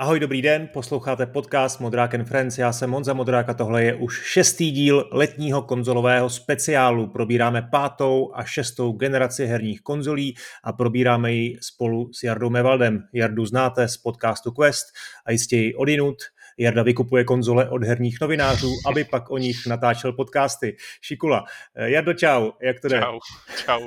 [0.00, 3.94] Ahoj, dobrý den, posloucháte podcast Modrák and Friends, já jsem Monza Modrák a tohle je
[3.94, 7.06] už šestý díl letního konzolového speciálu.
[7.06, 10.34] Probíráme pátou a šestou generaci herních konzolí
[10.64, 13.02] a probíráme ji spolu s Jardou Mevaldem.
[13.12, 14.86] Jardu znáte z podcastu Quest
[15.26, 16.16] a jistě ji odinut.
[16.58, 20.76] Jarda vykupuje konzole od herních novinářů, aby pak o nich natáčel podcasty.
[21.00, 21.44] Šikula.
[21.74, 23.00] Eh, Jardo, čau, jak to jde?
[23.00, 23.18] Čau,
[23.64, 23.80] čau.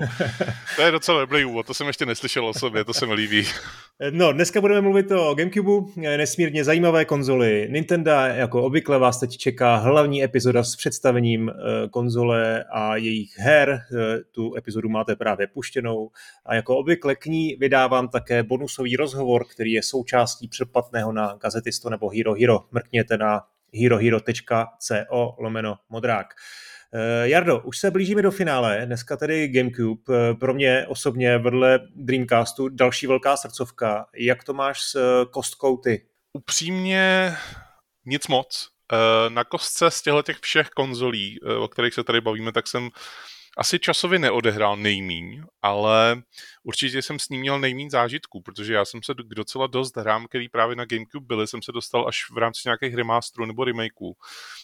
[0.75, 3.47] To je docela dobrý úvod, to jsem ještě neslyšel o sobě, to se mi líbí.
[3.99, 7.67] Eh, no, dneska budeme mluvit o Gamecube, eh, nesmírně zajímavé konzoly.
[7.71, 11.51] Nintendo, jako obvykle, vás teď čeká hlavní epizoda s představením
[11.91, 13.79] konzole a jejich her.
[14.31, 16.09] Tu epizodu máte právě puštěnou.
[16.45, 21.89] A jako obvykle k ní vydávám také bonusový rozhovor, který je součástí předplatného na Gazetisto
[21.89, 23.41] nebo Hero Hero mrkněte na
[23.73, 26.27] herohero.co lomeno modrák.
[26.95, 31.79] Eh, Jardo, už se blížíme do finále, dneska tedy Gamecube, eh, pro mě osobně vedle
[31.95, 34.05] Dreamcastu další velká srdcovka.
[34.15, 36.05] Jak to máš s eh, kostkou ty?
[36.33, 37.35] Upřímně
[38.05, 38.69] nic moc.
[39.29, 42.89] Na kostce z těchto těch všech konzolí, o kterých se tady bavíme, tak jsem
[43.57, 46.21] asi časově neodehrál nejmíň, ale
[46.63, 50.27] určitě jsem s ním měl nejméně zážitků, protože já jsem se k docela dost hrám,
[50.27, 54.15] který právě na GameCube byly, jsem se dostal až v rámci nějakých remasterů nebo remakeů.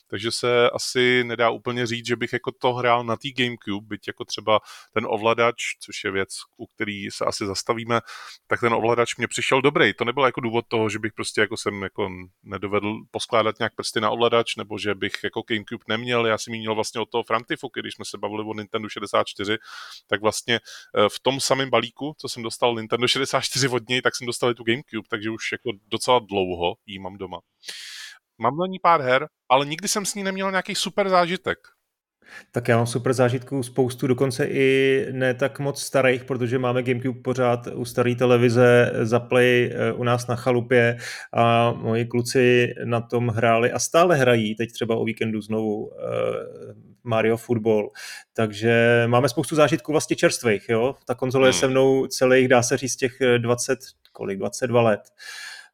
[0.07, 4.07] Takže se asi nedá úplně říct, že bych jako to hrál na té GameCube, byť
[4.07, 4.59] jako třeba
[4.93, 7.99] ten ovladač, což je věc, u který se asi zastavíme,
[8.47, 9.93] tak ten ovladač mě přišel dobrý.
[9.93, 12.09] To nebyl jako důvod toho, že bych prostě jako jsem jako
[12.43, 16.27] nedovedl poskládat nějak prsty na ovladač, nebo že bych jako GameCube neměl.
[16.27, 19.57] Já jsem měl vlastně od toho Frantifu, když jsme se bavili o Nintendo 64,
[20.07, 24.15] tak vlastně eh, v tom samém balíku co jsem dostal Nintendo 64 od něj, tak
[24.15, 27.39] jsem dostal i tu GameCube, takže už jako docela dlouho jí mám doma.
[28.37, 31.57] Mám na ní pár her, ale nikdy jsem s ní neměl nějaký super zážitek.
[32.51, 37.21] Tak já mám super zážitků spoustu, dokonce i ne tak moc starých, protože máme GameCube
[37.21, 40.97] pořád u staré televize za Play eh, u nás na chalupě
[41.33, 46.88] a moji kluci na tom hráli a stále hrají, teď třeba o víkendu znovu eh,
[47.03, 47.91] Mario Football.
[48.33, 50.95] Takže máme spoustu zážitků vlastně čerstvých, jo.
[51.05, 51.49] Ta konzole hmm.
[51.49, 53.79] je se mnou celých, dá se říct, těch 20,
[54.11, 55.01] kolik, 22 let.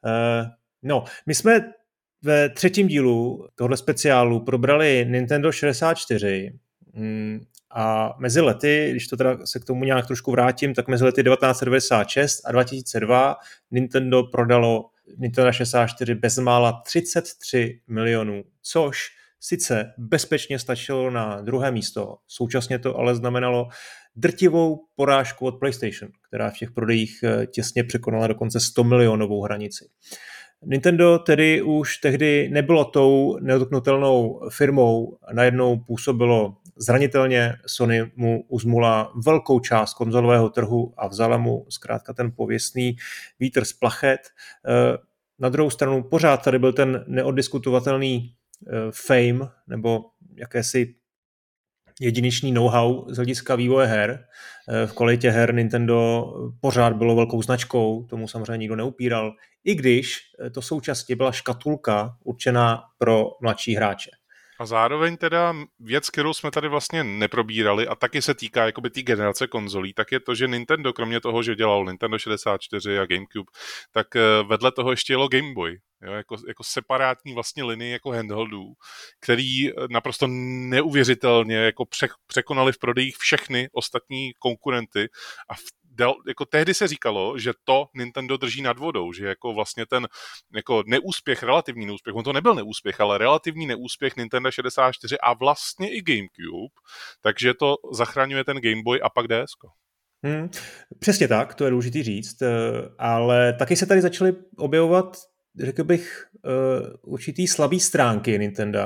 [0.06, 0.48] Uh,
[0.84, 1.74] no, my jsme
[2.22, 6.54] ve třetím dílu tohle speciálu probrali Nintendo 64
[6.94, 7.40] mm,
[7.72, 11.24] a mezi lety, když to teda se k tomu nějak trošku vrátím, tak mezi lety
[11.24, 13.36] 1996 a 2002
[13.72, 14.86] Nintendo prodalo
[15.18, 19.08] Nintendo 64 bezmála 33 milionů, což
[19.48, 23.68] sice bezpečně stačilo na druhé místo, současně to ale znamenalo
[24.16, 29.90] drtivou porážku od PlayStation, která v těch prodejích eh, těsně překonala dokonce 100 milionovou hranici.
[30.66, 39.60] Nintendo tedy už tehdy nebylo tou nedotknutelnou firmou, najednou působilo zranitelně, Sony mu uzmula velkou
[39.60, 42.96] část konzolového trhu a vzala mu zkrátka ten pověstný
[43.40, 44.20] vítr z plachet.
[44.68, 44.98] Eh,
[45.40, 48.36] na druhou stranu pořád tady byl ten neoddiskutovatelný
[48.92, 50.00] fame nebo
[50.36, 50.96] jakési
[52.02, 54.26] jedinečný know-how z hlediska vývoje her.
[54.70, 56.26] Eh, v kvalitě her Nintendo
[56.62, 59.34] pořád bylo velkou značkou, tomu samozřejmě nikdo neupíral,
[59.64, 64.12] i když eh, to současně byla škatulka určená pro mladší hráče.
[64.60, 69.02] A zároveň teda věc, kterou jsme tady vlastně neprobírali a taky se týká jakoby té
[69.02, 73.52] generace konzolí, tak je to, že Nintendo, kromě toho, že dělal Nintendo 64 a GameCube,
[73.92, 74.08] tak
[74.48, 78.74] vedle toho ještě jelo Game Boy jo, jako, jako separátní vlastně linii jako handheldů,
[79.20, 85.10] který eh, naprosto neuvěřitelně jako pře, překonali v prodejích všechny ostatní konkurenty
[85.50, 85.60] a v,
[85.96, 90.08] del, jako tehdy se říkalo, že to Nintendo drží nad vodou, že jako vlastně ten
[90.56, 95.90] jako neúspěch, relativní neúspěch, on to nebyl neúspěch, ale relativní neúspěch Nintendo 64 a vlastně
[95.92, 96.74] i GameCube,
[97.22, 99.52] takže to zachraňuje ten Game Boy a pak DS.
[100.24, 100.50] Hmm,
[101.00, 102.48] přesně tak, to je důležité říct, eh,
[102.98, 105.18] ale taky se tady začaly objevovat
[105.60, 108.80] řekl bych, uh, určitý slabý stránky Nintendo.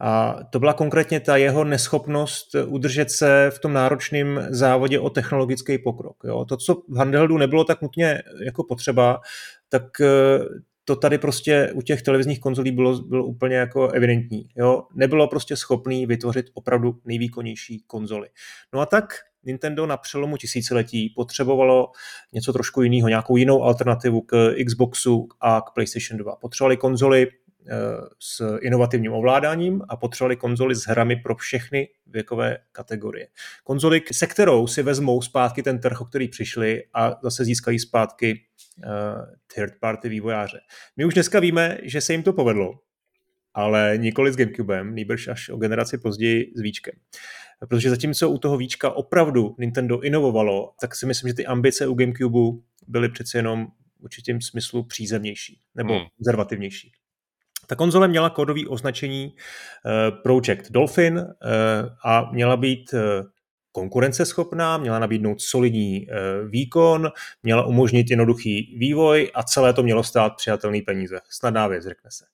[0.00, 5.78] A to byla konkrétně ta jeho neschopnost udržet se v tom náročném závodě o technologický
[5.78, 6.16] pokrok.
[6.24, 6.44] Jo?
[6.44, 9.20] To, co v handheldu nebylo tak nutně jako potřeba,
[9.68, 10.06] tak uh,
[10.84, 14.48] to tady prostě u těch televizních konzolí bylo, bylo úplně jako evidentní.
[14.56, 14.82] Jo?
[14.94, 18.28] Nebylo prostě schopný vytvořit opravdu nejvýkonnější konzoly.
[18.74, 19.14] No a tak
[19.44, 21.90] Nintendo na přelomu tisíciletí potřebovalo
[22.32, 26.36] něco trošku jiného, nějakou jinou alternativu k Xboxu a k PlayStation 2.
[26.36, 27.74] Potřebovali konzoli eh,
[28.18, 33.28] s inovativním ovládáním a potřebovali konzoli s hrami pro všechny věkové kategorie.
[33.64, 38.40] Konzoli, se kterou si vezmou zpátky ten trh, o který přišli a zase získají zpátky
[38.84, 38.92] uh,
[39.54, 40.60] third party vývojáře.
[40.96, 42.72] My už dneska víme, že se jim to povedlo,
[43.54, 46.94] ale nikoli s Gamecubem, nýbrž až o generaci později s Víčkem.
[47.68, 51.94] Protože zatímco u toho Víčka opravdu Nintendo inovovalo, tak si myslím, že ty ambice u
[51.94, 52.58] Gamecube
[52.88, 56.06] byly přeci jenom v určitém smyslu přízemnější nebo hmm.
[56.16, 56.92] konzervativnější.
[57.66, 59.34] Ta konzole měla kódové označení
[60.22, 61.26] Project Dolphin
[62.04, 62.94] a měla být
[63.72, 66.06] konkurenceschopná, měla nabídnout solidní
[66.48, 67.10] výkon,
[67.42, 71.20] měla umožnit jednoduchý vývoj a celé to mělo stát přijatelný peníze.
[71.30, 72.24] Snadná věc, řekne se.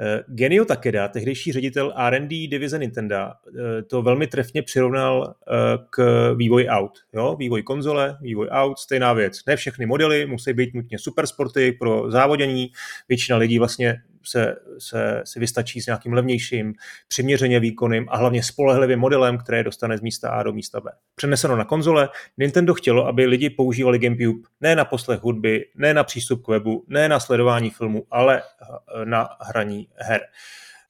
[0.00, 5.54] Eh, Genio Takeda, tehdejší ředitel R&D divize Nintendo, eh, to velmi trefně přirovnal eh,
[5.90, 6.98] k vývoji aut.
[7.12, 7.36] Jo?
[7.38, 9.44] Vývoj konzole, vývoj aut, stejná věc.
[9.46, 12.72] Ne všechny modely musí být nutně supersporty pro závodění.
[13.08, 16.74] Většina lidí vlastně se, se, se vystačí s nějakým levnějším,
[17.08, 20.90] přiměřeně výkonným a hlavně spolehlivým modelem, které dostane z místa A do místa B.
[21.14, 22.08] Přeneseno na konzole,
[22.38, 26.84] Nintendo chtělo, aby lidi používali GameCube ne na poslech hudby, ne na přístup k webu,
[26.88, 30.20] ne na sledování filmu, ale eh, na hraní her.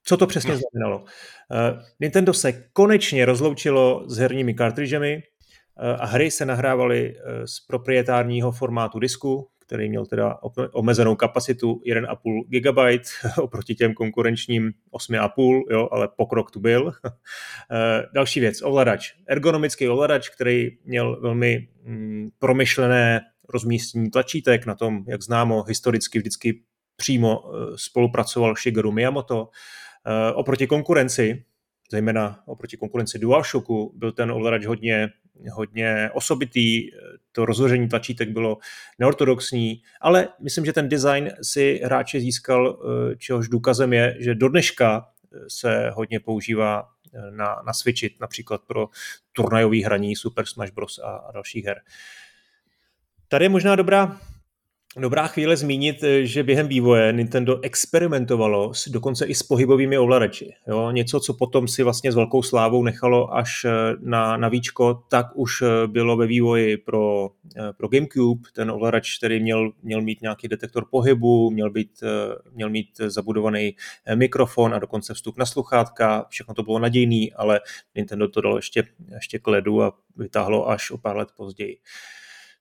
[0.04, 1.04] Co to přesně znamenalo?
[1.52, 8.52] Eh, Nintendo se konečně rozloučilo s herními kartridžemi eh, a hry se nahrávaly z proprietárního
[8.52, 10.38] formátu disku, který měl teda
[10.72, 13.02] omezenou kapacitu 1,5 GB
[13.38, 16.92] oproti těm konkurenčním 8,5, jo, ale pokrok tu byl.
[17.72, 19.12] Eh, další věc, ovladač.
[19.26, 26.62] Ergonomický ovladač, který měl velmi mm, promyšlené rozmístění tlačítek na tom, jak známo, historicky vždycky
[26.96, 29.48] přímo eh, spolupracoval Shigeru Miyamoto.
[30.06, 31.44] Eh, oproti konkurenci,
[31.92, 35.12] zejména oproti konkurenci DualShocku, byl ten ovladač hodně
[35.50, 36.90] hodně osobitý,
[37.32, 38.58] to rozhoření tlačítek bylo
[38.98, 42.78] neortodoxní, ale myslím, že ten design si hráče získal,
[43.12, 48.16] eh, čehož důkazem je, že do dneška eh, se hodně používá eh, na, na Switchi,
[48.20, 48.88] například pro
[49.32, 50.98] turnajový hraní Super Smash Bros.
[50.98, 51.80] a, a dalších her.
[53.28, 54.20] Tady je možná dobrá
[54.96, 60.54] Dobrá chvíle zmínit, eh, že během vývoje Nintendo experimentovalo s, dokonce i s pohybovými ovladači.
[60.68, 60.90] Jo?
[60.90, 65.26] Něco, co potom si vlastně s velkou slávou nechalo až eh, na, na víčko, tak
[65.34, 67.30] už eh, bylo ve vývoji pro,
[67.76, 68.48] pro GameCube.
[68.54, 71.90] Ten ovladač, který měl, měl mít nějaký detektor pohybu, měl, být,
[72.52, 73.76] měl mít zabudovaný
[74.14, 76.26] mikrofon a dokonce vstup na sluchátka.
[76.28, 77.60] Všechno to bylo nadějný, ale
[77.94, 78.84] Nintendo to dalo ještě,
[79.14, 81.78] ještě k ledu a vytáhlo až o pár let později.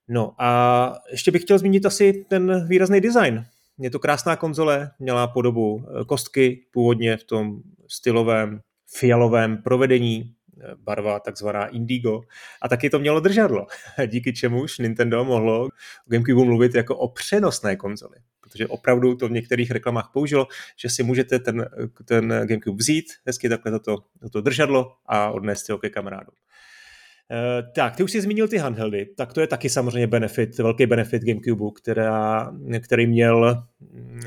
[0.07, 3.45] No a ještě bych chtěl zmínit asi ten výrazný design.
[3.79, 8.61] Je to krásná konzole, měla podobu eh, kostky, původně v tom stylovém
[8.97, 12.21] fialovém provedení, eh, barva takzvaná indigo.
[12.61, 13.67] A taky to mělo držadlo,
[14.07, 15.69] díky čemuž Nintendo mohlo o
[16.05, 18.15] GameCube mluvit jako o přenosné konzoli.
[18.41, 21.69] Protože opravdu to v některých reklamách použilo, že si můžete ten,
[22.05, 26.35] ten GameCube vzít, hezky takhle toto, toto držadlo a odnést ho ke kamarádům.
[27.31, 30.85] Eh, tak, ty už jsi zmínil ty handheldy, tak to je taky samozřejmě benefit, velký
[30.85, 32.51] benefit GameCube, která,
[32.83, 33.63] který měl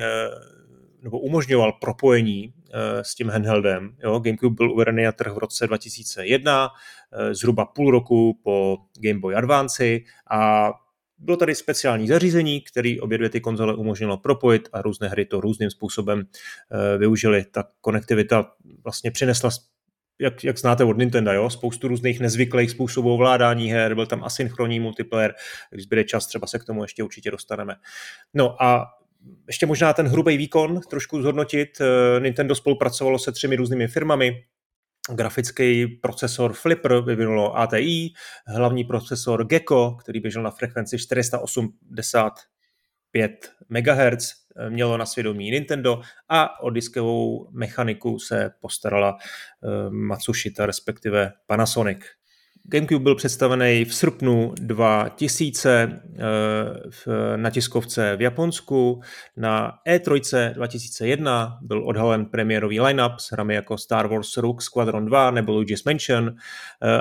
[0.01, 0.29] eh,
[1.03, 3.97] nebo umožňoval propojení eh, s tím handheldem.
[4.03, 6.69] Jo, GameCube byl uvedený na trh v roce 2001,
[7.33, 9.99] zhruba půl roku po Game Boy Advance
[10.31, 10.71] a
[11.19, 15.41] bylo tady speciální zařízení, který obě dvě ty konzole umožnilo propojit a různé hry to
[15.41, 16.23] různým způsobem
[16.99, 17.45] využili.
[17.51, 18.53] Ta konektivita
[18.85, 19.51] vlastně přinesla
[20.19, 21.51] jak, jak znáte od Nintendo, jo?
[21.51, 25.35] spoustu různých nezvyklých způsobů ovládání her, byl tam asynchronní multiplayer,
[25.71, 27.75] když bude čas, třeba se k tomu ještě určitě dostaneme.
[28.35, 28.87] No a
[29.47, 31.69] ještě možná ten hrubý výkon trošku zhodnotit.
[31.81, 34.45] Eh, Nintendo spolupracovalo se třemi různými firmami,
[35.15, 38.13] grafický procesor Flipper vyvinulo ATI,
[38.47, 46.71] hlavní procesor Gecko, který běžel na frekvenci 485 MHz, mělo na svědomí Nintendo a o
[46.71, 51.99] diskovou mechaniku se postarala eh, Matsushita, respektive Panasonic.
[52.67, 59.01] GameCube byl představený v srpnu 2000 eh, na tiskovce v Japonsku.
[59.37, 65.31] Na E3 2001 byl odhalen premiérový line-up s hrami jako Star Wars Rogue Squadron 2
[65.31, 66.37] nebo Luigi's Mansion.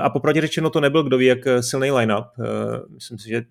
[0.02, 2.26] A popravdě řečeno to nebyl kdo ví jak silný line-up.
[2.94, 3.42] Myslím si, že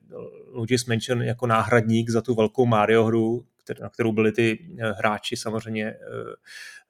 [0.53, 3.45] Luigi's Mansion jako náhradník za tu velkou Mario hru
[3.81, 5.97] na kterou byli ty eh, hráči samozřejmě eh,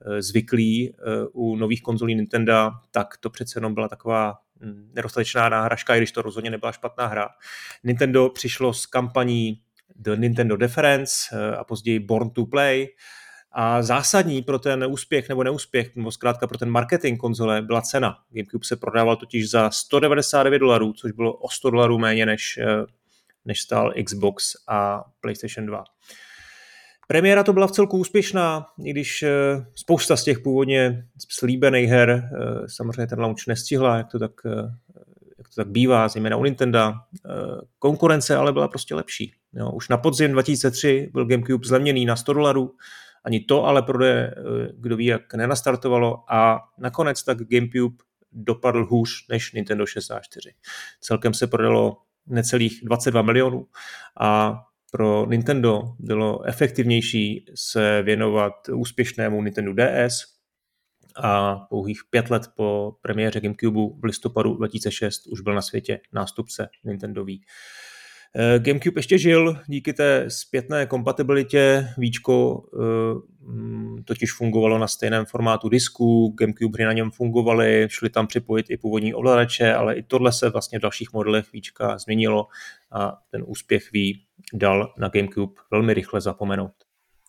[0.06, 0.96] eh, zvyklí
[1.34, 6.12] u nových konzolí Nintendo, tak to přece jenom byla taková hm, nedostatečná náhražka, i když
[6.12, 7.30] to rozhodně nebyla špatná hra.
[7.84, 9.62] Nintendo přišlo s kampaní
[9.96, 12.88] The Nintendo Difference a později Born to Play,
[13.56, 18.18] a zásadní pro ten úspěch nebo neúspěch, nebo zkrátka pro ten marketing konzole byla cena.
[18.30, 22.60] GameCube se prodával totiž za 199 dolarů, což bylo o 100 dolarů méně než,
[23.46, 25.84] než stál Xbox a PlayStation 2.
[27.08, 29.32] Premiéra to byla v celku úspěšná, i když eh,
[29.76, 32.30] spousta z těch původně slíbených her eh,
[32.68, 34.72] samozřejmě ten launch nestihla, jak to tak, eh,
[35.38, 36.94] jak to tak bývá, zejména u Nintendo.
[37.80, 39.34] Konkurence ale byla prostě lepší.
[39.54, 42.76] Jo, už na podzim 2003 byl GameCube zlevněný na 100 dolarů,
[43.24, 44.36] ani to ale prodeje,
[44.74, 47.96] kdo ví, jak nenastartovalo a nakonec tak GameCube
[48.32, 50.54] dopadl hůř než Nintendo 64.
[51.02, 53.68] Celkem se prodalo necelých 22 milionů
[54.20, 54.60] a
[54.94, 60.24] pro Nintendo bylo efektivnější se věnovat úspěšnému Nintendo DS
[61.16, 66.70] a pouhých pět let po premiéře GameCube v listopadu 2006 už byl na světě nástupce
[66.84, 67.42] Nintendový.
[68.36, 71.88] Eh, GameCube ještě žil díky té zpětné kompatibilitě.
[71.98, 78.10] Víčko eh, mm, totiž fungovalo na stejném formátu disku, GameCube hry na něm fungovaly, šli
[78.10, 82.48] tam připojit i původní ovladače, ale i tohle se vlastně v dalších modelech Víčka změnilo
[82.92, 84.14] a ten úspěch Wii
[84.54, 86.72] dal na GameCube velmi rychle zapomenout.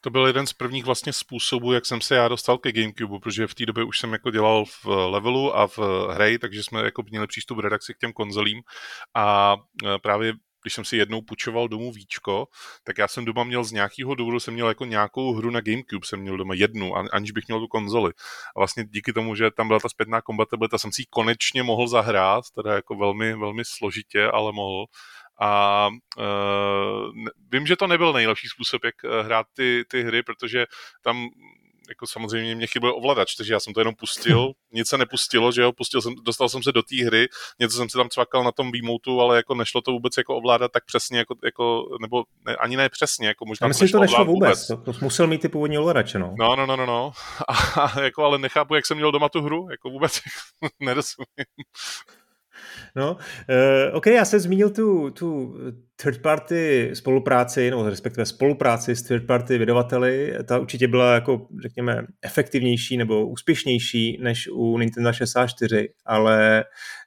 [0.00, 3.46] To byl jeden z prvních vlastně způsobů, jak jsem se já dostal ke Gamecube, protože
[3.46, 5.78] v té době už jsem jako dělal v levelu a v
[6.10, 8.62] hry, takže jsme jako měli přístup redakci k těm konzolím
[9.14, 10.32] a e, právě
[10.64, 12.48] když jsem si jednou půjčoval domů víčko,
[12.84, 16.06] tak já jsem doma měl z nějakého důvodu, jsem měl jako nějakou hru na Gamecube,
[16.06, 18.12] jsem měl doma jednu, aniž bych měl tu konzoli.
[18.56, 21.88] A vlastně díky tomu, že tam byla ta zpětná kompatibilita, jsem si ji konečně mohl
[21.88, 24.84] zahrát, teda jako velmi, velmi složitě, ale mohl.
[25.40, 27.12] A uh,
[27.52, 30.66] vím, že to nebyl nejlepší způsob, jak eh, hrát ty, ty hry, protože
[31.02, 31.28] tam
[31.88, 35.62] jako samozřejmě mě chyběl ovladač, takže já jsem to jenom pustil, nic se nepustilo, že
[35.62, 37.28] jo, pustil jsem, dostal jsem se do té hry,
[37.60, 40.72] něco jsem si tam cvakal na tom výmoutu, ale jako nešlo to vůbec jako ovládat
[40.72, 44.24] tak přesně, jako, jako nebo ne, ani ne přesně, jako možná myslím, že to nešlo
[44.24, 44.84] vůbec, vůbec.
[44.84, 46.34] To, to, musel mít ty původní ovladače, no.
[46.38, 47.12] No, no, no, no, no.
[47.76, 50.20] A, jako, ale nechápu, jak jsem měl doma tu hru, jako vůbec
[50.80, 51.46] nerozumím.
[52.96, 55.54] No, uh, OK, já jsem zmínil tu, tu
[55.96, 62.06] third party spolupráci, nebo respektive spolupráci s third party vydavateli, ta určitě byla jako, řekněme,
[62.22, 66.64] efektivnější nebo úspěšnější než u Nintendo 64, ale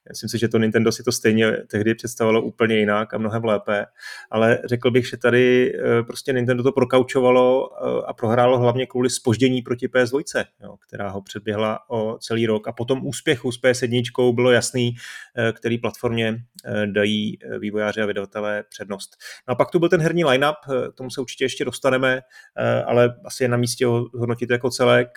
[0.09, 3.85] myslím si, že to Nintendo si to stejně tehdy představilo úplně jinak a mnohem lépe,
[4.31, 9.09] ale řekl bych, že tady eh, prostě Nintendo to prokaučovalo eh, a prohrálo hlavně kvůli
[9.09, 14.35] spoždění proti PS2, jo, která ho předběhla o celý rok a potom úspěchu s PS1
[14.35, 14.95] bylo jasný,
[15.37, 16.37] eh, který platformě
[16.85, 19.17] dají vývojáři a vydavatelé přednost.
[19.47, 20.55] No a pak tu byl ten herní line-up,
[20.91, 22.21] k tomu se určitě ještě dostaneme,
[22.85, 25.09] ale asi je na místě ho hodnotit jako celek.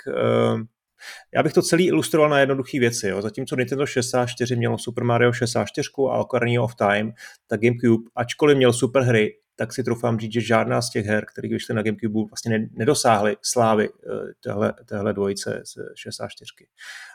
[1.35, 3.09] Já bych to celý ilustroval na jednoduché věci.
[3.09, 3.23] Jo.
[3.23, 7.13] Zatímco Nintendo 64 mělo Super Mario 64 a Ocarina of Time,
[7.47, 11.27] tak GameCube, ačkoliv měl super hry, tak si troufám říct, že žádná z těch her,
[11.27, 14.11] které vyšly na GameCube, vlastně nedosáhly slávy eh,
[14.45, 16.53] téhle, téhle dvojice z 64.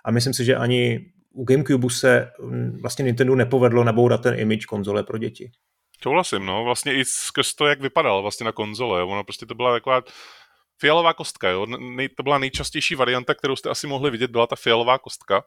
[0.05, 4.65] A myslím si, že ani u GameCube se mm, vlastně Nintendo nepovedlo nabourat ten image
[4.65, 5.51] konzole pro děti.
[6.03, 6.63] Souhlasím, no.
[6.63, 9.03] Vlastně i skrz to, jak vypadal vlastně na konzole.
[9.03, 10.01] Ono prostě to byla taková
[10.79, 11.67] fialová kostka, jo.
[12.17, 15.43] To byla nejčastější varianta, kterou jste asi mohli vidět, byla ta fialová kostka,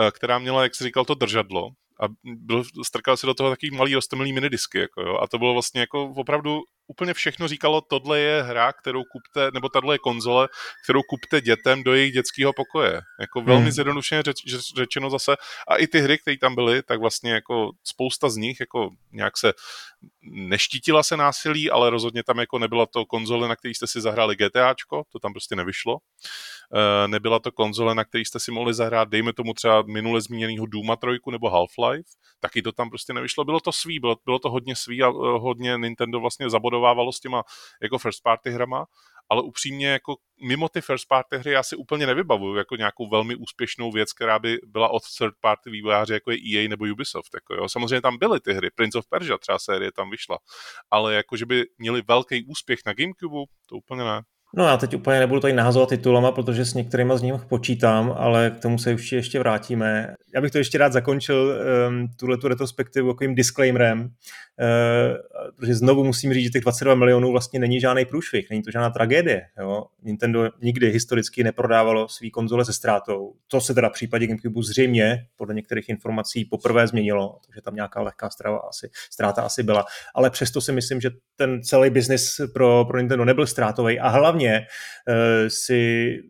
[0.00, 1.70] eh, která měla, jak se říkal, to držadlo
[2.00, 5.18] a byl, strkal si do toho takový malý roztomilý minidisky, jako jo.
[5.18, 9.68] A to bylo vlastně jako opravdu úplně všechno říkalo, tohle je hra, kterou kupte, nebo
[9.68, 10.48] tahle je konzole,
[10.84, 13.00] kterou kupte dětem do jejich dětského pokoje.
[13.20, 13.72] Jako velmi hmm.
[13.72, 14.36] zjednodušeně řeč,
[14.76, 15.36] řečeno zase.
[15.68, 19.38] A i ty hry, které tam byly, tak vlastně jako spousta z nich jako nějak
[19.38, 19.52] se
[20.22, 24.36] neštítila se násilí, ale rozhodně tam jako nebyla to konzole, na který jste si zahráli
[24.36, 25.96] GTAčko, to tam prostě nevyšlo.
[26.74, 30.66] E, nebyla to konzole, na který jste si mohli zahrát, dejme tomu třeba minule zmíněného
[30.66, 31.93] Duma 3 nebo Half-Life,
[32.40, 33.44] taky to tam prostě nevyšlo.
[33.44, 37.20] Bylo to svý, bylo, bylo to hodně svý a uh, hodně Nintendo vlastně zabodovávalo s
[37.20, 37.42] těma
[37.82, 38.86] jako first party hrama,
[39.28, 40.16] ale upřímně jako
[40.48, 44.38] mimo ty first party hry já si úplně nevybavuju jako nějakou velmi úspěšnou věc, která
[44.38, 47.34] by byla od third party vývojáře, jako je EA nebo Ubisoft.
[47.34, 47.68] Jako jo.
[47.68, 50.38] Samozřejmě tam byly ty hry, Prince of Persia třeba série tam vyšla,
[50.90, 54.22] ale jako, že by měli velký úspěch na Gamecube, to úplně ne.
[54.56, 58.50] No já teď úplně nebudu tady nahazovat titulama, protože s některými z nich počítám, ale
[58.50, 60.14] k tomu se už ještě vrátíme.
[60.34, 61.58] Já bych to ještě rád zakončil
[61.88, 64.06] um, tuhle tu retrospektivu takovým disclaimerem, uh,
[65.56, 68.90] protože znovu musím říct, že těch 22 milionů vlastně není žádný průšvih, není to žádná
[68.90, 69.42] tragédie.
[69.60, 69.84] Jo?
[70.02, 73.32] Nintendo nikdy historicky neprodávalo svý konzole se ztrátou.
[73.48, 78.02] To se teda v případě GameCube zřejmě podle některých informací poprvé změnilo, takže tam nějaká
[78.02, 79.84] lehká strava asi, ztráta asi byla.
[80.14, 84.43] Ale přesto si myslím, že ten celý biznis pro, pro Nintendo nebyl ztrátový a hlavně
[84.44, 84.66] hlavně
[85.08, 86.20] uh, si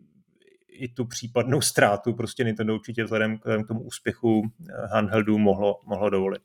[0.69, 6.09] i tu případnou ztrátu prostě Nintendo určitě vzhledem, k tomu úspěchu eh, handheldu mohlo, mohlo
[6.09, 6.41] dovolit.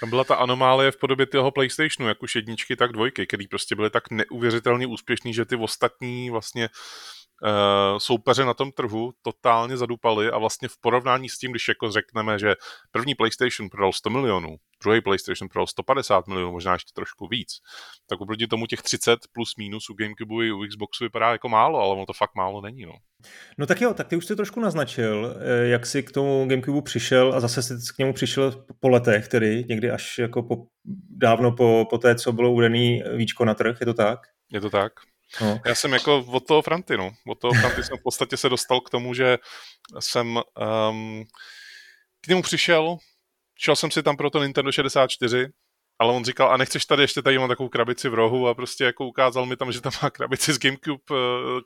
[0.00, 3.76] Tam byla ta anomálie v podobě toho PlayStationu, jak už jedničky, tak dvojky, který prostě
[3.76, 6.68] byly tak neuvěřitelně úspěšný, že ty ostatní vlastně
[7.98, 12.38] soupeře na tom trhu totálně zadupali a vlastně v porovnání s tím, když jako řekneme,
[12.38, 12.54] že
[12.90, 17.48] první PlayStation prodal 100 milionů, druhý PlayStation prodal 150 milionů, možná ještě trošku víc,
[18.08, 21.78] tak oproti tomu těch 30 plus minus u Gamecube i u Xboxu vypadá jako málo,
[21.78, 22.82] ale ono to fakt málo není.
[22.82, 22.92] No.
[23.58, 26.82] No tak jo, tak ty už jsi trošku naznačil, eh, jak jsi k tomu Gamecube
[26.82, 30.56] přišel a zase jsi k němu přišel po letech, tedy někdy až jako po,
[31.10, 34.18] dávno po, po té, co bylo uvedený víčko na trh, je to tak?
[34.52, 34.92] Je to tak.
[35.40, 35.60] No.
[35.64, 37.10] Já jsem jako od toho Franty, no.
[37.26, 39.38] Od toho Franty jsem v podstatě se dostal k tomu, že
[40.00, 41.24] jsem um,
[42.20, 42.96] k němu přišel,
[43.58, 45.48] šel jsem si tam pro to Nintendo 64,
[45.98, 48.84] ale on říkal, a nechceš tady ještě tady mám takovou krabici v rohu a prostě
[48.84, 51.16] jako ukázal mi tam, že tam má krabici z Gamecube uh,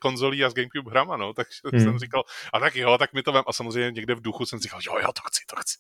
[0.00, 1.82] konzolí a z Gamecube hrama, no, tak hmm.
[1.82, 4.58] jsem říkal, a tak jo, tak mi to vem, a samozřejmě někde v duchu jsem
[4.58, 5.78] říkal, jo, jo, to chci, to chci.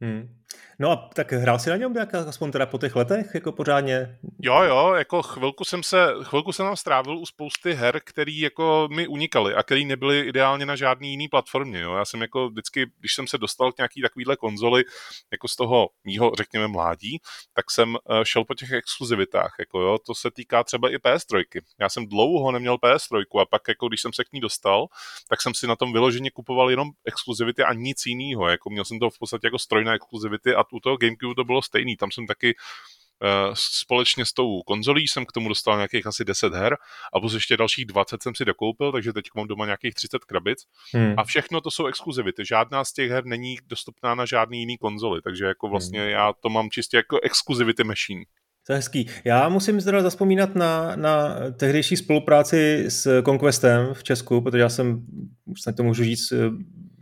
[0.00, 0.40] Hmm.
[0.78, 4.18] No a tak hrál si na něm nějak aspoň teda po těch letech, jako pořádně?
[4.38, 8.88] Jo, jo, jako chvilku jsem se, chvilku jsem tam strávil u spousty her, který jako
[8.92, 11.94] mi unikaly a který nebyly ideálně na žádný jiný platformě, jo.
[11.94, 14.84] Já jsem jako vždycky, když jsem se dostal k nějaký takovýhle konzoli,
[15.32, 17.18] jako z toho mýho, řekněme, mládí,
[17.52, 21.44] tak jsem eh, šel po těch exkluzivitách, jako jo, to se týká třeba i PS3.
[21.80, 24.86] Já jsem dlouho neměl PS3 a pak jako když jsem se k ní dostal,
[25.28, 28.98] tak jsem si na tom vyloženě kupoval jenom exkluzivity a nic jiného, jako měl jsem
[28.98, 31.96] to v podstatě jako stroj na exkluzivity a u toho Gamecube to bylo stejný.
[31.96, 36.54] Tam jsem taky uh, společně s tou konzolí jsem k tomu dostal nějakých asi 10
[36.54, 36.76] her
[37.12, 40.58] a plus ještě dalších 20 jsem si dokoupil, takže teď mám doma nějakých 30 krabic
[40.94, 41.14] hmm.
[41.16, 42.44] a všechno to jsou exkluzivity.
[42.44, 46.08] Žádná z těch her není dostupná na žádný jiný konzoli, takže jako vlastně hmm.
[46.08, 48.24] já to mám čistě jako exkluzivity machine.
[48.66, 49.06] To je hezký.
[49.24, 55.06] Já musím zde zaspomínat na, na tehdejší spolupráci s Conquestem v Česku, protože já jsem,
[55.56, 56.32] snad to můžu říct,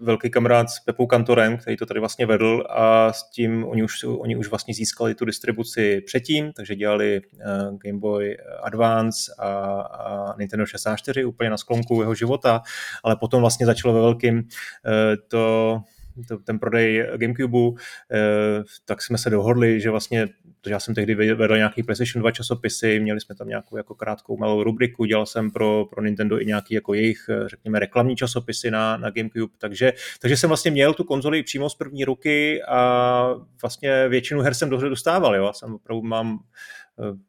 [0.01, 4.05] velký kamarád s Pepou Kantorem, který to tady vlastně vedl a s tím oni už,
[4.05, 9.49] oni už vlastně získali tu distribuci předtím, takže dělali uh, Game Boy Advance a,
[9.81, 12.63] a Nintendo 64 úplně na sklonku jeho života,
[13.05, 14.43] ale potom vlastně začalo ve velkým uh,
[15.29, 15.83] to
[16.45, 17.83] ten prodej Gamecube,
[18.13, 20.27] eh, tak jsme se dohodli, že vlastně,
[20.67, 24.37] že já jsem tehdy vedl nějaký PlayStation 2 časopisy, měli jsme tam nějakou jako krátkou
[24.37, 28.71] malou rubriku, dělal jsem pro, pro Nintendo i nějaký jako jejich, eh, řekněme, reklamní časopisy
[28.71, 33.35] na, na Gamecube, takže, takže jsem vlastně měl tu konzoli přímo z první ruky a
[33.63, 36.39] vlastně většinu her jsem dobře dostával, jo, já jsem opravdu mám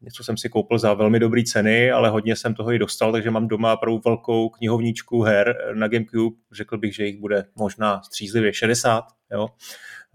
[0.01, 3.31] něco jsem si koupil za velmi dobré ceny, ale hodně jsem toho i dostal, takže
[3.31, 6.35] mám doma opravdu velkou knihovníčku her na GameCube.
[6.51, 9.03] Řekl bych, že jich bude možná střízlivě 60.
[9.31, 9.47] Jo.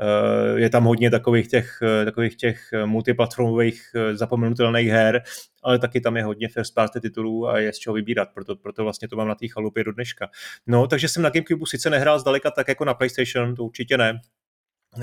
[0.01, 3.83] Eh, je tam hodně takových těch, eh, takových těch multiplatformových
[4.13, 5.23] zapomenutelných her,
[5.62, 8.83] ale taky tam je hodně first party titulů a je z čeho vybírat, proto, proto
[8.83, 10.29] vlastně to mám na té chalupě do dneška.
[10.67, 14.21] No, takže jsem na GameCube sice nehrál zdaleka tak jako na PlayStation, to určitě ne,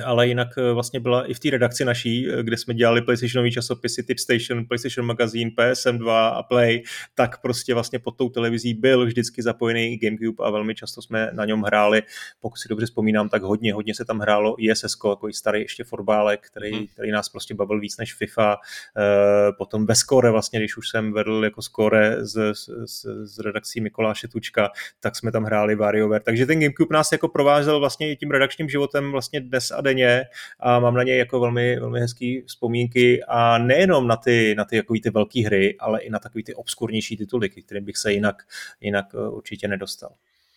[0.06, 3.52] ale jinak eh, vlastně byla i v té redakci naší, eh, kde jsme dělali PlayStationový
[3.52, 6.84] časopisy Tip Station, PlayStation Magazine, PSM2 a Play,
[7.16, 11.46] tak prostě vlastně pod tou televizí byl vždycky zapojený Gamecube a velmi často jsme na
[11.46, 12.04] něm hráli,
[12.40, 15.84] pokud si dobře vzpomínám, tak hodně, hodně se tam hrálo ISS, jako i starý ještě
[15.84, 16.88] fotbálek, který, hmm.
[16.94, 18.58] který nás prostě bavil víc než FIFA.
[18.98, 22.54] E, potom ve Score vlastně, když už jsem vedl jako Score z,
[22.86, 26.22] z, z redakcí Mikoláše Tučka, tak jsme tam hráli WarioWare.
[26.22, 30.26] Takže ten Gamecube nás jako provázel vlastně i tím redakčním životem vlastně dnes a denně
[30.60, 34.76] a mám na něj jako velmi, velmi hezký vzpomínky a nejenom na ty, na ty,
[34.76, 38.44] jako ty velké hry, ale i na takový ty obskurnější tituly, kterým bych se jinak,
[38.82, 40.14] jinak eh, určitě nedostal.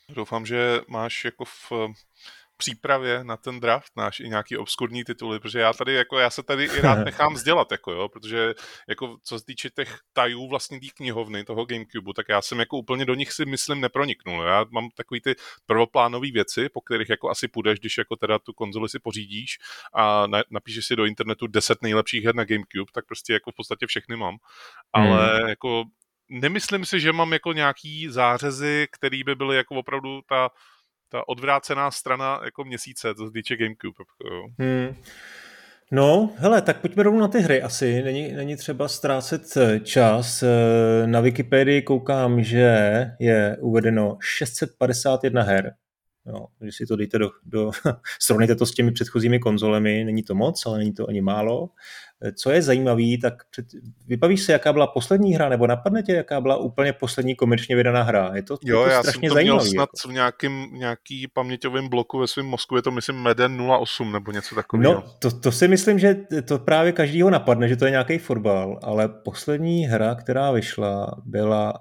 [0.08, 1.72] Doufám, že máš jako v
[2.56, 6.42] přípravě na ten draft náš i nějaký obskurní tituly, protože já tady jako, já se
[6.42, 8.54] tady i rád nechám vzdělat, jako jo, protože
[8.88, 12.76] jako co se týče těch tajů vlastně té knihovny, toho Gamecube, tak já jsem jako
[12.76, 14.42] úplně do nich si myslím neproniknul.
[14.42, 15.34] Já mám takový ty
[15.66, 19.58] prvoplánové věci, po kterých jako asi půjdeš, když jako teda tu konzoli si pořídíš
[19.94, 23.54] a na, napíšeš si do internetu 10 nejlepších her na Gamecube, tak prostě jako v
[23.54, 24.36] podstatě všechny mám.
[24.92, 25.48] Ale hmm.
[25.48, 25.84] jako
[26.28, 30.50] nemyslím si, že mám jako nějaký zářezy, který by byly jako opravdu ta
[31.14, 33.94] ta odvrácená strana jako měsíce, to se týče Gamecube.
[34.24, 34.46] Jako.
[34.58, 34.94] Hmm.
[35.92, 38.02] No, hele, tak pojďme rovnou na ty hry asi.
[38.02, 40.42] Není, není třeba ztrácet eh, čas.
[40.42, 42.76] Eh, na Wikipedii koukám, že
[43.20, 45.74] je uvedeno 651 her.
[46.26, 47.70] Jo, když si to dejte do, do
[48.20, 51.68] srovnejte to s těmi předchozími konzolemi, není to moc, ale není to ani málo.
[52.32, 53.66] Co je zajímavé, tak před,
[54.06, 58.02] vybavíš se, jaká byla poslední hra, nebo napadne tě, jaká byla úplně poslední komerčně vydaná
[58.02, 58.30] hra?
[58.34, 60.08] Je to, jo, je to já strašně jsem to zajímavý, měl snad jako.
[60.08, 64.54] v nějakým, nějaký paměťovém bloku ve svém mozku, je to myslím Meden 08 nebo něco
[64.54, 64.94] takového.
[64.94, 68.78] No, to, to si myslím, že to právě každýho napadne, že to je nějaký fotbal,
[68.82, 71.74] ale poslední hra, která vyšla, byla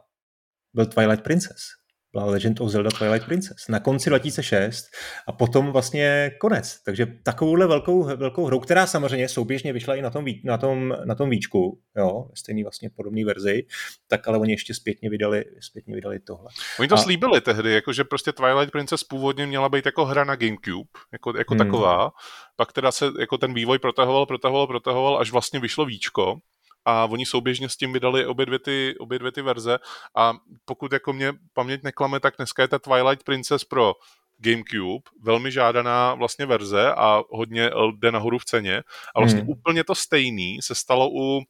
[0.73, 1.83] byl Twilight Princess
[2.13, 4.86] byla Legend of Zelda Twilight Princess na konci 2006
[5.28, 6.80] a potom vlastně konec.
[6.86, 11.15] Takže takovouhle velkou, velkou hrou, která samozřejmě souběžně vyšla i na tom, na tom, na
[11.15, 13.63] tom víčku, jo, stejný vlastně podobný verzi,
[14.08, 16.47] tak ale oni ještě zpětně vydali, zpětně vydali tohle.
[16.80, 16.97] Oni to a...
[16.97, 21.38] slíbili tehdy, jako že prostě Twilight Princess původně měla být jako hra na Gamecube, jako,
[21.38, 21.58] jako hmm.
[21.58, 22.12] taková,
[22.56, 26.39] pak teda se jako ten vývoj protahoval, protahoval, protahoval, až vlastně vyšlo víčko
[26.86, 29.80] a oni souběžně s tím vydali obě dvě ty, obě dvě ty verze
[30.15, 30.34] a
[30.65, 33.93] pokud jako mě paměť neklame, tak dneska je ta Twilight Princess pro
[34.38, 38.84] GameCube, velmi žádaná vlastně verze a hodně jde nahoru v ceně
[39.15, 39.50] a vlastně hmm.
[39.50, 41.41] úplně to stejný se stalo u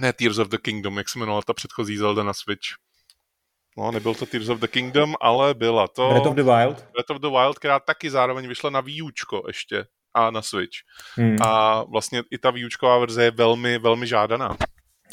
[0.00, 2.66] ne Tears of the Kingdom, jak se jmenovala ta předchozí Zelda na Switch.
[3.76, 6.08] No, nebyl to Tears of the Kingdom, ale byla to...
[6.08, 6.86] Breath of the Wild.
[6.92, 10.76] Breath of the Wild, která taky zároveň vyšla na výučko ještě a na Switch.
[11.16, 11.36] Hmm.
[11.42, 14.56] A vlastně i ta výučková verze je velmi, velmi žádaná.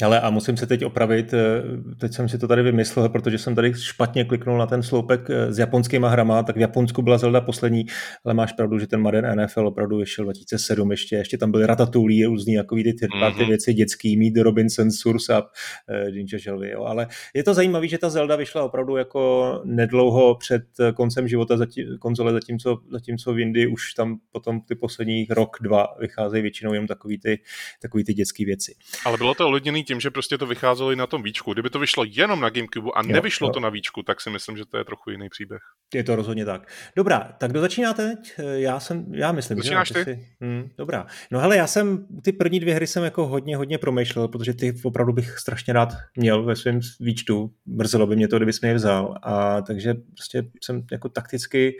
[0.02, 1.62] Ale a musím se teď opravit, eh,
[2.00, 5.52] teď jsem si to tady vymyslel, protože jsem tady špatně kliknul na ten sloupek eh,
[5.52, 7.86] s japonskýma hrama, tak v Japonsku byla Zelda poslední,
[8.24, 12.26] ale máš pravdu, že ten Madden NFL opravdu vyšel 2007 ještě, ještě tam byly Ratatouille,
[12.26, 13.48] různý jako ty mm-hmm.
[13.48, 16.84] věci dětský, Meet Robinson, Sursa, uh, Ninja Shelby, jo.
[16.84, 20.62] ale je to zajímavé, že ta Zelda vyšla opravdu jako nedlouho před
[20.94, 25.86] koncem života zatím, konzole, zatímco, zatímco v Indii už tam potom ty posledních rok, dva
[26.00, 27.38] vycházejí většinou jenom takový ty,
[27.82, 28.74] takový ty dětské věci.
[29.04, 31.52] Ale bylo to olidněný tím, že prostě to vycházelo i na tom víčku.
[31.52, 33.52] Kdyby to vyšlo jenom na Gamecube a nevyšlo jo.
[33.52, 35.62] to na víčku, tak si myslím, že to je trochu jiný příběh.
[35.94, 36.68] Je to rozhodně tak.
[36.96, 38.32] Dobrá, tak kdo začíná teď?
[38.52, 40.04] Já jsem, já myslím, Začínáš že ty?
[40.04, 41.06] Si, hm, dobrá.
[41.30, 44.74] No hele, já jsem, ty první dvě hry jsem jako hodně, hodně promýšlel, protože ty
[44.82, 47.52] opravdu bych strašně rád měl ve svém výčtu.
[47.66, 49.14] Mrzelo by mě to, kdybys mě je vzal.
[49.22, 51.78] A takže prostě jsem jako takticky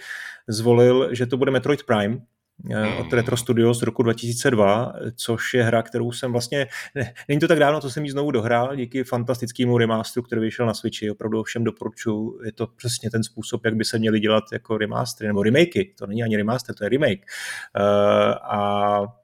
[0.49, 2.19] zvolil, že to bude Metroid Prime,
[2.99, 7.49] od Retro Studios z roku 2002, což je hra, kterou jsem vlastně, ne, není to
[7.49, 11.43] tak dávno, co jsem ji znovu dohrál, díky fantastickému remasteru, který vyšel na Switchi, opravdu
[11.43, 15.43] všem doporučuji, je to přesně ten způsob, jak by se měly dělat jako remastery, nebo
[15.43, 17.21] remakey, to není ani remaster, to je remake.
[17.79, 19.22] Uh, a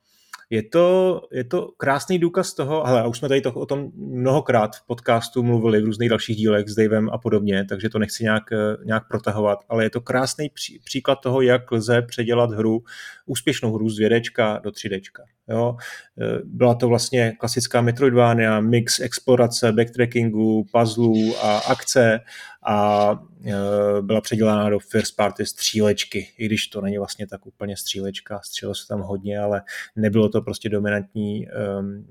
[0.51, 4.77] je to, je to krásný důkaz toho, ale už jsme tady to, o tom mnohokrát
[4.77, 8.43] v podcastu mluvili v různých dalších dílech s Davem a podobně, takže to nechci nějak,
[8.85, 12.83] nějak protahovat, ale je to krásný pří, příklad toho, jak lze předělat hru,
[13.27, 15.01] úspěšnou hru z 2D do 3D.
[15.49, 15.77] Jo?
[16.21, 22.21] E, byla to vlastně klasická Metroidvania, mix explorace, backtrackingu, puzzlů a akce
[22.67, 23.11] a
[23.47, 28.41] e, byla předělána do first party střílečky, i když to není vlastně tak úplně střílečka,
[28.45, 29.63] střílelo se tam hodně, ale
[29.97, 31.47] nebylo to prostě dominantní
[31.81, 32.07] um,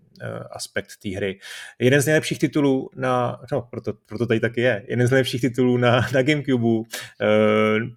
[0.52, 1.40] aspekt té hry.
[1.80, 5.78] Jeden z nejlepších titulů na, no, proto, proto tady taky je, jeden z nejlepších titulů
[5.78, 6.86] na, na Gamecube, uh,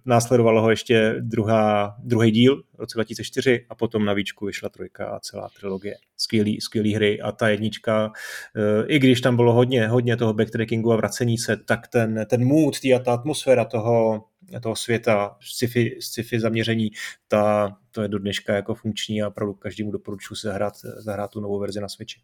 [0.05, 5.07] následovalo ho ještě druhá, druhý díl v roce 2004 a potom na výčku vyšla trojka
[5.07, 5.95] a celá trilogie.
[6.17, 10.93] Skvělý, skvělý hry a ta jednička, uh, i když tam bylo hodně, hodně toho backtrackingu
[10.93, 14.23] a vracení se, tak ten, ten mood, tý, ta atmosféra toho,
[14.63, 16.91] toho světa, sci-fi, sci-fi zaměření,
[17.27, 21.39] ta, to je do dneška jako funkční a opravdu každému doporučuji se zahrát, zahrát tu
[21.39, 22.21] novou verzi na Switchi.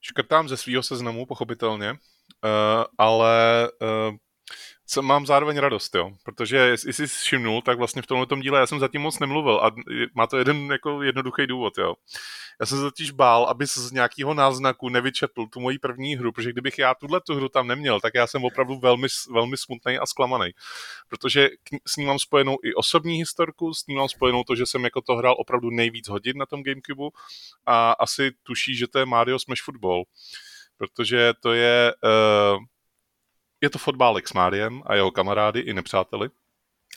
[0.00, 1.96] Škrtám ze svého seznamu, pochopitelně, uh,
[2.98, 4.16] ale uh,
[4.90, 8.66] jsem, mám zároveň radost, jo, protože jestli jsi všimnul, tak vlastně v tomhle díle já
[8.66, 9.70] jsem zatím moc nemluvil a
[10.14, 11.94] má to jeden jako jednoduchý důvod, jo.
[12.60, 16.52] Já jsem se totiž bál, aby z nějakého náznaku nevyčetl tu moji první hru, protože
[16.52, 20.06] kdybych já tuhle tu hru tam neměl, tak já jsem opravdu velmi, velmi smutný a
[20.06, 20.50] zklamaný.
[21.08, 21.48] Protože
[21.86, 25.00] s ním mám spojenou i osobní historku, s ním mám spojenou to, že jsem jako
[25.00, 27.16] to hrál opravdu nejvíc hodin na tom Gamecube
[27.66, 30.04] a asi tuší, že to je Mario Smash Football.
[30.78, 32.64] Protože to je uh,
[33.60, 36.28] je to fotbálek s Máriem a jeho kamarády i nepřáteli.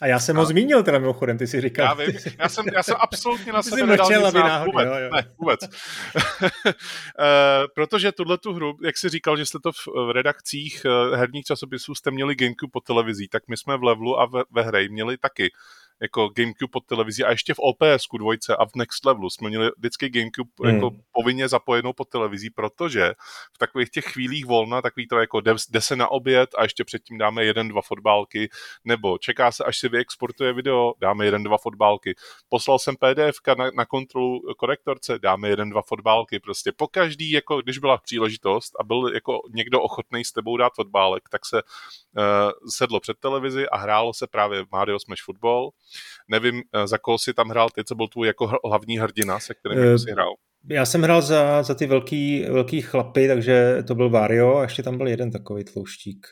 [0.02, 0.40] A já jsem a...
[0.40, 1.86] ho zmínil teda mimochodem, ty si říkal.
[1.86, 5.10] Já vím, já jsem, já jsem absolutně na sebe nedal nic náhodou, vůbec, jo, jo.
[5.14, 5.60] ne, vůbec.
[5.62, 5.70] uh,
[7.74, 11.44] protože tuhle tu hru, jak jsi říkal, že jste to v, v redakcích uh, herních
[11.44, 14.88] časopisů jste měli Gamecube po televizí, tak my jsme v Levelu a ve, ve hře
[14.88, 15.50] měli taky
[16.04, 19.70] jako Gamecube pod televizí a ještě v OPS dvojce a v Next Levelu jsme měli
[19.76, 20.74] vždycky Gamecube hmm.
[20.74, 23.14] jako povinně zapojenou pod televizí, protože
[23.52, 26.84] v takových těch chvílích volna, takový to jako jde, jde se na oběd a ještě
[26.84, 28.48] předtím dáme jeden, dva fotbálky,
[28.84, 32.14] nebo čeká se, až si vyexportuje video, dáme jeden, dva fotbálky.
[32.48, 36.40] Poslal jsem PDF na, na kontrolu korektorce, dáme jeden, dva fotbálky.
[36.40, 40.72] Prostě po každý, jako když byla příležitost a byl jako někdo ochotný s tebou dát
[40.74, 42.22] fotbálek, tak se uh,
[42.70, 45.70] sedlo před televizi a hrálo se právě Mario Smash Football
[46.28, 49.54] Nevím, eh, za koho si tam hrál ty, co byl tvůj jako hlavní hrdina, se
[49.54, 50.34] kterým uh, jsi hrál.
[50.68, 54.82] Já jsem hrál za, za ty velký, velký chlapy, takže to byl Vario a ještě
[54.82, 56.26] tam byl jeden takový tlouštík.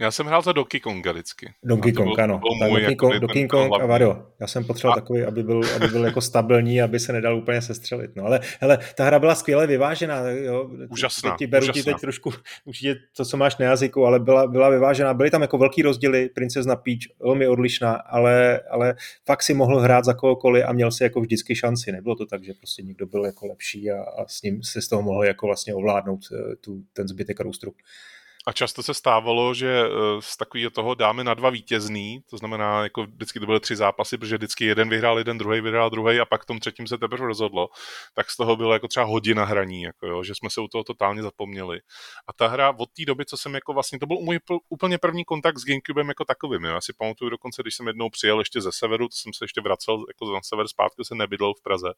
[0.00, 1.52] Já jsem hrál za Donkey Konga vždycky.
[1.64, 2.40] Donkey Kong, ano.
[2.60, 4.26] Tak Donkey, jako Kong, Donkey Kong a Vario.
[4.40, 5.00] Já jsem potřeboval a...
[5.00, 8.10] takový, aby byl, aby byl jako stabilní, aby se nedal úplně sestřelit.
[8.16, 10.18] No, ale hele, ta hra byla skvěle vyvážená.
[10.18, 10.70] Jo.
[10.88, 11.30] Úžasná.
[11.30, 11.82] Teď ti beru úžasná.
[11.82, 12.32] ti teď trošku
[12.64, 15.14] určitě to, co máš na jazyku, ale byla, byla vyvážená.
[15.14, 18.94] Byly tam jako velký rozdíly, Princezna Peach, velmi odlišná, ale, ale
[19.26, 21.92] fakt si mohl hrát za kohokoliv a měl si jako vždycky šanci.
[21.92, 24.88] Nebylo to tak, že prostě někdo byl jako lepší a, a s ním se z
[24.88, 27.72] toho mohl jako vlastně ovládnout eh, tu, ten zbytek roustru.
[28.48, 32.82] A často se stávalo, že eh, z takového toho dáme na dva vítězný, to znamená,
[32.82, 36.24] jako vždycky to byly tři zápasy, protože vždycky jeden vyhrál jeden, druhý vyhrál druhý a
[36.24, 37.68] pak v tom třetím se teprve rozhodlo,
[38.14, 40.84] tak z toho bylo jako třeba hodina hraní, jako jo, že jsme se u toho
[40.84, 41.80] totálně zapomněli.
[42.26, 45.24] A ta hra od té doby, co jsem jako vlastně, to byl můj úplně první
[45.24, 46.64] kontakt s Gamecubem jako takovým.
[46.64, 46.74] Jo.
[46.74, 49.60] Já si pamatuju dokonce, když jsem jednou přijel ještě ze severu, to jsem se ještě
[49.60, 51.88] vracel jako na sever zpátky, jsem nebydlel v Praze,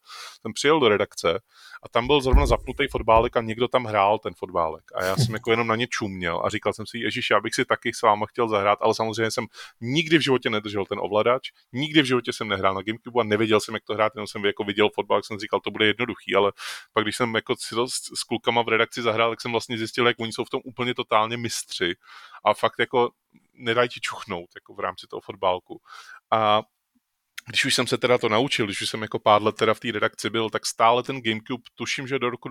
[0.42, 1.40] jsem přijel do redakce
[1.82, 5.34] a tam byl zrovna zapnutý fotbálek a někdo tam hrál ten fotbálek a já jsem
[5.34, 6.44] jako jenom na ně čuměl Jo?
[6.44, 9.30] A říkal jsem si, Ježíš, já bych si taky s váma chtěl zahrát, ale samozřejmě
[9.30, 9.46] jsem
[9.80, 13.60] nikdy v životě nedržel ten ovladač, nikdy v životě jsem nehrál na Gamecube a nevěděl
[13.60, 16.34] jsem, jak to hrát, jenom jsem jako viděl fotbal, jak jsem říkal, to bude jednoduchý,
[16.34, 16.52] ale
[16.92, 19.78] pak když jsem jako si to s, s klukama v redakci zahrál, tak jsem vlastně
[19.78, 21.94] zjistil, jak oni jsou v tom úplně totálně mistři
[22.44, 23.10] a fakt jako
[23.54, 25.80] nedají ti čuchnout jako v rámci toho fotbalku.
[26.30, 26.62] A
[27.46, 29.80] když už jsem se teda to naučil, když už jsem jako pár let teda v
[29.80, 32.48] té redakci byl, tak stále ten Gamecube, tuším, že do roku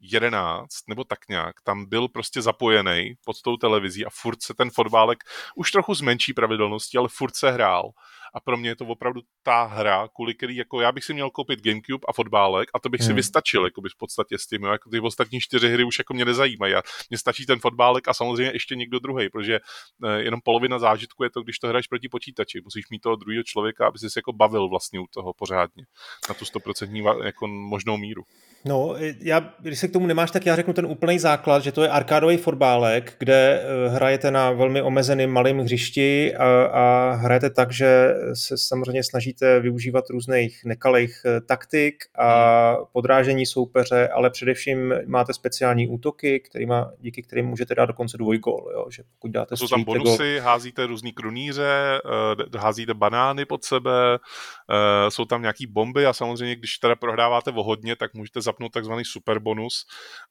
[0.00, 4.70] 2011, nebo tak nějak, tam byl prostě zapojený pod tou televizí a furt se ten
[4.70, 5.18] fotbálek
[5.56, 7.92] už trochu zmenší pravidelnosti, ale furt se hrál
[8.34, 11.30] a pro mě je to opravdu ta hra, kvůli který jako já bych si měl
[11.30, 13.06] koupit Gamecube a fotbálek a to bych hmm.
[13.06, 14.72] si vystačil jako by v podstatě s tím, jo?
[14.72, 18.14] jako ty ostatní čtyři hry už jako mě nezajímají a mně stačí ten fotbálek a
[18.14, 19.60] samozřejmě ještě někdo druhý, protože
[20.04, 23.42] eh, jenom polovina zážitku je to, když to hraješ proti počítači, musíš mít toho druhého
[23.42, 25.84] člověka, aby si jako bavil vlastně u toho pořádně
[26.28, 28.22] na tu stoprocentní jako možnou míru.
[28.64, 31.82] No, já, když se k tomu nemáš, tak já řeknu ten úplný základ, že to
[31.82, 37.72] je arkádový fotbálek, kde eh, hrajete na velmi omezeném malém hřišti a, a hrajete tak,
[37.72, 42.84] že se samozřejmě snažíte využívat různých nekalých eh, taktik a hmm.
[42.92, 48.70] podrážení soupeře, ale především máte speciální útoky, kterýma, díky kterým můžete dát dokonce dvojgol.
[48.72, 48.86] Jo?
[48.90, 50.42] Že pokud dáte jsou tam bonusy, gol...
[50.42, 52.00] házíte různý krunýře,
[52.54, 53.90] eh, házíte banány pod sebe,
[55.08, 59.04] jsou tam nějaký bomby a samozřejmě, když teda prohráváte o hodně, tak můžete zapnout takzvaný
[59.04, 59.79] super bonus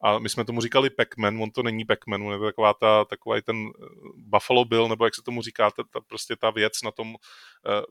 [0.01, 3.41] a my jsme tomu říkali Pac-Man, on to není Pac-Man, on je taková ta, takový
[3.41, 3.85] ten eh,
[4.15, 7.15] Buffalo Bill, nebo jak se tomu říká, ta, ta prostě ta věc na tom uh,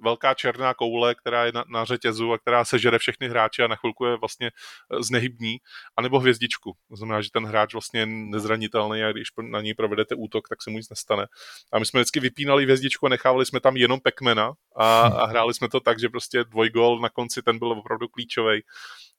[0.04, 3.76] velká černá koule, která je na, na řetězu a která sežere všechny hráče a na
[3.76, 4.50] chvilku je vlastně
[4.90, 5.58] uh, znehybní,
[5.96, 6.72] anebo hvězdičku.
[6.88, 10.62] To znamená, že ten hráč vlastně je nezranitelný a když na něj provedete útok, tak
[10.62, 11.26] se mu nic nestane.
[11.72, 15.54] A my jsme vždycky vypínali hvězdičku a nechávali jsme tam jenom Pac-Mana a, a hráli
[15.54, 18.62] jsme to tak, že prostě dvojgol na konci ten byl opravdu klíčový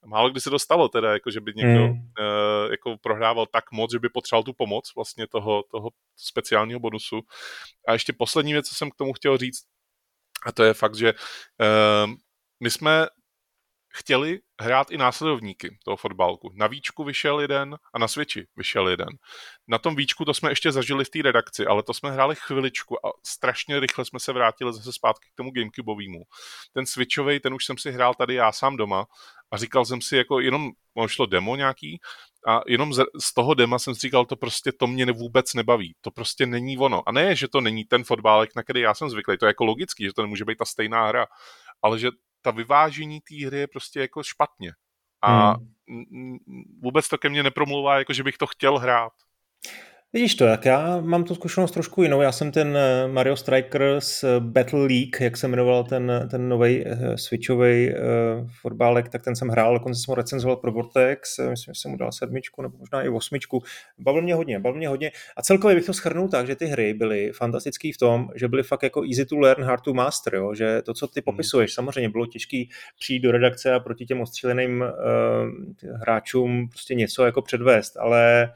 [0.05, 1.91] málo kdy se to stalo teda, jako že by někdo mm.
[1.91, 7.21] uh, jako prohrával tak moc, že by potřeboval tu pomoc vlastně toho, toho speciálního bonusu.
[7.87, 9.63] A ještě poslední věc, co jsem k tomu chtěl říct,
[10.45, 12.11] a to je fakt, že uh,
[12.59, 13.07] my jsme
[13.89, 16.51] chtěli hrát i následovníky toho fotbalku.
[16.53, 19.07] Na Víčku vyšel jeden a na Switchi vyšel jeden.
[19.67, 23.05] Na tom Víčku to jsme ještě zažili v té redakci, ale to jsme hráli chviličku
[23.05, 26.23] a strašně rychle jsme se vrátili zase zpátky k tomu Gamecubeovému.
[26.73, 29.05] Ten Switchový, ten už jsem si hrál tady já sám doma
[29.51, 30.71] a říkal jsem si, jako jenom
[31.07, 31.99] šlo demo nějaký
[32.47, 35.95] a jenom z, z toho dema jsem si říkal, to prostě to mě vůbec nebaví.
[36.01, 37.09] To prostě není ono.
[37.09, 39.65] A ne, že to není ten fotbálek, na který já jsem zvyklý, to je jako
[39.65, 41.25] logický, že to nemůže být ta stejná hra,
[41.81, 42.09] ale že
[42.41, 44.73] ta vyvážení té hry je prostě jako špatně.
[45.21, 46.37] A hmm.
[46.81, 49.13] vůbec to ke mně nepromluvá, jako že bych to chtěl hrát.
[50.13, 52.21] Vidíš to, jak já mám tu zkušenost trošku jinou.
[52.21, 56.85] Já jsem ten eh, Mario Strikers eh, Battle League, jak se jmenoval ten, ten nový
[57.15, 61.81] switchový uh, fotbálek, tak ten jsem hrál, dokonce jsem ho recenzoval pro Vortex, myslím, že
[61.81, 63.63] jsem mu dal sedmičku nebo možná i osmičku.
[63.99, 65.11] Bavil mě hodně, bavil mě hodně.
[65.37, 68.63] A celkově bych to schrnul tak, že ty hry byly fantastický v tom, že byly
[68.63, 70.53] fakt jako easy to learn, hard to master, jo?
[70.53, 71.23] že to, co ty hmm.
[71.23, 72.63] popisuješ, samozřejmě bylo těžké
[72.99, 78.53] přijít do redakce a proti těm ostříleným uh, hráčům prostě něco jako předvést, ale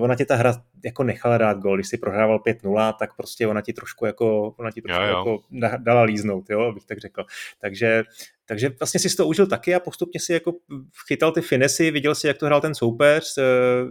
[0.00, 0.54] ona tě ta hra
[0.88, 4.70] jako nechala dát gol, když si prohrával 5-0, tak prostě ona ti trošku jako, ona
[4.70, 5.18] ti trošku jo, jo.
[5.18, 5.42] jako
[5.78, 7.24] dala líznout, jo, abych tak řekl.
[7.60, 8.04] Takže
[8.48, 10.52] takže vlastně si to užil taky a postupně si jako
[11.08, 13.42] chytal ty finesy, viděl si, jak to hrál ten soupeř, eh,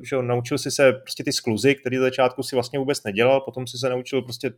[0.03, 3.41] že on naučil si se prostě ty skluzy, který za začátku si vlastně vůbec nedělal,
[3.41, 4.51] potom si se naučil prostě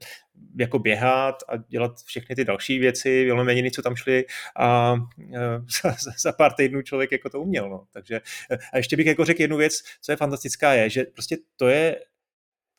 [0.59, 4.25] jako běhat a dělat všechny ty další věci, velmi co tam šli
[4.57, 4.95] a
[5.35, 7.69] eh, za, za pár týdnů člověk jako to uměl.
[7.69, 7.83] No.
[7.93, 8.21] Takže,
[8.51, 11.67] eh, a ještě bych jako řekl jednu věc, co je fantastická, je, že prostě to
[11.67, 11.99] je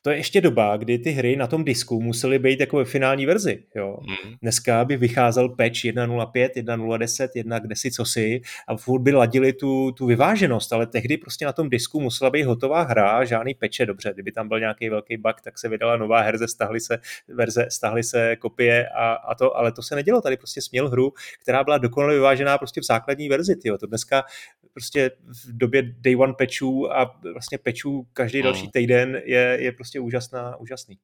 [0.01, 3.25] to je ještě doba, kdy ty hry na tom disku musely být jako ve finální
[3.25, 3.63] verzi.
[3.75, 3.97] Jo.
[4.01, 4.35] Mm.
[4.41, 9.53] Dneska by vycházel patch 1.05, 1.010, 1 kde si co si a furt by ladili
[9.53, 13.85] tu, tu vyváženost, ale tehdy prostě na tom disku musela být hotová hra, žádný peče,
[13.85, 17.65] dobře, kdyby tam byl nějaký velký bug, tak se vydala nová herze, stahly se verze,
[17.69, 21.63] stahly se kopie a, a to, ale to se nedělo, tady prostě směl hru, která
[21.63, 23.77] byla dokonale vyvážená prostě v základní verzi, tyjo.
[23.77, 24.23] to dneska
[24.73, 25.11] prostě
[25.45, 28.43] v době day one patchů a vlastně patchů každý mm.
[28.43, 30.97] další týden je, je prostě úžasná, úžasný.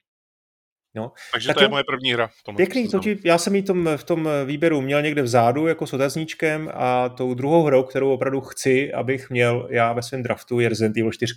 [0.97, 1.11] No.
[1.33, 2.27] Takže tak to je moje první hra.
[2.27, 5.67] V tom pěkný, to ti, já jsem ji tom, v tom výběru měl někde vzadu
[5.67, 10.23] jako s otazníčkem a tou druhou hrou, kterou opravdu chci, abych měl já ve svém
[10.23, 11.33] draftu, je Resident Evil 4.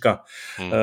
[0.57, 0.71] Hmm.
[0.73, 0.75] E,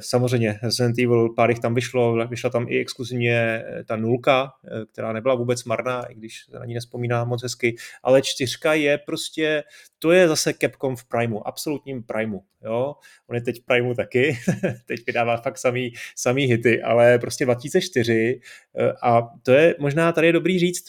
[0.00, 4.86] samozřejmě Resident Evil, pár jich tam vyšlo, vyšla tam i exkluzivně eh, ta nulka, eh,
[4.92, 8.98] která nebyla vůbec marná, i když se na ní nespomíná moc hezky, ale čtyřka je
[8.98, 9.62] prostě,
[10.02, 12.40] to je zase Capcom v Primeu, absolutním Primeu.
[12.64, 12.94] Jo?
[13.26, 14.38] On je teď v Primeu taky,
[14.86, 18.40] teď vydává fakt samý, samý hity, ale prostě 2004
[18.78, 20.88] Eh, a to je možná tady je dobrý říct,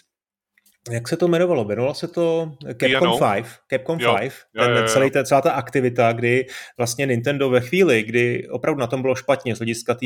[0.90, 1.64] jak se to jmenovalo?
[1.64, 3.46] Jmenovalo se to Capcom 5.
[3.68, 4.16] Capcom jo.
[4.20, 4.88] 5, ten, jo, jo, jo.
[4.88, 6.46] Celý, ten, celá ta aktivita, kdy
[6.78, 10.06] vlastně Nintendo ve chvíli, kdy opravdu na tom bylo špatně z hlediska té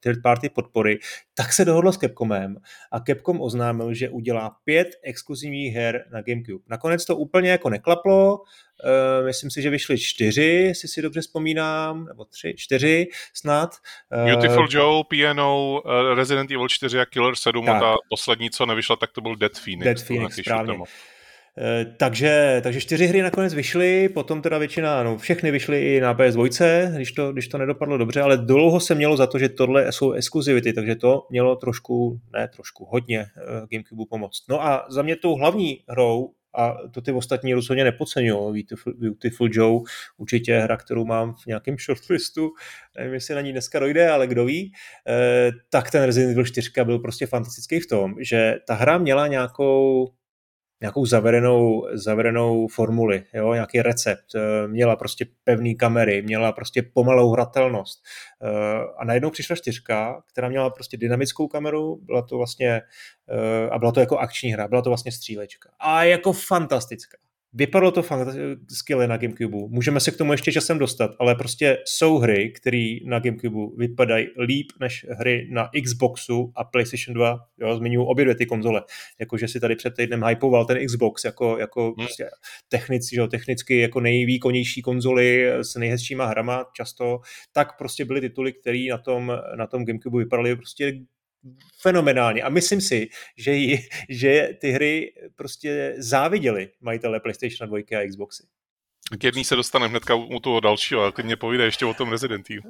[0.00, 0.98] third party podpory,
[1.34, 2.56] tak se dohodlo s Capcomem
[2.92, 6.64] a Capcom oznámil, že udělá pět exkluzivních her na GameCube.
[6.68, 8.38] Nakonec to úplně jako neklaplo,
[8.84, 13.70] Uh, myslím si, že vyšly čtyři, jestli si dobře vzpomínám, nebo tři, čtyři snad.
[14.16, 17.76] Uh, Beautiful Joe, Piano, uh, Resident Evil 4 a Killer 7 tak.
[17.76, 19.84] a ta poslední, co nevyšla, tak to byl Dead Phoenix.
[19.84, 20.78] Dead Phoenix, správně.
[21.96, 26.94] Takže, takže čtyři hry nakonec vyšly, potom teda většina, no všechny vyšly i na PS2,
[26.94, 30.12] když to, když to nedopadlo dobře, ale dlouho se mělo za to, že tohle jsou
[30.12, 33.26] exkluzivity, takže to mělo trošku, ne trošku, hodně
[33.70, 34.48] Gamecube pomoct.
[34.48, 38.52] No a za mě tou hlavní hrou a to ty ostatní rozhodně nepodceňují.
[38.52, 39.80] Beautiful, Beautiful Joe,
[40.16, 42.50] určitě hra, kterou mám v nějakém shortlistu,
[42.98, 44.72] nevím, jestli na ní dneska dojde, ale kdo ví,
[45.08, 49.26] eh, tak ten Resident Evil 4 byl prostě fantastický v tom, že ta hra měla
[49.26, 50.08] nějakou
[50.80, 57.30] nějakou zavedenou, zavedenou formuli, jo, nějaký recept, eh, měla prostě pevný kamery, měla prostě pomalou
[57.32, 58.02] hratelnost.
[58.42, 58.48] Eh,
[58.98, 62.82] a najednou přišla čtyřka, která měla prostě dynamickou kameru, byla to vlastně,
[63.28, 65.70] eh, a byla to jako akční hra, byla to vlastně střílečka.
[65.78, 67.18] A jako fantastická.
[67.52, 68.28] Vypadalo to fakt
[68.70, 69.56] skvěle na Gamecube.
[69.68, 74.26] Můžeme se k tomu ještě časem dostat, ale prostě jsou hry, které na Gamecube vypadají
[74.46, 77.38] líp než hry na Xboxu a PlayStation 2.
[77.58, 78.82] Jo, zmiňuji obě dvě ty konzole.
[79.20, 81.94] Jakože si tady před týdnem hypoval ten Xbox jako, jako hmm.
[81.94, 82.26] prostě
[82.68, 87.20] technicky, že, technicky jako nejvýkonnější konzoly s nejhezčíma hrama často,
[87.52, 90.92] tak prostě byly tituly, které na tom, na tom Gamecube vypadaly prostě
[91.80, 92.42] fenomenálně.
[92.42, 98.42] A myslím si, že, jí, že ty hry prostě záviděli majitele PlayStation 2 a Xboxy.
[99.18, 102.46] K jedný se dostaneme hnedka u toho dalšího, ale klidně povídej ještě o tom Resident
[102.50, 102.62] Evil.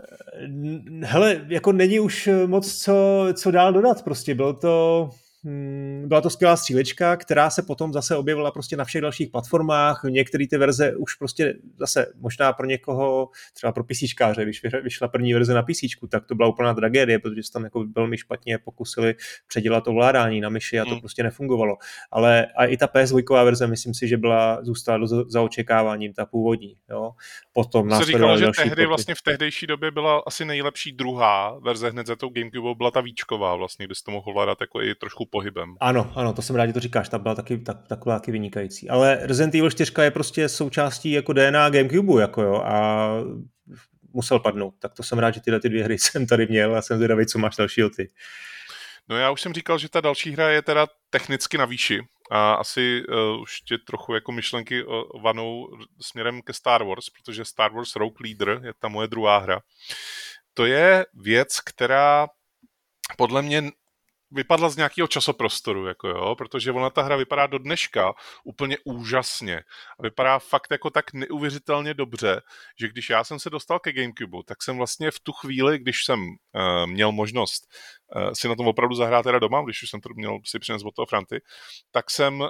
[1.02, 5.10] Hele, jako není už moc co, co dál dodat, prostě bylo to
[6.06, 10.00] byla to skvělá střílečka, která se potom zase objevila prostě na všech dalších platformách.
[10.08, 15.34] Některé ty verze už prostě zase možná pro někoho, třeba pro písíčkáře, když vyšla první
[15.34, 19.14] verze na PC, tak to byla úplná tragédie, protože se tam jako velmi špatně pokusili
[19.46, 21.00] předělat ovládání na myši a to hmm.
[21.00, 21.76] prostě nefungovalo.
[22.10, 26.76] Ale a i ta PS2 verze, myslím si, že byla, zůstala za očekáváním, ta původní.
[26.90, 27.10] Jo.
[27.52, 32.06] Potom se říkalo, že tehdy vlastně v tehdejší době byla asi nejlepší druhá verze hned
[32.06, 35.29] za tou Gamecube, byla ta výčková vlastně, kde jsi to mohl ovládat jako i trošku
[35.30, 35.76] pohybem.
[35.80, 38.88] Ano, ano, to jsem rád, že to říkáš, ta byla taky, tak, taková taky vynikající.
[38.90, 43.08] Ale Resident Evil 4 je prostě součástí jako DNA Gamecube, jako jo, a
[44.12, 44.74] musel padnout.
[44.78, 47.26] Tak to jsem rád, že tyhle ty dvě hry jsem tady měl a jsem zvědavý,
[47.26, 48.10] co máš dalšího ty.
[49.08, 52.54] No já už jsem říkal, že ta další hra je teda technicky na výši a
[52.54, 55.68] asi uh, už tě trochu jako myšlenky uh, vanou
[56.00, 59.60] směrem ke Star Wars, protože Star Wars Rogue Leader je ta moje druhá hra.
[60.54, 62.28] To je věc, která
[63.16, 63.70] podle mě
[64.32, 68.12] vypadla z nějakého časoprostoru, jako jo, protože ona ta hra vypadá do dneška
[68.44, 69.56] úplně úžasně.
[69.98, 72.40] A vypadá fakt jako tak neuvěřitelně dobře,
[72.80, 76.04] že když já jsem se dostal ke Gamecube, tak jsem vlastně v tu chvíli, když
[76.04, 77.68] jsem uh, měl možnost
[78.16, 80.82] uh, si na tom opravdu zahrát teda doma, když už jsem to měl si přines
[80.84, 81.40] od toho Franty,
[81.90, 82.48] tak jsem uh,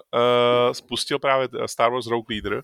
[0.73, 2.63] spustil právě Star Wars Rogue Leader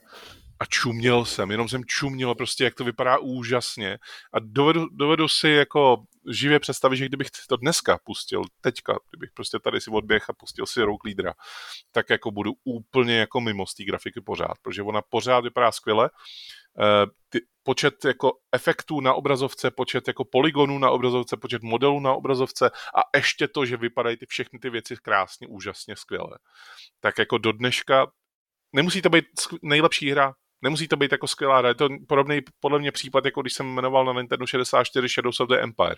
[0.61, 3.99] a čuměl jsem, jenom jsem čuměl prostě, jak to vypadá úžasně
[4.33, 9.59] a dovedu, dovedu si jako živě představit, že kdybych to dneska pustil, teďka, kdybych prostě
[9.59, 11.35] tady si odběh a pustil si Rogue Leadera,
[11.93, 16.11] tak jako budu úplně jako mimo z té grafiky pořád, protože ona pořád vypadá skvěle,
[16.81, 22.15] eh, ty, počet jako efektů na obrazovce, počet jako polygonů na obrazovce, počet modelů na
[22.15, 26.39] obrazovce a ještě to, že vypadají ty všechny ty věci krásně, úžasně, skvěle.
[27.01, 28.07] Tak jako do dneška
[28.73, 29.25] nemusí to být
[29.63, 33.43] nejlepší hra, Nemusí to být jako skvělá hra, je to podobný podle mě případ, jako
[33.43, 35.97] když jsem jmenoval na Nintendo 64 Shadows of the Empire.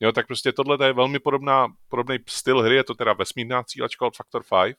[0.00, 4.06] Jo, tak prostě tohle je velmi podobná, podobný styl hry, je to teda vesmírná cílačka
[4.06, 4.76] od Factor 5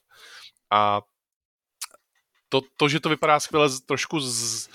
[0.70, 1.00] a
[2.48, 4.68] to, to, že to vypadá skvěle trošku z,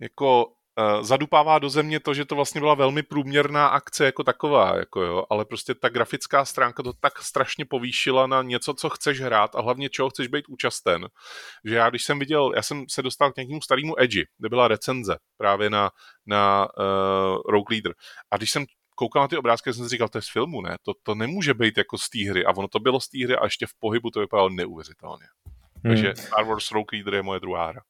[0.00, 0.52] jako
[1.00, 5.24] zadupává do země to, že to vlastně byla velmi průměrná akce jako taková, jako jo,
[5.30, 9.60] ale prostě ta grafická stránka to tak strašně povýšila na něco, co chceš hrát a
[9.60, 11.08] hlavně čeho chceš být účasten,
[11.64, 14.68] že já když jsem viděl, já jsem se dostal k nějakému starému Edge, kde byla
[14.68, 15.90] recenze právě na,
[16.26, 17.94] na uh, Rogue Leader
[18.30, 18.64] a když jsem
[19.00, 20.76] koukal na ty obrázky, jsem si říkal, to je z filmu, ne?
[20.82, 22.44] To, to nemůže být jako z té hry.
[22.44, 25.26] A ono to bylo z té hry a ještě v pohybu to vypadalo neuvěřitelně.
[25.84, 25.94] Hmm.
[25.94, 27.80] Takže Star Wars Rogue Leader je moje druhá hra.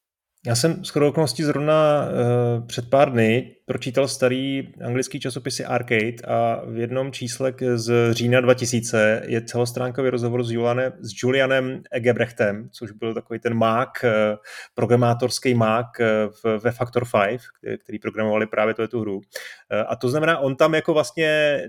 [0.46, 6.62] Já jsem s okolností zrovna uh, před pár dny pročítal starý anglický časopisy Arcade a
[6.66, 12.90] v jednom čísle z října 2000 je celostránkový rozhovor s, Julianem, s Julianem Egebrechtem, což
[12.90, 14.10] byl takový ten mák, uh,
[14.74, 17.40] programátorský mák uh, ve Factor 5,
[17.78, 19.16] který programovali právě tu hru.
[19.16, 19.22] Uh,
[19.88, 21.62] a to znamená, on tam jako vlastně,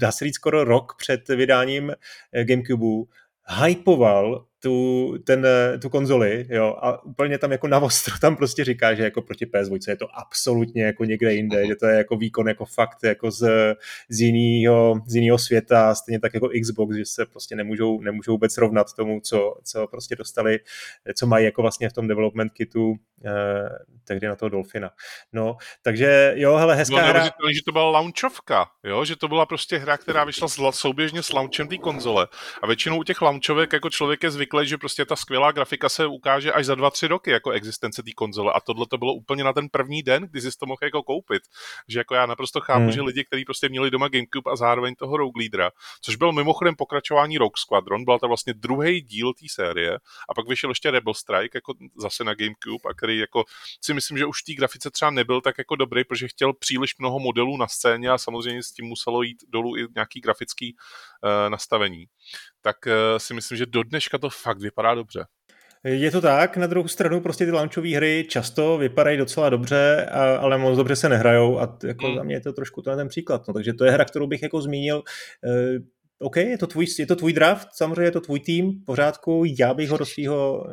[0.00, 1.92] dá se říct skoro rok před vydáním
[2.44, 3.06] Gamecube
[3.64, 5.46] hypoval tu, ten,
[5.82, 9.46] tu konzoli, jo, a úplně tam jako na ostro tam prostě říká, že jako proti
[9.46, 13.30] PS2 je to absolutně jako někde jinde, že to je jako výkon jako fakt jako
[13.30, 13.74] z,
[14.08, 18.58] z, jinýho, z jinýho světa, stejně tak jako Xbox, že se prostě nemůžou, nemůžou vůbec
[18.58, 20.58] rovnat tomu, co, co prostě dostali,
[21.14, 22.94] co mají jako vlastně v tom development kitu
[23.24, 23.30] eh,
[24.04, 24.90] tehdy na toho Dolfina.
[25.32, 27.24] No, takže jo, hele, hezká Bylo hra.
[27.24, 31.68] že to byla launchovka, jo, že to byla prostě hra, která vyšla souběžně s launchem
[31.68, 32.28] té konzole.
[32.62, 35.88] A většinou u těch launchovek jako člověk je zvyklý zvyklý, že prostě ta skvělá grafika
[35.88, 39.14] se ukáže až za dva, tři roky jako existence té konzole a tohle to bylo
[39.14, 41.42] úplně na ten první den, kdy jsi to mohl jako koupit.
[41.88, 42.92] Že jako já naprosto chápu, hmm.
[42.92, 46.76] že lidi, kteří prostě měli doma GameCube a zároveň toho Rogue Leadera, což byl mimochodem
[46.76, 49.94] pokračování Rogue Squadron, byla to vlastně druhý díl té série
[50.28, 53.44] a pak vyšel ještě Rebel Strike jako zase na GameCube a který jako
[53.80, 56.98] si myslím, že už v té grafice třeba nebyl tak jako dobrý, protože chtěl příliš
[56.98, 61.50] mnoho modelů na scéně a samozřejmě s tím muselo jít dolů i nějaký grafický uh,
[61.50, 62.06] nastavení.
[62.62, 65.24] Tak uh, si myslím, že do dneška to fakt vypadá dobře.
[65.84, 70.36] Je to tak, na druhou stranu prostě ty launchové hry často vypadají docela dobře, a,
[70.36, 72.16] ale moc dobře se nehrajou a jako mm.
[72.16, 73.48] za mě je to trošku ten příklad.
[73.48, 74.96] No, takže to je hra, kterou bych jako zmínil.
[74.96, 75.84] Uh,
[76.18, 79.44] OK, je to, tvůj, je to tvůj draft, samozřejmě je to tvůj tým, v pořádku,
[79.58, 80.72] já bych ho do svého uh,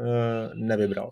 [0.53, 1.11] nevybral.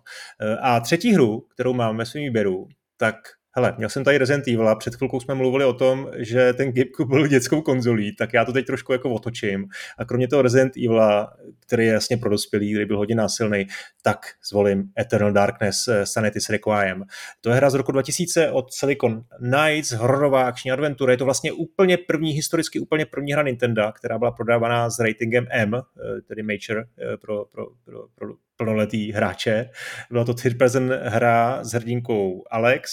[0.60, 3.16] A třetí hru, kterou mám ve svém výběru, tak
[3.52, 7.14] Hele, měl jsem tady Resident Evil před chvilkou jsme mluvili o tom, že ten GameCube
[7.14, 9.66] byl dětskou konzolí, tak já to teď trošku jako otočím.
[9.98, 11.26] A kromě toho Resident Evil,
[11.66, 13.66] který je jasně pro dospělý, který byl hodně násilný,
[14.02, 17.04] tak zvolím Eternal Darkness eh, Sanity's Requiem.
[17.40, 21.12] To je hra z roku 2000 od Silicon Knights, hororová akční adventura.
[21.12, 25.46] Je to vlastně úplně první, historicky úplně první hra Nintendo, která byla prodávaná s ratingem
[25.50, 29.70] M, eh, tedy Major eh, pro, pro, pro, pro plnoletý hráče.
[30.10, 32.90] Byla to third person hra s hrdinkou Alex,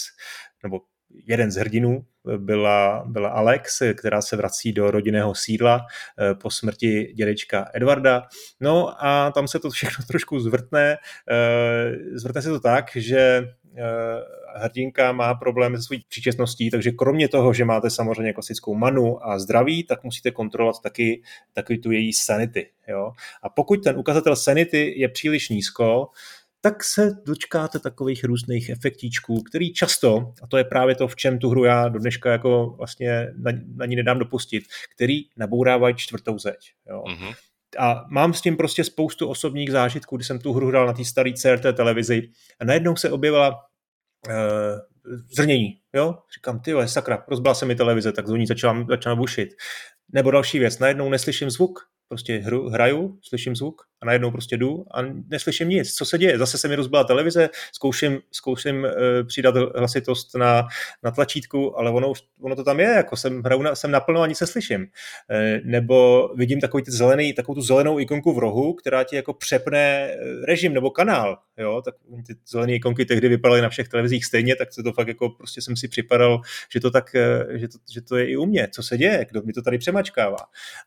[0.62, 0.80] nebo
[1.26, 2.04] jeden z hrdinů
[2.36, 5.86] byla, byla Alex, která se vrací do rodinného sídla
[6.18, 8.22] eh, po smrti dědečka Edvarda.
[8.60, 10.96] No a tam se to všechno trošku zvrtne.
[11.30, 13.18] Eh, zvrtne se to tak, že
[13.76, 13.82] eh,
[14.54, 19.38] hrdinka má problém se svojí příčetností, takže kromě toho, že máte samozřejmě klasickou manu a
[19.38, 22.70] zdraví, tak musíte kontrolovat taky, taky tu její sanity.
[22.88, 23.12] Jo?
[23.42, 26.08] A pokud ten ukazatel sanity je příliš nízko,
[26.60, 31.38] tak se dočkáte takových různých efektíčků, který často, a to je právě to, v čem
[31.38, 36.38] tu hru já do dneška jako vlastně na, na ní nedám dopustit, který nabourávají čtvrtou
[36.38, 36.72] zeď.
[36.90, 37.02] Jo.
[37.06, 37.34] Mm-hmm.
[37.78, 41.04] A mám s tím prostě spoustu osobních zážitků, kdy jsem tu hru hrál na té
[41.04, 42.22] staré CRT televizi
[42.60, 44.34] a najednou se objevila uh,
[45.36, 45.80] zrnění.
[45.94, 46.18] Jo?
[46.34, 49.48] Říkám, ty sakra, rozbila se mi televize, tak zvoní začala, začala bušit.
[50.12, 51.78] Nebo další věc, najednou neslyším zvuk,
[52.08, 55.94] prostě hru, hraju, slyším zvuk a najednou prostě jdu a neslyším nic.
[55.94, 56.38] Co se děje?
[56.38, 58.90] Zase se mi rozbila televize, zkouším, zkouším uh,
[59.26, 60.66] přidat hlasitost na,
[61.02, 64.26] na tlačítku, ale ono, ono to tam je, jako jsem, hraju na, jsem naplno a
[64.26, 64.80] nic neslyším.
[64.80, 64.86] Uh,
[65.64, 70.14] nebo vidím takový ty zelený, takovou tu zelenou ikonku v rohu, která ti jako přepne
[70.44, 71.38] režim nebo kanál.
[71.58, 71.82] Jo?
[71.84, 71.94] Tak
[72.26, 75.62] ty zelené ikonky tehdy vypadaly na všech televizích stejně, tak se to fakt jako prostě
[75.62, 76.40] jsem si připadal,
[76.72, 77.16] že to tak,
[77.54, 78.68] že to, že to je i u mě.
[78.72, 79.26] Co se děje?
[79.30, 80.38] Kdo mi to tady přemačkává?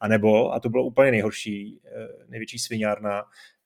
[0.01, 1.79] A nebo, a to bylo úplně nejhorší,
[2.29, 3.23] největší sviňár na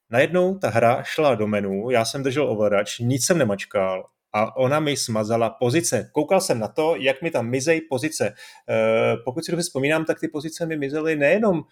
[0.09, 4.79] Najednou ta hra šla do menu, já jsem držel ovladač, nic jsem nemačkal a ona
[4.79, 6.09] mi smazala pozice.
[6.11, 8.27] Koukal jsem na to, jak mi tam mizejí pozice.
[8.27, 8.33] E,
[9.25, 11.63] pokud si dobře vzpomínám, tak ty pozice mi mizely nejenom,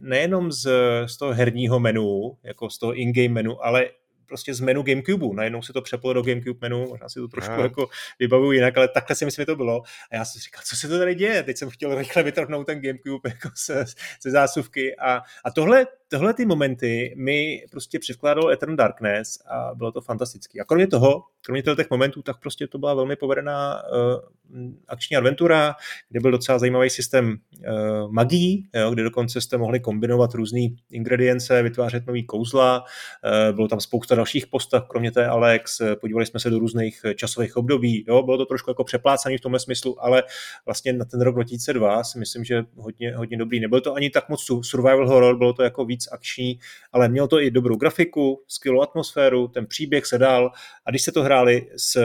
[0.00, 0.68] nejenom z,
[1.06, 3.86] z toho herního menu, jako z toho in-game menu, ale
[4.26, 5.26] prostě z menu Gamecube.
[5.36, 7.62] Najednou se to přeplo do Gamecube menu, možná si to trošku no.
[7.62, 9.82] jako vybavuju jinak, ale takhle si myslím, že to bylo.
[10.10, 11.42] A já jsem říkal, co se to tady děje?
[11.42, 13.84] Teď jsem chtěl rychle vytrhnout ten Gamecube jako se,
[14.20, 14.96] se zásuvky.
[14.96, 20.60] A, a tohle, tohle ty momenty mi prostě předkládal Eternal Darkness a bylo to fantastické.
[20.60, 25.74] A kromě toho, kromě těch momentů, tak prostě to byla velmi povedená uh, akční adventura,
[26.08, 31.62] kde byl docela zajímavý systém uh, magií, jo, kde dokonce jste mohli kombinovat různé ingredience,
[31.62, 36.50] vytvářet nový kouzla, uh, bylo tam spousta dalších postav, kromě té Alex, podívali jsme se
[36.50, 40.22] do různých časových období, jo, bylo to trošku jako přeplácaný v tomhle smyslu, ale
[40.66, 43.60] vlastně na ten rok 2002 si myslím, že hodně, hodně dobrý.
[43.60, 46.60] Nebylo to ani tak moc survival horror, bylo to jako víc akční,
[46.92, 50.52] ale mělo to i dobrou grafiku, skvělou atmosféru, ten příběh se dál
[50.86, 52.00] a když se to hráli s,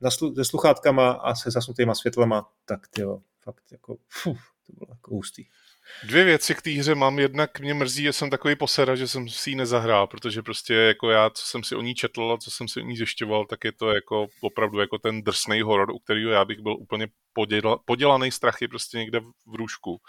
[0.00, 5.14] naslu, se sluchátkama a se zasnutýma světlama, tak jo, fakt jako, fuf, to bylo jako
[5.14, 5.44] hustý.
[6.04, 7.18] Dvě věci k té hře mám.
[7.18, 11.10] Jednak mě mrzí, že jsem takový posera, že jsem si ji nezahrál, protože prostě jako
[11.10, 13.64] já, co jsem si o ní četl a co jsem si o ní zjišťoval, tak
[13.64, 17.78] je to jako opravdu jako ten drsný horor, u kterého já bych byl úplně poděla,
[17.84, 20.00] podělaný strachy prostě někde v růžku.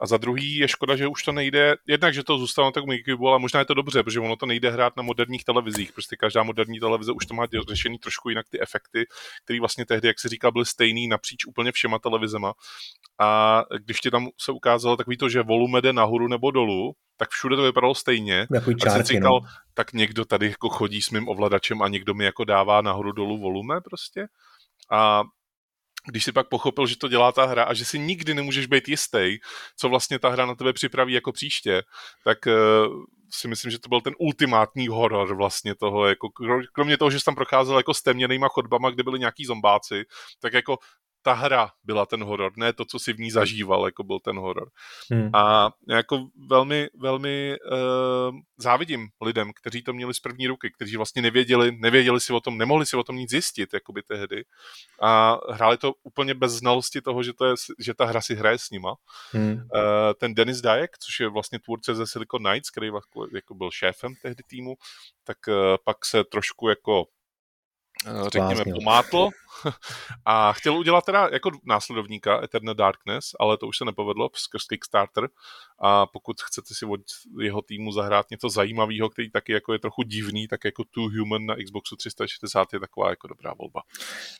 [0.00, 2.84] A za druhý je škoda, že už to nejde, jednak, že to zůstalo na tom
[2.86, 5.92] Gamecube, ale možná je to dobře, protože ono to nejde hrát na moderních televizích.
[5.92, 9.04] Prostě každá moderní televize už to má řešený trošku jinak ty efekty,
[9.44, 12.52] které vlastně tehdy, jak se říká, byly stejný napříč úplně všema televizema.
[13.20, 17.30] A když ti tam se ukázalo takový to, že volume jde nahoru nebo dolů, tak
[17.30, 18.46] všude to vypadalo stejně.
[18.54, 19.48] Jako čárky, tak říkal, no.
[19.74, 23.38] tak někdo tady jako chodí s mým ovladačem a někdo mi jako dává nahoru dolů
[23.38, 24.26] volume prostě.
[24.90, 25.22] A
[26.06, 28.88] když si pak pochopil, že to dělá ta hra a že si nikdy nemůžeš být
[28.88, 29.38] jistý,
[29.76, 31.82] co vlastně ta hra na tebe připraví jako příště,
[32.24, 36.28] tak uh, si myslím, že to byl ten ultimátní horor vlastně toho, jako
[36.72, 40.04] kromě toho, že jsem tam procházel jako stemněnýma chodbama, kde byli nějaký zombáci,
[40.40, 40.78] tak jako
[41.22, 44.38] ta hra byla ten horor, ne to, co si v ní zažíval, jako byl ten
[44.38, 44.70] horor.
[45.10, 45.30] Hmm.
[45.34, 51.22] A jako velmi, velmi uh, závidím lidem, kteří to měli z první ruky, kteří vlastně
[51.22, 54.44] nevěděli, nevěděli si o tom, nemohli si o tom nic zjistit, jakoby tehdy.
[55.02, 58.58] A hráli to úplně bez znalosti toho, že, to je, že ta hra si hraje
[58.58, 58.94] s nima.
[59.32, 59.52] Hmm.
[59.52, 59.60] Uh,
[60.18, 64.14] ten Denis Dajek, což je vlastně tvůrce ze Silicon Knights, který jako, jako byl šéfem
[64.22, 64.74] tehdy týmu,
[65.24, 65.54] tak uh,
[65.84, 67.04] pak se trošku jako
[68.06, 69.28] Eh, řekněme, pomátl
[70.24, 75.28] a chtěl udělat teda jako následovníka Eternal Darkness, ale to už se nepovedlo skrz Kickstarter
[75.78, 77.00] a pokud chcete si od
[77.40, 81.46] jeho týmu zahrát něco zajímavého, který taky jako je trochu divný, tak jako Two Human
[81.46, 83.82] na Xboxu 360 je taková jako dobrá volba.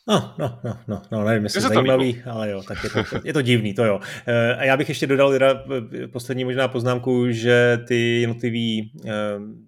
[0.09, 3.43] No, no, no, no, no nevím, jestli zajímavý, ale jo, tak je to, je to
[3.43, 4.01] divný, to jo.
[4.27, 5.65] Eh, a já bych ještě dodal teda
[6.03, 8.93] eh, poslední možná poznámku, že ty jednotlivý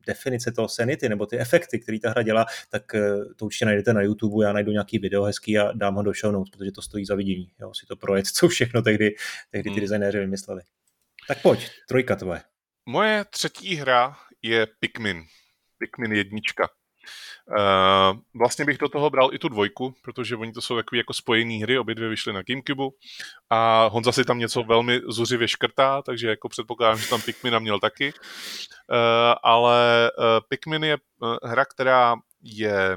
[0.07, 2.82] definice toho sanity, nebo ty efekty, které ta hra dělá, tak
[3.36, 6.32] to určitě najdete na YouTube, já najdu nějaký video hezký a dám ho do show
[6.32, 7.51] notes, protože to stojí za vidění.
[7.61, 9.14] Jo, si to projet, co všechno tehdy,
[9.51, 9.80] tehdy ty hmm.
[9.80, 10.62] designéři vymysleli.
[11.28, 12.43] Tak pojď, trojka tvoje.
[12.87, 15.22] Moje třetí hra je Pikmin.
[15.78, 16.68] Pikmin jednička.
[17.49, 21.12] Uh, vlastně bych do toho bral i tu dvojku, protože oni to jsou takové jako
[21.12, 22.97] spojené hry, obě dvě vyšly na Gamecube
[23.51, 27.80] a Honza si tam něco velmi zuřivě škrtá, takže jako předpokládám, že tam Pikmina měl
[27.80, 28.12] taky.
[28.12, 28.99] Uh,
[29.43, 30.99] ale uh, Pikmin je
[31.43, 32.97] hra, která je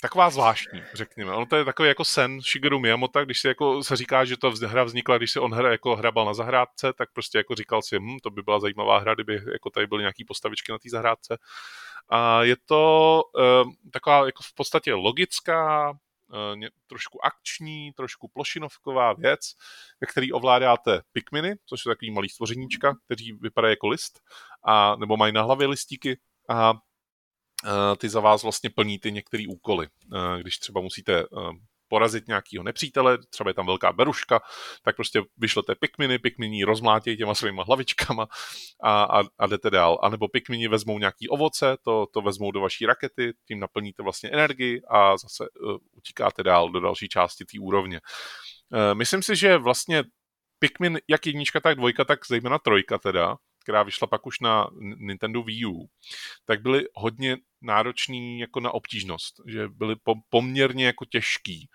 [0.00, 1.32] taková zvláštní, řekněme.
[1.32, 4.52] Ono to je takový jako sen Shigeru Miyamoto, když si jako se říká, že to
[4.66, 7.98] hra vznikla, když se on hra jako hrabal na zahrádce, tak prostě jako říkal si,
[7.98, 11.38] hm, to by byla zajímavá hra, kdyby jako tady byly nějaký postavičky na té zahrádce.
[12.08, 15.96] A je to uh, taková jako v podstatě logická, uh,
[16.86, 19.40] trošku akční, trošku plošinovková věc,
[20.00, 24.20] ve který ovládáte pikminy, což jsou takový malý stvořeníčka, kteří vypadají jako list,
[24.64, 26.18] a, nebo mají na hlavě listíky
[26.48, 26.74] a
[27.98, 29.86] ty za vás vlastně plní ty některé úkoly.
[30.14, 31.26] Eh, když třeba musíte eh,
[31.88, 34.40] porazit nějakého nepřítele, třeba je tam velká beruška,
[34.82, 38.26] tak prostě vyšlete pikminy, pikmini rozmlátějí těma svýma hlavičkama
[38.82, 39.98] a, a, a jdete dál.
[40.02, 44.30] A nebo pikmini vezmou nějaký ovoce, to, to vezmou do vaší rakety, tím naplníte vlastně
[44.30, 48.00] energii a zase uh, utíkáte dál do další části té úrovně.
[48.70, 50.04] Uh, myslím si, že vlastně
[50.58, 53.36] Pikmin, jak jednička, tak dvojka, tak zejména trojka teda,
[53.68, 55.88] která vyšla pak už na Nintendo Wii U,
[56.44, 59.96] tak byly hodně náročný jako na obtížnost, že byly
[60.30, 61.68] poměrně jako těžký.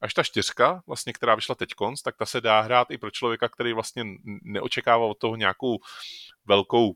[0.00, 3.10] Až ta čtyřka, vlastně, která vyšla teď konc, tak ta se dá hrát i pro
[3.10, 4.04] člověka, který vlastně
[4.42, 5.78] neočekává od toho nějakou
[6.44, 6.94] velkou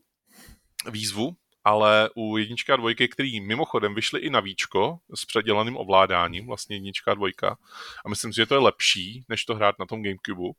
[0.91, 6.47] výzvu, ale u jednička a dvojky, který mimochodem vyšly i na víčko s předělaným ovládáním,
[6.47, 7.57] vlastně jednička a dvojka,
[8.05, 10.55] a myslím si, že to je lepší, než to hrát na tom Gamecube,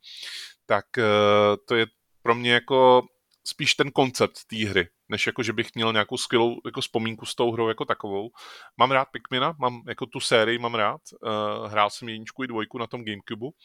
[0.67, 1.87] tak eh, to je
[2.23, 3.07] pro mě jako
[3.47, 7.35] spíš ten koncept té hry, než jako, že bych měl nějakou skvělou jako vzpomínku s
[7.35, 8.31] tou hrou jako takovou.
[8.77, 12.79] Mám rád Pikmina, mám jako tu sérii mám rád, uh, hrál jsem jedničku i dvojku
[12.79, 13.57] na tom Gamecube,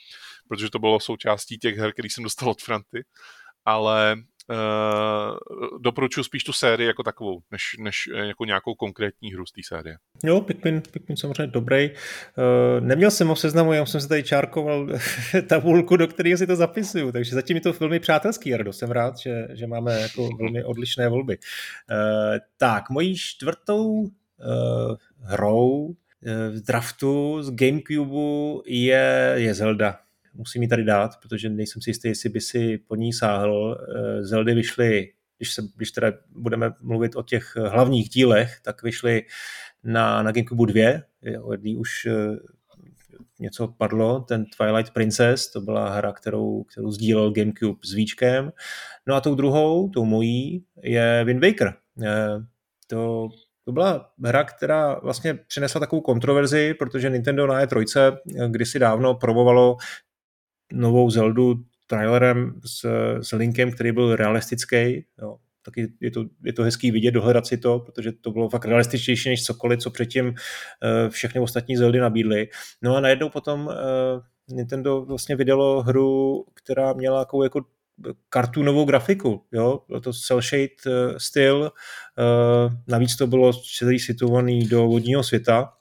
[0.47, 3.03] protože to bylo součástí těch her, který jsem dostal od Franty,
[3.65, 4.15] ale
[4.51, 5.37] Uh,
[5.79, 9.61] doporučuji spíš tu sérii jako takovou, než, než eh, jako nějakou konkrétní hru z té
[9.67, 9.97] série.
[10.23, 11.89] Jo, Pikmin, Pikmin samozřejmě dobrý.
[11.89, 14.87] Uh, neměl jsem ho seznamu, já jsem se tady čárkoval
[15.47, 18.73] tabulku, do které si to zapisuju, takže zatím je to velmi přátelský, Jardo.
[18.73, 21.37] Jsem rád, že, že máme jako velmi odlišné volby.
[21.37, 24.09] Uh, tak, mojí čtvrtou uh,
[25.21, 25.95] hrou
[26.49, 29.99] v draftu z Gamecube je, je Zelda
[30.33, 33.77] musím ji tady dát, protože nejsem si jistý, jestli by si po ní sáhl.
[33.95, 39.25] Eh, Zeldy vyšly, když, se, když teda budeme mluvit o těch hlavních dílech, tak vyšly
[39.83, 41.01] na, na Gamecube 2,
[41.41, 42.37] o jedný už eh,
[43.39, 48.51] něco padlo, ten Twilight Princess, to byla hra, kterou, kterou sdílel Gamecube s Víčkem.
[49.07, 51.73] No a tou druhou, tou mojí, je Wind Waker.
[52.03, 52.45] Eh,
[52.87, 53.29] to,
[53.65, 58.17] to byla hra, která vlastně přinesla takovou kontroverzi, protože Nintendo na E3
[58.47, 59.77] kdysi dávno probovalo
[60.73, 61.55] novou Zeldu
[61.87, 62.85] trailerem s,
[63.21, 65.05] s Linkem, který byl realistický.
[65.21, 65.37] Jo.
[65.65, 69.29] Taky je to, je to hezký vidět, dohledat si to, protože to bylo fakt realističtější
[69.29, 70.33] než cokoliv, co předtím uh,
[71.09, 72.47] všechny ostatní Zeldy nabídly.
[72.81, 73.73] No a najednou potom uh,
[74.55, 77.61] Nintendo vlastně vydalo hru, která měla takovou jako
[78.29, 81.71] kartunovou grafiku, jo, bylo to cel shade uh, styl,
[82.87, 85.73] navíc to bylo celý situovaný do vodního světa,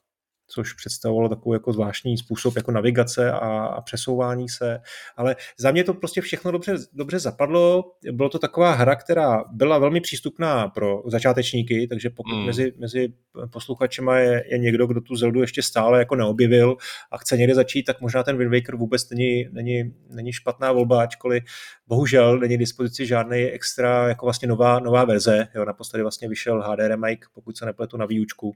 [0.51, 4.81] což představovalo takový jako zvláštní způsob jako navigace a, a přesouvání se,
[5.17, 7.93] ale za mě to prostě všechno dobře, dobře zapadlo.
[8.13, 12.47] Bylo to taková hra, která byla velmi přístupná pro začátečníky, takže pokud mm.
[12.47, 13.13] mezi, mezi
[13.53, 16.77] posluchačema je, je někdo, kdo tu Zeldu ještě stále jako neobjevil
[17.11, 21.03] a chce někde začít, tak možná ten Wind Waker vůbec není, není, není špatná volba,
[21.03, 21.45] ačkoliv
[21.87, 25.49] bohužel není k dispozici žádný extra jako vlastně nová, nová verze.
[25.55, 28.55] Jo, naposledy vlastně vyšel HD remake, pokud se nepletu na výučku,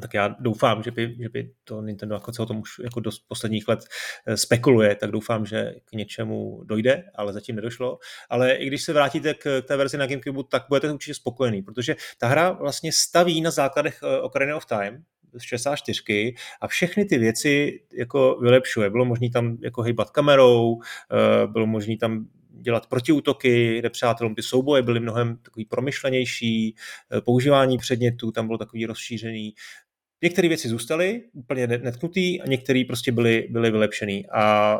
[0.00, 3.00] tak já doufám, že by, že by to Nintendo, jako co o tom už jako
[3.00, 3.80] do posledních let
[4.26, 7.98] eh, spekuluje, tak doufám, že k něčemu dojde, ale zatím nedošlo.
[8.30, 11.96] Ale i když se vrátíte k té verzi na Gamecube, tak budete určitě spokojený, protože
[12.18, 15.04] ta hra vlastně staví na základech eh, Ocarina of Time,
[15.38, 18.90] z 64 a všechny ty věci jako vylepšuje.
[18.90, 22.26] Bylo možné tam jako hejbat kamerou, eh, bylo možné tam
[22.62, 24.34] dělat protiútoky nepřátelům.
[24.34, 26.76] Ty souboje byly mnohem takový promyšlenější,
[27.24, 29.54] používání předmětů tam bylo takový rozšířený.
[30.22, 34.26] Některé věci zůstaly úplně netknutý a některé prostě byly, byly vylepšený.
[34.30, 34.78] A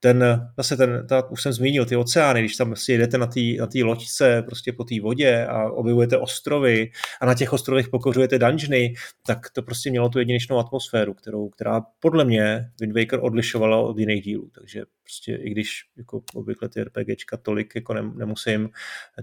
[0.00, 3.40] ten, zase ten, ta, už jsem zmínil, ty oceány, když tam prostě jedete na té
[3.58, 6.90] na loďce prostě po té vodě a objevujete ostrovy
[7.20, 8.94] a na těch ostrovech pokořujete dungeony,
[9.26, 13.98] tak to prostě mělo tu jedinečnou atmosféru, kterou, která podle mě Wind Waker odlišovala od
[13.98, 18.70] jiných dílů, takže prostě i když jako obvykle ty RPGčka tolik jako nemusím,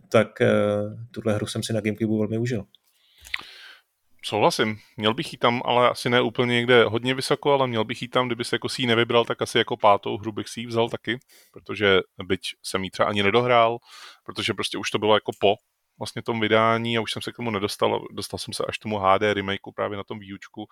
[0.10, 2.66] tak uh, tuhle hru jsem si na Gamecube velmi užil.
[4.26, 4.78] Souhlasím.
[4.97, 8.07] Měl bych jí tam, ale asi ne úplně někde hodně vysoko, ale měl bych jí
[8.07, 10.67] tam, kdyby se jako si ji nevybral, tak asi jako pátou hru bych si ji
[10.67, 11.20] vzal taky,
[11.51, 13.78] protože byť jsem jí třeba ani nedohrál,
[14.26, 15.55] protože prostě už to bylo jako po
[15.99, 18.05] vlastně tom vydání a už jsem se k tomu nedostal.
[18.11, 20.67] Dostal jsem se až tomu HD remakeu právě na tom výučku.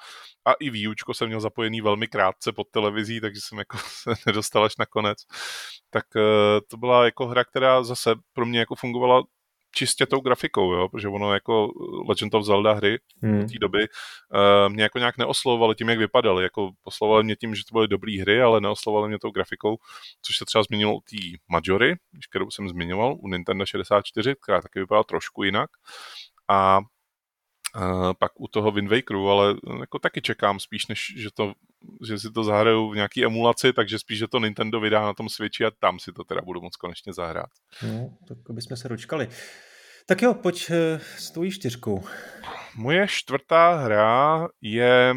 [0.45, 4.63] A i výučko jsem měl zapojený velmi krátce pod televizí, takže jsem jako se nedostal
[4.65, 5.17] až na konec.
[5.89, 9.23] Tak eh, to byla jako hra, která zase pro mě jako fungovala
[9.71, 11.71] čistě tou grafikou, jo, protože ono jako
[12.07, 13.47] Legend of Zelda hry hmm.
[13.47, 13.87] té doby
[14.33, 16.43] uh, mě jako nějak neoslovovaly tím, jak vypadaly.
[16.43, 19.77] Jako oslovovaly mě tím, že to byly dobré hry, ale neoslovovaly mě tou grafikou,
[20.21, 21.95] což se třeba změnilo u té Majory,
[22.29, 25.69] kterou jsem zmiňoval, u Nintendo 64, která taky vypadala trošku jinak.
[26.49, 26.79] A
[28.19, 31.53] pak u toho Wind Wakeru, ale jako taky čekám spíš, než že, to,
[32.07, 35.29] že si to zahraju v nějaký emulaci, takže spíš, že to Nintendo vydá na tom
[35.29, 37.49] Switchi a tam si to teda budu moc konečně zahrát.
[37.83, 39.29] No, tak bychom se dočkali.
[40.09, 42.03] Tak jo, pojď eh, s tvojí čtyřkou.
[42.75, 45.15] Moje čtvrtá hra je,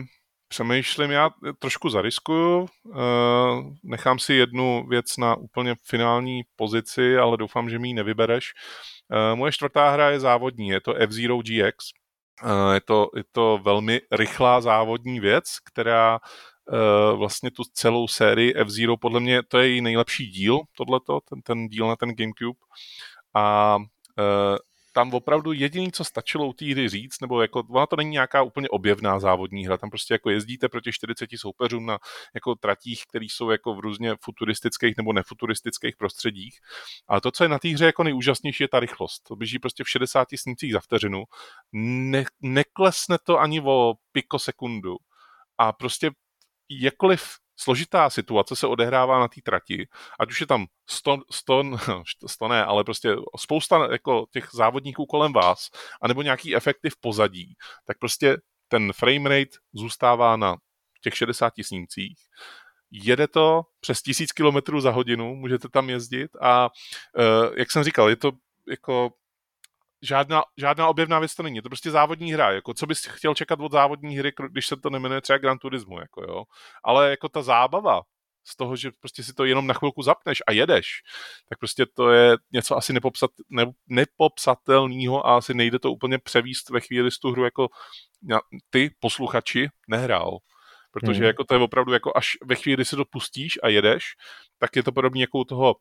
[0.48, 2.98] přemýšlím, já trošku zariskuju, eh,
[3.84, 8.52] nechám si jednu věc na úplně finální pozici, ale doufám, že mi ji nevybereš.
[9.12, 11.99] Eh, moje čtvrtá hra je závodní, je to F-Zero GX.
[12.74, 16.18] Je to, je to velmi rychlá závodní věc, která
[17.14, 21.68] vlastně tu celou sérii F-Zero, podle mě to je její nejlepší díl, tohleto, ten, ten
[21.68, 22.58] díl na ten Gamecube.
[23.34, 23.76] A
[24.92, 28.42] tam opravdu jediný, co stačilo u té hry říct, nebo jako, ona to není nějaká
[28.42, 31.98] úplně objevná závodní hra, tam prostě jako jezdíte proti 40 soupeřům na
[32.34, 36.58] jako tratích, které jsou jako v různě futuristických nebo nefuturistických prostředích.
[37.08, 39.20] Ale to, co je na té hře jako nejúžasnější, je ta rychlost.
[39.28, 41.24] To běží prostě v 60 snímcích za vteřinu.
[41.72, 44.96] Ne, neklesne to ani o pikosekundu.
[45.58, 46.10] A prostě
[46.70, 47.22] jakkoliv
[47.60, 49.88] složitá situace se odehrává na té trati,
[50.20, 51.62] ať už je tam 100, 100,
[52.26, 55.70] 100 ne, ale prostě spousta jako těch závodníků kolem vás,
[56.02, 57.54] anebo nějaký efekty v pozadí,
[57.86, 58.36] tak prostě
[58.68, 60.56] ten frame rate zůstává na
[61.02, 62.18] těch 60 snímcích.
[62.90, 68.08] Jede to přes 1000 km za hodinu, můžete tam jezdit a uh, jak jsem říkal,
[68.08, 68.32] je to
[68.70, 69.10] jako
[70.02, 73.34] žádná, žádná objevná věc to není, je to prostě závodní hra, jako co bys chtěl
[73.34, 76.44] čekat od závodní hry, když se to nemenuje třeba Gran Turismo, jako jo.
[76.84, 78.00] Ale jako ta zábava
[78.44, 80.86] z toho, že prostě si to jenom na chvilku zapneš a jedeš,
[81.48, 86.70] tak prostě to je něco asi nepopsat, ne, nepopsatelného a asi nejde to úplně převíst
[86.70, 87.68] ve chvíli z tu hru jako
[88.70, 90.38] ty posluchači nehrál.
[90.92, 91.26] Protože hmm.
[91.26, 94.04] jako to je opravdu jako až ve chvíli si to pustíš a jedeš,
[94.58, 95.74] tak je to podobně jako u toho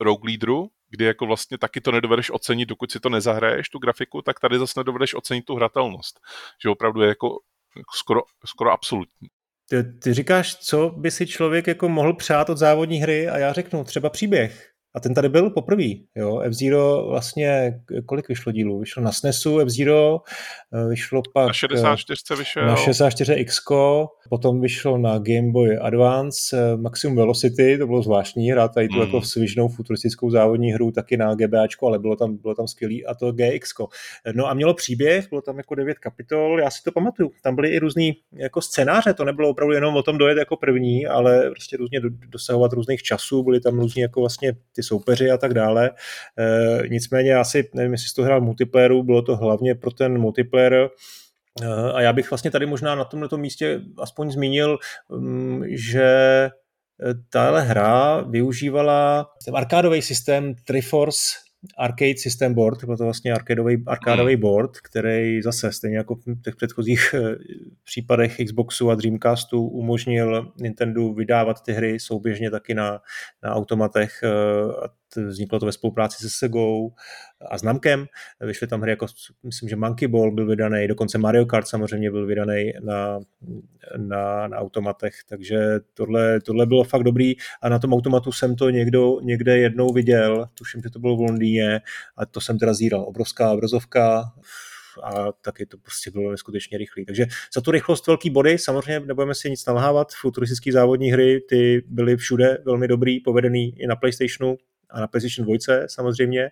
[0.00, 4.22] Rogue Leaderu, kdy jako vlastně taky to nedovedeš ocenit, dokud si to nezahraješ, tu grafiku,
[4.22, 6.20] tak tady zase nedovedeš ocenit tu hratelnost.
[6.62, 7.38] Že opravdu je jako
[7.94, 9.28] skoro, skoro absolutní.
[9.68, 13.52] Ty, ty říkáš, co by si člověk jako mohl přát od závodní hry a já
[13.52, 14.71] řeknu třeba příběh.
[14.94, 15.88] A ten tady byl poprvé.
[16.16, 16.40] Jo?
[16.40, 18.80] F-Zero vlastně, kolik vyšlo dílů?
[18.80, 20.20] Vyšlo na SNESu F-Zero,
[20.74, 21.46] eh, vyšlo pak...
[21.46, 22.66] Na 64 vyšel.
[22.66, 23.60] Na 64 X,
[24.28, 28.94] potom vyšlo na Game Boy Advance eh, Maximum Velocity, to bylo zvláštní, hrát tady tu
[28.94, 29.00] mm.
[29.00, 33.14] jako svižnou futuristickou závodní hru taky na GBAčko, ale bylo tam, bylo tam skvělý a
[33.14, 33.74] to GX.
[34.34, 37.30] No a mělo příběh, bylo tam jako devět kapitol, já si to pamatuju.
[37.42, 41.06] Tam byly i různý jako scénáře, to nebylo opravdu jenom o tom dojet jako první,
[41.06, 45.54] ale prostě různě dosahovat různých časů, byly tam různě jako vlastně ty soupeři a tak
[45.54, 45.90] dále.
[46.38, 50.88] E, nicméně asi, nevím, jestli jsi to hrál multiplayeru, bylo to hlavně pro ten multiplayer
[51.94, 54.78] A já bych vlastně tady možná na tomto místě aspoň zmínil,
[55.08, 56.50] mm, že
[57.30, 61.32] tahle hra využívala arkádový systém Triforce
[61.78, 64.40] arcade system board, byl to vlastně arkadový, arkádový hmm.
[64.40, 67.36] board, který zase stejně jako v těch předchozích eh,
[67.84, 73.00] případech Xboxu a Dreamcastu umožnil Nintendo vydávat ty hry souběžně taky na,
[73.42, 74.28] na automatech eh,
[74.84, 76.92] a vzniklo to ve spolupráci se Segou
[77.50, 78.06] a s Namkem.
[78.40, 79.06] Vyšly tam hry jako,
[79.42, 83.20] myslím, že Monkey Ball byl vydaný, dokonce Mario Kart samozřejmě byl vydaný na,
[83.96, 85.58] na, na automatech, takže
[85.94, 90.46] tohle, tohle bylo fakt dobrý a na tom automatu jsem to někdo, někde jednou viděl,
[90.54, 91.80] tuším, že to bylo v Londýně
[92.16, 93.04] a to jsem teda zíral.
[93.04, 94.32] Obrovská obrazovka,
[95.02, 97.04] a taky to prostě bylo neskutečně rychlý.
[97.04, 101.82] Takže za tu rychlost velký body, samozřejmě nebudeme si nic nalhávat, futuristické závodní hry, ty
[101.86, 104.56] byly všude velmi dobrý, povedený i na PlayStationu,
[104.92, 106.50] a na PlayStation 2 samozřejmě, eh,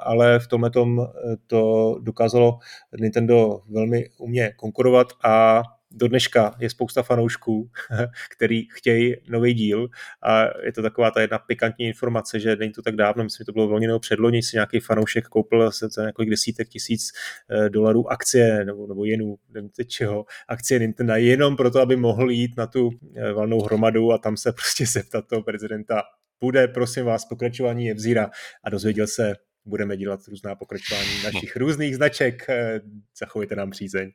[0.00, 2.58] ale v tomhle tom eh, to dokázalo
[3.00, 7.70] Nintendo velmi umě konkurovat a do dneška je spousta fanoušků,
[8.36, 9.88] který chtějí nový díl
[10.22, 13.46] a je to taková ta jedna pikantní informace, že není to tak dávno, myslím, že
[13.46, 17.10] to bylo nebo předloni, si nějaký fanoušek koupil za několik desítek tisíc
[17.50, 22.30] eh, dolarů akcie nebo, nebo jenů, nevím teď čeho, akcie Nintendo jenom proto, aby mohl
[22.30, 22.90] jít na tu
[23.34, 26.02] valnou hromadu a tam se prostě zeptat toho prezidenta,
[26.40, 28.30] bude, prosím vás, pokračování Jevzíra
[28.64, 29.34] a dozvěděl se,
[29.64, 32.80] budeme dělat různá pokračování našich různých značek, eh,
[33.18, 34.12] zachovejte nám přízeň.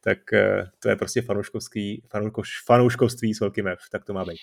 [0.00, 2.02] Tak eh, to je prostě fanouškovství,
[2.66, 4.38] fanouškovství s velkým F, tak to má být.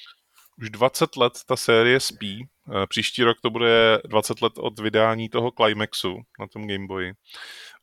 [0.62, 5.30] Už 20 let ta série spí, eh, příští rok to bude 20 let od vydání
[5.30, 7.14] toho Climaxu na tom Gameboyi.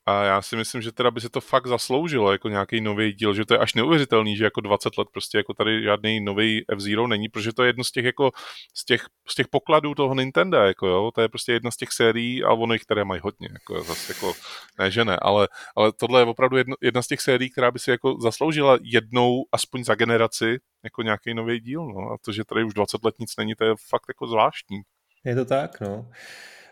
[0.06, 3.34] A já si myslím, že teda by se to fakt zasloužilo jako nějaký nový díl,
[3.34, 7.06] že to je až neuvěřitelný, že jako 20 let prostě jako tady žádný nový F-Zero
[7.06, 8.30] není, protože to je jedno z těch jako
[8.74, 11.92] z těch, z těch pokladů toho Nintendo, jako jo, to je prostě jedna z těch
[11.92, 14.32] sérií a ono jich které mají hodně, jako zase jako,
[14.78, 17.78] ne, že ne, ale, ale tohle je opravdu jedno, jedna z těch sérií, která by
[17.78, 22.44] si jako zasloužila jednou, aspoň za generaci, jako nějaký nový díl, no, a to, že
[22.44, 24.80] tady už 20 let nic není, to je fakt jako zvláštní.
[25.24, 26.10] Je to tak, no.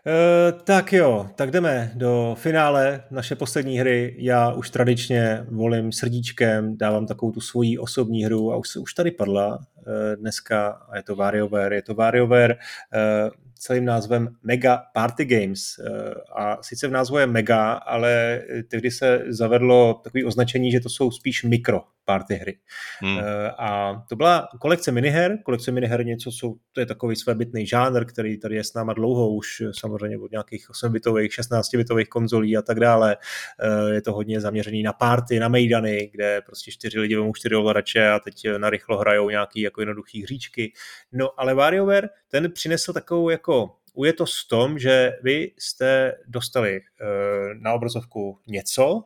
[0.06, 4.14] Uh, tak jo, tak jdeme do finále naše poslední hry.
[4.18, 9.10] Já už tradičně volím srdíčkem, dávám takovou tu svoji osobní hru a už, už tady
[9.10, 9.62] padla uh,
[10.16, 11.72] dneska a je to WarioWare.
[11.72, 13.30] Je to WarioWare uh,
[13.60, 15.60] celým názvem Mega Party Games.
[16.36, 21.10] A sice v názvu je Mega, ale tehdy se zavedlo takové označení, že to jsou
[21.10, 22.58] spíš mikro party hry.
[23.00, 23.18] Hmm.
[23.18, 28.04] Eh, a to byla kolekce miniher, kolekce miniher něco, co to je takový svébytný žánr,
[28.04, 32.80] který tady je s náma dlouho, už samozřejmě od nějakých 8-bitových, 16-bitových konzolí a tak
[32.80, 33.16] dále.
[33.16, 37.54] Eh, je to hodně zaměřený na party, na mejdany, kde prostě čtyři lidi vemou čtyři
[37.54, 40.72] ovladače a teď narychlo hrajou nějaký jako jednoduchý hříčky.
[41.12, 43.49] No ale WarioWare, ten přinesl takovou jako
[43.94, 47.04] ujetost v tom, že vy jste dostali eh,
[47.60, 49.02] na obrazovku něco,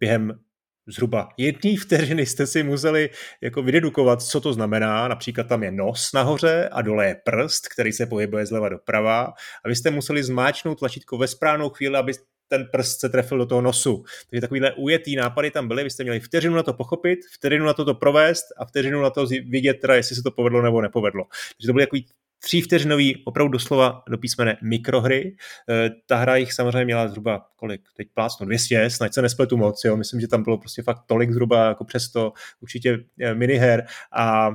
[0.00, 0.40] během
[0.86, 3.10] zhruba jedné vteřiny jste si museli
[3.40, 5.08] jako vydedukovat, co to znamená.
[5.08, 9.22] Například tam je nos nahoře a dole je prst, který se pohybuje zleva doprava
[9.64, 12.12] a vy jste museli zmáčknout tlačítko ve správnou chvíli, aby
[12.48, 14.04] ten prst se trefil do toho nosu.
[14.30, 17.72] Takže takovýhle ujetý nápady tam byly, vy jste měli vteřinu na to pochopit, vteřinu na
[17.72, 21.24] to to provést a vteřinu na to vidět, teda, jestli se to povedlo nebo nepovedlo.
[21.24, 22.06] Takže to byly takový
[22.46, 25.36] tří vteřinový, opravdu doslova do písmene mikrohry.
[25.70, 29.84] Eh, ta hra jich samozřejmě měla zhruba kolik, teď plácno 200, snad se nespletu moc,
[29.84, 29.96] jo.
[29.96, 34.50] myslím, že tam bylo prostě fakt tolik zhruba jako přesto určitě eh, miniher a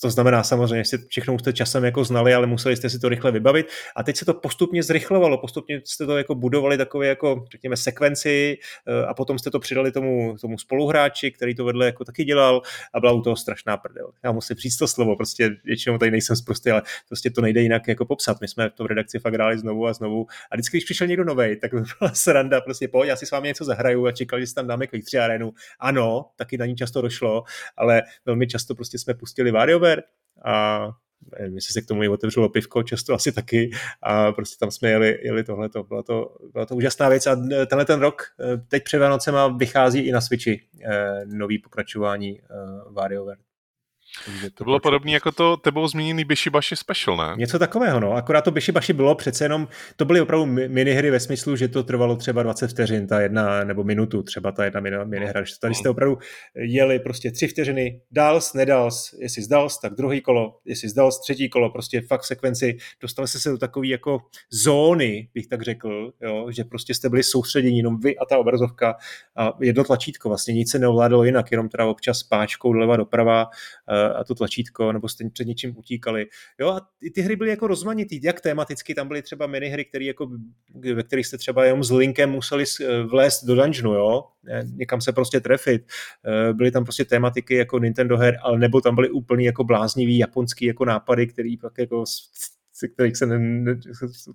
[0.00, 3.32] to znamená samozřejmě, že všechno jste časem jako znali, ale museli jste si to rychle
[3.32, 3.66] vybavit.
[3.96, 8.58] A teď se to postupně zrychlovalo, postupně jste to jako budovali takové jako, řekněme, sekvenci
[8.86, 12.62] eh, a potom jste to přidali tomu, tomu spoluhráči, který to vedle jako taky dělal
[12.94, 14.10] a byla u toho strašná prdel.
[14.24, 17.88] Já musím říct to slovo, prostě většinou tady nejsem zprostý, ale prostě to nejde jinak
[17.88, 18.40] jako popsat.
[18.40, 21.24] My jsme to v redakci fakt hráli znovu a znovu a vždycky, když přišel někdo
[21.24, 24.54] nový, tak byla sranda, prostě pojď, já si s vámi něco zahraju a čekali, že
[24.54, 25.52] tam dáme Quick 3 arénu.
[25.80, 27.44] Ano, taky na ní často došlo,
[27.76, 30.02] ale velmi často prostě jsme pustili WarioWare
[30.44, 30.88] a
[31.38, 33.70] nevím, jestli se k tomu i otevřelo pivko, často asi taky
[34.02, 35.82] a prostě tam jsme jeli, jeli tohleto.
[35.82, 37.36] Byla to, byla to úžasná věc a
[37.66, 38.22] tenhle ten rok
[38.68, 42.44] teď před Vánocema vychází i na Switchi eh, nový pokračování eh,
[44.26, 44.50] WarioWare.
[44.50, 47.34] To, to bylo podobné jako to tebou zmíněný Bishibashi Special, ne?
[47.36, 48.12] Něco takového, no.
[48.12, 52.16] Akorát to Bishibashi bylo přece jenom, to byly opravdu minihry ve smyslu, že to trvalo
[52.16, 55.40] třeba 20 vteřin, ta jedna, nebo minutu třeba ta jedna minihra.
[55.40, 55.46] No.
[55.60, 56.18] Tady jste opravdu
[56.54, 61.70] jeli prostě tři vteřiny, dals, nedals, jestli zdals, tak druhý kolo, jestli zdals, třetí kolo,
[61.70, 66.64] prostě fakt sekvenci, dostali jste se do takové jako zóny, bych tak řekl, jo, že
[66.64, 68.94] prostě jste byli soustředěni, jenom vy a ta obrazovka
[69.36, 73.46] a jedno tlačítko, vlastně nic se neovládalo jinak, jenom teda občas páčkou doleva doprava,
[74.06, 76.26] a to tlačítko, nebo jste před něčím utíkali.
[76.60, 80.30] Jo, a ty, hry byly jako rozmanitý, jak tematicky, tam byly třeba minihry, které jako,
[80.94, 82.64] ve kterých jste třeba jenom s linkem museli
[83.10, 84.24] vlézt do dungeonu, jo,
[84.74, 85.82] někam se prostě trefit.
[86.52, 90.66] Byly tam prostě tématiky jako Nintendo her, ale nebo tam byly úplný jako bláznivý japonský
[90.66, 92.04] jako nápady, který pak jako
[92.94, 93.64] kterých, se ne,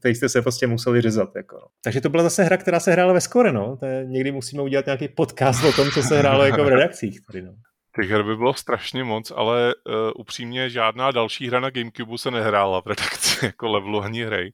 [0.05, 1.35] jste se prostě museli řezat.
[1.35, 1.55] Jako.
[1.55, 1.67] No.
[1.83, 3.77] Takže to byla zase hra, která se hrála ve skore, no.
[3.77, 7.21] To je, někdy musíme udělat nějaký podcast o tom, co se hrálo jako v redakcích.
[7.25, 7.55] Tady, no.
[8.01, 12.31] Těch her by bylo strašně moc, ale uh, upřímně žádná další hra na Gamecube se
[12.31, 14.53] nehrála v redakci jako levelu ani hry.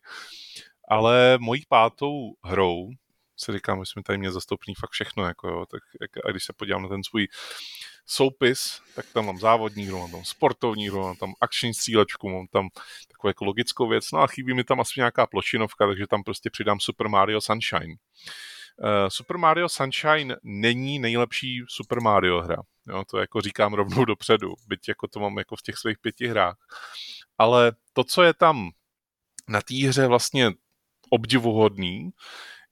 [0.89, 2.89] Ale mojí pátou hrou,
[3.37, 6.43] si říkám, že jsme tady měli zastoupený fakt všechno, jako jo, tak jak, a když
[6.43, 7.27] se podívám na ten svůj
[8.05, 12.47] soupis, tak tam mám závodní hru, mám tam sportovní hru, mám tam akční střílečku, mám
[12.47, 12.69] tam
[13.07, 16.49] takovou jako logickou věc, no a chybí mi tam asi nějaká plošinovka, takže tam prostě
[16.49, 17.95] přidám Super Mario Sunshine.
[18.77, 22.57] Uh, Super Mario Sunshine není nejlepší Super Mario hra.
[22.87, 26.27] Jo, to jako říkám rovnou dopředu, byť jako to mám jako v těch svých pěti
[26.27, 26.57] hrách.
[27.37, 28.69] Ale to, co je tam
[29.49, 30.51] na té hře vlastně
[31.09, 32.09] obdivuhodný,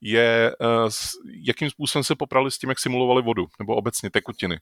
[0.02, 0.88] je, eh,
[1.46, 4.58] jakým způsobem se poprali s tím, jak simulovali vodu, nebo obecně tekutiny.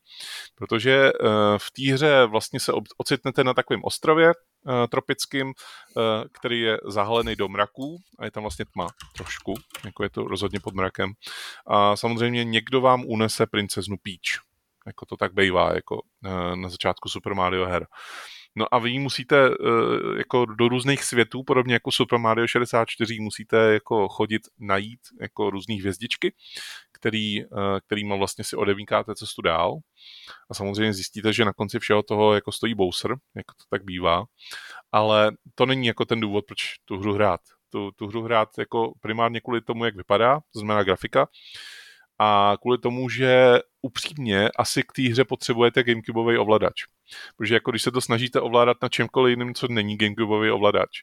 [0.55, 1.28] Protože eh,
[1.59, 5.53] v té hře vlastně se ocitnete na takovém ostrově eh, tropickým,
[6.32, 8.86] který je zahalený do mraků a je tam vlastně tma
[9.16, 11.12] trošku, jako je to rozhodně pod mrakem.
[11.66, 14.45] A samozřejmě někdo vám unese princeznu Peach,
[14.86, 16.03] jako to tak bývá, jako
[16.55, 17.86] na začátku Super Mario her.
[18.57, 19.57] No a vy musíte uh,
[20.18, 25.74] jako do různých světů, podobně jako Super Mario 64, musíte jako chodit najít jako různé
[25.74, 26.34] hvězdičky,
[26.92, 29.78] který, uh, kterýma vlastně si odemíkáte cestu dál.
[30.51, 34.24] A samozřejmě zjistíte, že na konci všeho toho jako stojí Bowser, jako to tak bývá.
[34.92, 37.40] Ale to není jako ten důvod, proč tu hru hrát.
[37.72, 41.28] Tu, tu hru hrát jako primárně kvůli tomu, jak vypadá, to znamená grafika,
[42.23, 46.85] a kvůli tomu, že upřímně asi k té hře potřebujete Gamecubeový ovladač.
[47.37, 51.03] Protože jako když se to snažíte ovládat na čemkoliv jiným, co není Gamecubeový ovladač,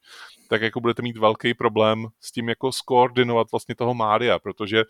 [0.49, 4.84] tak jako budete mít velký problém s tím jako skoordinovat vlastně toho Mária, protože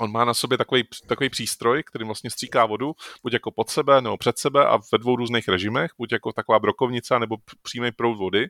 [0.00, 4.00] On má na sobě takový, takový přístroj, který vlastně stříká vodu, buď jako pod sebe
[4.00, 8.14] nebo před sebe a ve dvou různých režimech, buď jako taková brokovnice nebo přímý proud
[8.14, 8.48] vody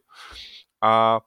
[0.83, 1.21] a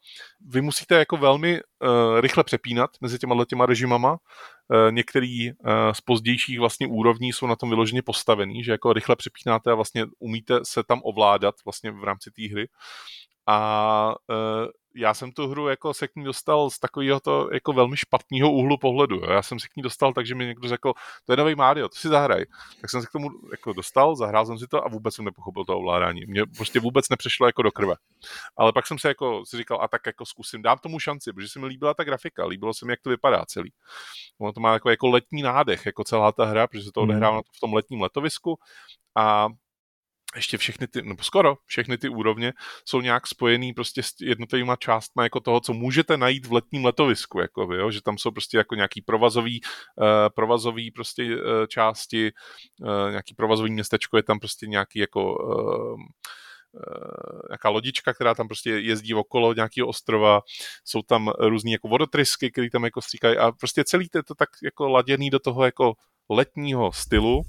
[0.48, 4.12] vy musíte jako velmi uh, rychle přepínat mezi těma těma režimama.
[4.12, 5.58] Uh, některý uh,
[5.92, 10.06] z pozdějších vlastně úrovní jsou na tom vyloženě postavený, že jako rychle přepínáte a vlastně
[10.20, 12.68] umíte se tam ovládat vlastně v rámci té hry.
[13.48, 17.74] A uh, já jsem tu hru jako se k ní dostal z takového to jako
[17.74, 19.16] velmi špatného úhlu pohledu.
[19.16, 19.32] Jo.
[19.32, 20.94] Já jsem se k ní dostal, takže mi někdo řekl,
[21.26, 22.46] to je nový Mario, to si zahraj.
[22.82, 25.66] Tak jsem se k tomu jako dostal, zahrál jsem si to a vůbec jsem nepochopil
[25.66, 26.26] to ovládání.
[26.26, 27.96] Mě prostě vůbec nepřešlo jako do krve.
[28.58, 31.50] Ale pak jsem se jako si říkal, a tak jako zkusím, dám tomu šanci, protože
[31.50, 33.74] se mi líbila ta grafika, líbilo se mi, jak to vypadá celý.
[34.40, 37.10] Ono to má jako, jako letní nádech, jako celá ta hra, protože se to hmm.
[37.10, 38.60] odehrává v tom letním letovisku
[39.16, 39.48] a
[40.36, 42.54] ještě všechny ty, nebo skoro všechny ty úrovně
[42.86, 47.40] jsou nějak spojený prostě s jednotlivýma částmi jako toho, co můžete najít v letním letovisku,
[47.40, 47.92] jako vy, jo?
[47.92, 49.62] že tam jsou prostě jako nějaký provazový,
[49.96, 50.06] uh,
[50.36, 52.32] provazový prostě uh, části,
[52.82, 55.98] uh, nějaký provazový městečko, je tam prostě nějaký jako uh,
[57.50, 60.42] nějaká lodička, která tam prostě jezdí okolo nějakého ostrova,
[60.86, 64.36] jsou tam různý jako vodotrysky, které tam jako stříkají a prostě celý to je to
[64.36, 65.94] tak jako laděný do toho jako
[66.30, 67.42] letního stylu,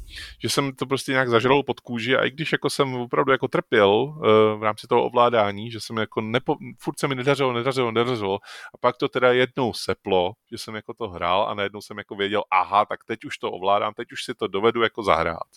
[0.42, 3.48] že jsem to prostě nějak zažral pod kůži a i když jako jsem opravdu jako
[3.48, 4.16] trpěl uh,
[4.58, 8.38] v rámci toho ovládání, že jsem jako nepo, furt se mi nedařilo, nedařilo, nedařilo
[8.74, 12.14] a pak to teda jednou seplo, že jsem jako to hrál a najednou jsem jako
[12.14, 15.50] věděl, aha, tak teď už to ovládám, teď už si to dovedu jako zahrát.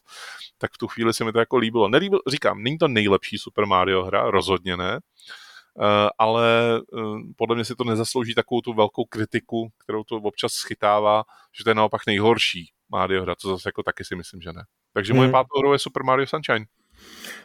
[0.57, 1.87] Tak v tu chvíli se mi to jako líbilo.
[1.87, 4.99] Nelíbilo, říkám, není to nejlepší Super Mario hra, rozhodně ne,
[5.79, 10.51] Uh, ale uh, podle mě si to nezaslouží takovou tu velkou kritiku, kterou to občas
[10.51, 11.23] schytává,
[11.57, 14.63] že to je naopak nejhorší Mario hra, to zase jako taky si myslím, že ne.
[14.93, 15.17] Takže hmm.
[15.17, 16.65] moje pátou hrou je Super Mario Sunshine.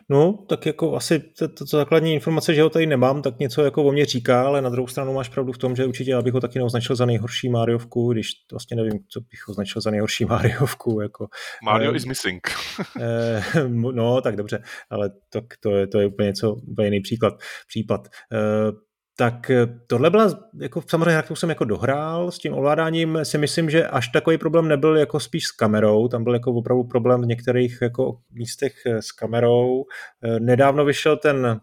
[0.08, 3.64] No, tak jako asi to, to, to základní informace, že ho tady nemám, tak něco
[3.64, 6.22] jako o mě říká, ale na druhou stranu máš pravdu v tom, že určitě já
[6.22, 10.24] bych ho taky neoznačil za nejhorší Mariovku, když vlastně nevím, co bych označil za nejhorší
[10.24, 11.00] Mariovku.
[11.00, 11.28] Jako,
[11.64, 12.48] Mario um, is missing.
[13.00, 17.34] eh, no, tak dobře, ale to, to, je, to je úplně něco, úplně jiný příklad,
[17.68, 18.08] případ.
[18.32, 23.38] Eh, tak eh, tohle byla, jako samozřejmě, jak jsem jako dohrál s tím ovládáním, si
[23.38, 27.22] myslím, že až takový problém nebyl jako spíš s kamerou, tam byl jako opravdu problém
[27.22, 29.84] v některých jako místech eh, s kamerou.
[30.24, 31.60] Eh, nedávno vyšel ten,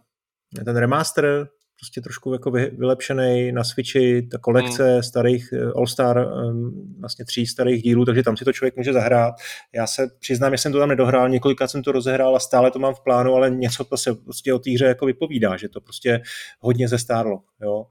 [0.66, 1.48] ten remaster
[1.80, 5.04] prostě trošku jako vylepšený na Switchi, ta kolekce hmm.
[5.04, 9.36] starých eh, All-Star, ehm, vlastně tří starých dílů, takže tam si to člověk může zahrát.
[9.74, 12.80] Já se přiznám, že jsem to tam nedohrál, několikrát jsem to rozehrál a stále to
[12.80, 15.82] mám v plánu, ale něco to se prostě o té hře jako vypovídá, že to
[15.82, 16.22] prostě
[16.60, 17.42] hodně zestárlo.
[17.62, 17.86] Jo.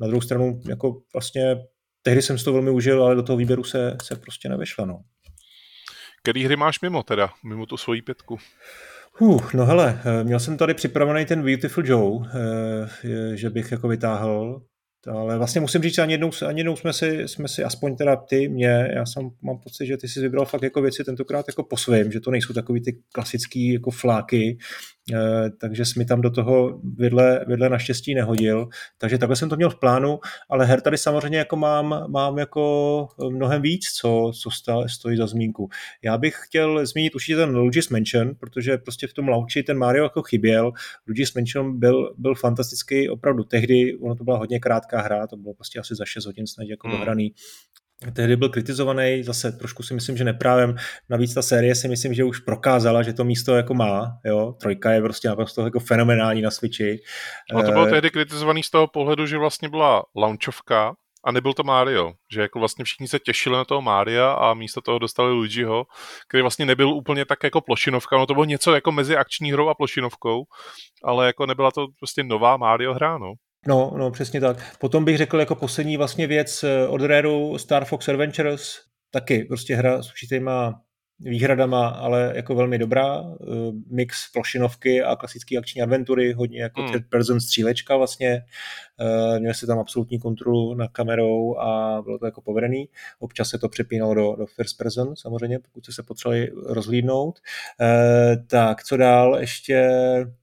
[0.00, 1.56] Na druhou stranu, jako vlastně
[2.02, 4.86] tehdy jsem si to velmi užil, ale do toho výběru se, se prostě nevyšlo.
[4.86, 5.00] No.
[6.22, 8.38] Který hry máš mimo teda, mimo tu svoji pětku?
[9.20, 12.28] Uh, no hele, měl jsem tady připravený ten Beautiful Joe,
[13.34, 14.62] že bych jako vytáhl,
[15.06, 18.48] ale vlastně musím říct, ani jednou, ani jednou jsme, si, jsme si, aspoň teda ty,
[18.48, 21.76] mě, já jsem, mám pocit, že ty jsi vybral fakt jako věci tentokrát jako po
[21.76, 24.95] svém, že to nejsou takový ty klasický jako fláky, Eh,
[25.60, 28.68] takže jsi mi tam do toho vidle, vidle naštěstí nehodil.
[28.98, 33.08] Takže takhle jsem to měl v plánu, ale her tady samozřejmě jako mám, mám jako
[33.30, 35.68] mnohem víc, co, co stále stojí za zmínku.
[36.02, 40.04] Já bych chtěl zmínit určitě ten Luigi's Mansion, protože prostě v tom lauči ten Mario
[40.04, 40.72] jako chyběl.
[41.08, 45.54] Luigi's Mansion byl, byl fantastický opravdu tehdy, ono to byla hodně krátká hra, to bylo
[45.54, 46.96] prostě asi za 6 hodin snad jako hmm.
[46.96, 47.34] dohraný
[48.12, 50.76] tehdy byl kritizovaný, zase trošku si myslím, že neprávem.
[51.08, 54.18] Navíc ta série si myslím, že už prokázala, že to místo jako má.
[54.24, 54.54] Jo?
[54.60, 56.98] Trojka je prostě naprosto jako fenomenální na Switchi.
[57.52, 60.94] No to bylo eh, tehdy kritizovaný z toho pohledu, že vlastně byla launchovka
[61.24, 62.12] a nebyl to Mario.
[62.32, 65.84] Že jako vlastně všichni se těšili na toho Mária a místo toho dostali Luigiho,
[66.28, 68.18] který vlastně nebyl úplně tak jako plošinovka.
[68.18, 70.44] No to bylo něco jako mezi akční hrou a plošinovkou,
[71.04, 73.32] ale jako nebyla to prostě nová Mario hra, no.
[73.68, 74.76] No, no, přesně tak.
[74.78, 78.80] Potom bych řekl jako poslední vlastně věc eh, od Rareu Star Fox Adventures,
[79.10, 80.80] taky prostě hra s určitýma
[81.20, 83.20] výhradama, ale jako velmi dobrá.
[83.20, 83.46] Eh,
[83.90, 86.92] mix plošinovky a klasické akční adventury, hodně jako mm.
[86.92, 88.42] third person střílečka vlastně.
[89.00, 92.88] Eh, měl se tam absolutní kontrolu na kamerou a bylo to jako povedený.
[93.18, 97.38] Občas se to přepínalo do, do first person, samozřejmě, pokud se potřebovali rozhlídnout.
[97.80, 99.36] Eh, tak, co dál?
[99.40, 99.88] Ještě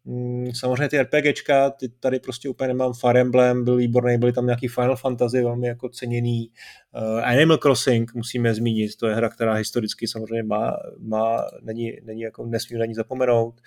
[0.05, 4.45] mm, samozřejmě ty RPGčka, ty tady prostě úplně nemám Fire Emblem, byl výborný, byly tam
[4.45, 6.51] nějaký Final Fantasy, velmi jako ceněný.
[7.23, 12.45] Animal Crossing musíme zmínit, to je hra, která historicky samozřejmě má má, není, není jako
[12.45, 13.61] nesmí na ní zapomenout.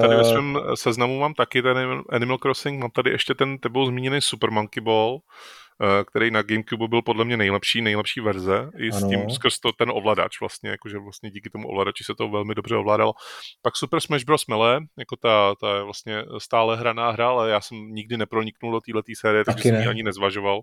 [0.00, 4.09] Tady ve svém seznamu mám taky ten Animal Crossing, mám tady ještě ten tebou zmíněný
[4.20, 5.69] Super Monkey Ball, Eh,
[6.06, 9.90] který na Gamecube byl podle mě nejlepší, nejlepší verze, i s tím skrz to ten
[9.90, 13.12] ovladač vlastně, jakože vlastně díky tomu ovladači se to velmi dobře ovládal.
[13.62, 14.46] Pak Super Smash Bros.
[14.46, 18.80] Melee, jako ta, ta je vlastně stále hraná hra, ale já jsem nikdy neproniknul do
[18.80, 20.60] této série, takže jsem ji ani nezvažoval.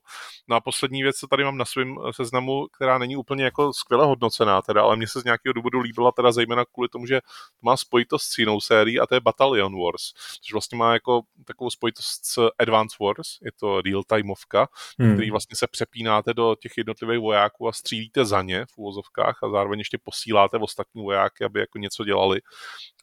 [0.47, 4.05] No a poslední věc, co tady mám na svém seznamu, která není úplně jako skvěle
[4.05, 7.61] hodnocená, teda, ale mně se z nějakého důvodu líbila teda zejména kvůli tomu, že to
[7.61, 11.69] má spojitost s jinou sérií a to je Battalion Wars, což vlastně má jako takovou
[11.69, 14.67] spojitost s Advance Wars, je to real timeovka,
[14.99, 15.15] hmm hmm.
[15.15, 19.49] který vlastně se přepínáte do těch jednotlivých vojáků a střílíte za ně v úvozovkách a
[19.49, 22.41] zároveň ještě posíláte ostatní vojáky, aby jako něco dělali.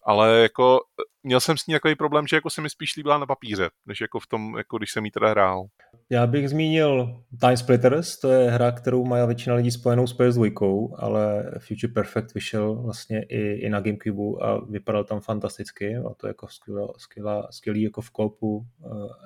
[0.02, 0.80] Ale jako
[1.24, 4.00] měl jsem s ní takový problém, že jako se mi spíš líbila na papíře, než
[4.00, 5.66] jako v tom, jako když jsem jí teda hrál.
[6.10, 10.90] Já bych zmínil Time Splitters, to je hra, kterou má většina lidí spojenou s PS2,
[10.98, 16.26] ale Future Perfect vyšel vlastně i, i na Gamecube a vypadal tam fantasticky a to
[16.26, 18.66] jako skvělá, skvělá, skvělý jako v kolpu,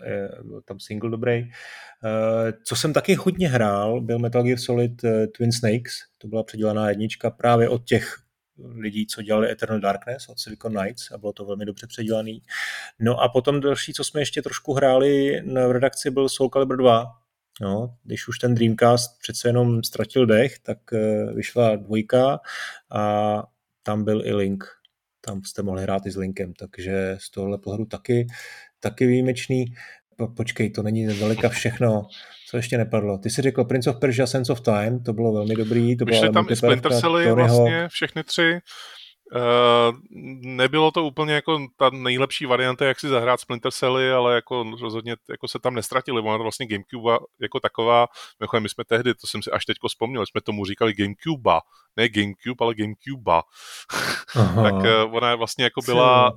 [0.04, 1.32] eh, je, byl tam single dobrý.
[1.32, 6.42] Eh, co jsem taky hodně hrál, byl Metal Gear Solid eh, Twin Snakes, to byla
[6.42, 8.27] předělaná jednička právě od těch
[8.64, 12.42] lidí, co dělali Eternal Darkness od Silicon Knights a bylo to velmi dobře předělaný.
[12.98, 17.06] No a potom další, co jsme ještě trošku hráli v redakci, byl Soul Calibur 2.
[17.60, 22.40] No, když už ten Dreamcast přece jenom ztratil dech, tak eh, vyšla dvojka
[22.90, 23.42] a
[23.82, 24.64] tam byl i Link.
[25.20, 28.26] Tam jste mohli hrát i s Linkem, takže z tohohle pohledu taky,
[28.80, 29.64] taky výjimečný.
[30.16, 32.08] Po, počkej, to není zdaleka všechno.
[32.50, 33.18] Co ještě nepadlo?
[33.18, 35.96] Ty jsi řekl Prince of Persia Sense of Time, to bylo velmi dobrý.
[35.96, 38.58] To Vyšly tam i Splinter Celly vlastně, všechny tři.
[39.34, 39.96] Uh,
[40.42, 45.16] nebylo to úplně jako ta nejlepší varianta, jak si zahrát Splinter Celly, ale jako rozhodně
[45.30, 46.22] jako se tam nestratili.
[46.22, 48.06] Ona vlastně Gamecube jako taková,
[48.40, 51.52] mimochodem my jsme tehdy, to jsem si až teďko vzpomněl, jsme tomu říkali Gamecube,
[51.96, 53.42] ne Gamecube, ale Gamecube.
[54.62, 56.36] tak uh, ona vlastně jako byla uh,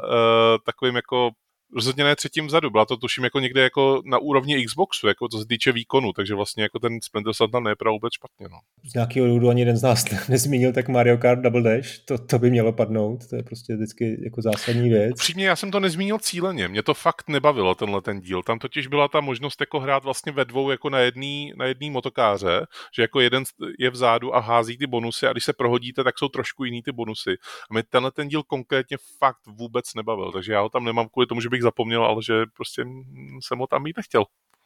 [0.65, 1.29] takovým jako
[1.75, 5.39] rozhodně ne třetím vzadu, byla to tuším jako někde jako na úrovni Xboxu, jako co
[5.39, 8.47] se týče výkonu, takže vlastně jako ten Splinter Cell tam nevypadal vůbec špatně.
[8.51, 8.57] No.
[8.89, 12.39] Z nějakého důvodu ani jeden z nás nezmínil, tak Mario Kart Double Dash, to, to
[12.39, 15.11] by mělo padnout, to je prostě vždycky jako zásadní věc.
[15.11, 18.87] Upřímně, já jsem to nezmínil cíleně, mě to fakt nebavilo tenhle ten díl, tam totiž
[18.87, 22.65] byla ta možnost jako hrát vlastně ve dvou jako na jedný, na jedný motokáře,
[22.95, 23.43] že jako jeden
[23.79, 26.91] je vzadu a hází ty bonusy a když se prohodíte, tak jsou trošku jiný ty
[26.91, 27.31] bonusy.
[27.69, 31.27] A mě tenhle ten díl konkrétně fakt vůbec nebavil, takže já ho tam nemám kvůli
[31.27, 32.83] tomu, že bych bych zapomněl, ale že prostě
[33.45, 34.23] jsem ho tam mít nechtěl.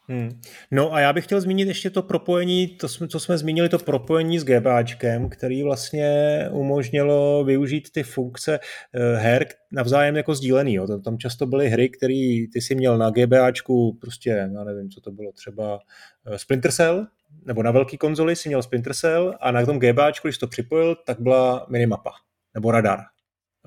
[0.07, 0.41] Hmm.
[0.71, 3.79] No a já bych chtěl zmínit ještě to propojení, to jsme, co jsme zmínili, to
[3.79, 6.09] propojení s GBAčkem, který vlastně
[6.51, 10.73] umožnilo využít ty funkce uh, her navzájem jako sdílený.
[10.73, 10.87] Jo.
[10.87, 15.01] Tam, tam často byly hry, které ty si měl na GBAčku, prostě, já nevím, co
[15.01, 17.07] to bylo, třeba uh, Splinter Cell,
[17.45, 20.95] nebo na velký konzoli si měl Splinter Cell a na tom GBAčku, když to připojil,
[20.95, 22.11] tak byla minimapa
[22.53, 22.99] nebo radar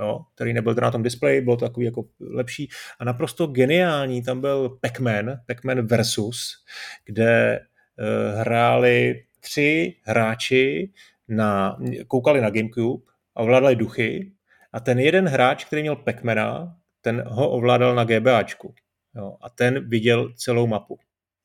[0.01, 2.68] jo, který nebyl na tom displeji, bylo to takový jako lepší
[2.99, 6.64] a naprosto geniální, tam byl Pac-Man, Pac-Man versus,
[7.05, 10.92] kde uh, hráli tři hráči
[11.28, 14.32] na, koukali na Gamecube a ovládali duchy
[14.72, 18.74] a ten jeden hráč, který měl Pacmana, ten ho ovládal na GBAčku.
[19.14, 20.99] Jo, a ten viděl celou mapu.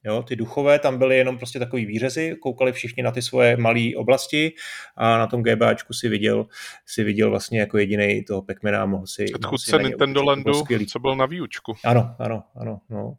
[0.06, 3.90] Jo, ty duchové tam byly jenom prostě takový výřezy, koukali všichni na ty svoje malé
[3.98, 4.54] oblasti
[4.98, 6.46] a na tom GBAčku si viděl,
[6.86, 9.26] si viděl vlastně jako jediný toho Pacmana a mohl si...
[9.26, 11.74] Předchůdce Nintendo Landu, co byl na výučku.
[11.86, 12.80] Ano, ano, ano.
[12.90, 13.14] No.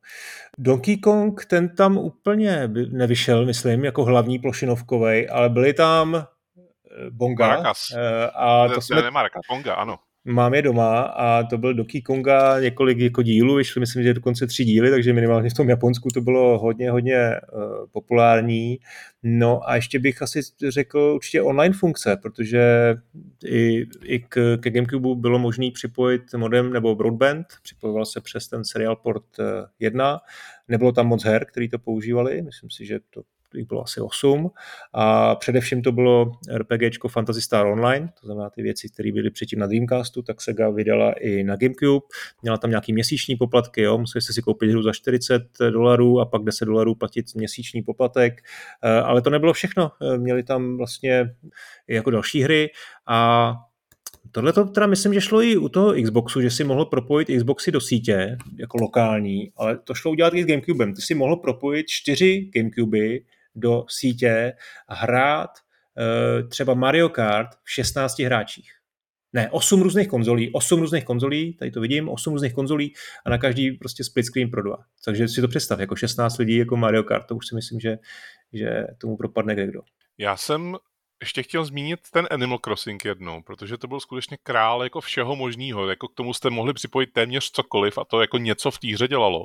[0.58, 7.48] Donkey Kong, ten tam úplně nevyšel, myslím, jako hlavní plošinovkovej, ale byly tam eh, Bonga.
[7.48, 7.78] Maracas.
[7.96, 9.02] Eh, a to ne, jsme...
[9.02, 9.98] Ne, Maracas, Bonga, ano.
[10.26, 14.46] Mám je doma a to byl Donkey Konga několik jako dílů, vyšly myslím, že dokonce
[14.46, 18.78] tři díly, takže minimálně v tom Japonsku to bylo hodně, hodně uh, populární.
[19.22, 22.94] No a ještě bych asi řekl určitě online funkce, protože
[23.44, 28.64] i, i k, ke Gamecube bylo možné připojit modem nebo broadband, připojoval se přes ten
[28.64, 29.24] serial port
[29.78, 30.18] 1,
[30.68, 33.22] nebylo tam moc her, který to používali, myslím si, že to
[33.54, 34.50] jich bylo asi 8
[34.92, 39.58] a především to bylo RPGčko Fantasy Star Online, to znamená ty věci, které byly předtím
[39.58, 42.06] na Dreamcastu, tak Sega vydala i na Gamecube,
[42.42, 43.98] měla tam nějaký měsíční poplatky, jo?
[43.98, 48.42] museli jste si koupit hru za 40 dolarů a pak 10 dolarů platit měsíční poplatek,
[48.82, 51.34] eh, ale to nebylo všechno, eh, měli tam vlastně
[51.88, 52.70] jako další hry
[53.06, 53.54] a
[54.34, 57.72] Tohle to teda myslím, že šlo i u toho Xboxu, že si mohl propojit Xboxy
[57.72, 60.94] do sítě, jako lokální, ale to šlo udělat i s Gamecubem.
[60.94, 63.18] Ty si mohl propojit čtyři Gamecube
[63.54, 64.52] do sítě
[64.88, 68.70] hrát uh, třeba Mario Kart v 16 hráčích.
[69.32, 72.92] Ne, 8 různých konzolí, 8 různých konzolí, tady to vidím, 8 různých konzolí
[73.24, 74.76] a na každý prostě split screen pro dva.
[75.04, 77.98] Takže si to představ, jako 16 lidí jako Mario Kart, to už si myslím, že,
[78.52, 79.80] že tomu propadne kde kdo.
[80.18, 80.76] Já jsem
[81.20, 85.88] ještě chtěl zmínit ten Animal Crossing jednou, protože to byl skutečně král jako všeho možného.
[85.88, 89.08] Jako k tomu jste mohli připojit téměř cokoliv a to jako něco v té hře
[89.08, 89.44] dělalo.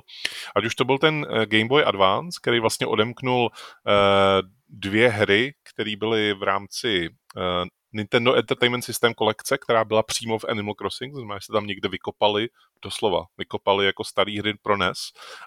[0.55, 5.53] Ať už to byl ten eh, Game Boy Advance, který vlastně odemknul uh, dvě hry,
[5.63, 11.13] které byly v rámci uh, Nintendo Entertainment System kolekce, která byla přímo v Animal Crossing,
[11.13, 12.47] to znamená, že jste tam někde vykopali,
[12.84, 14.97] doslova, vykopali jako starý hry pro NES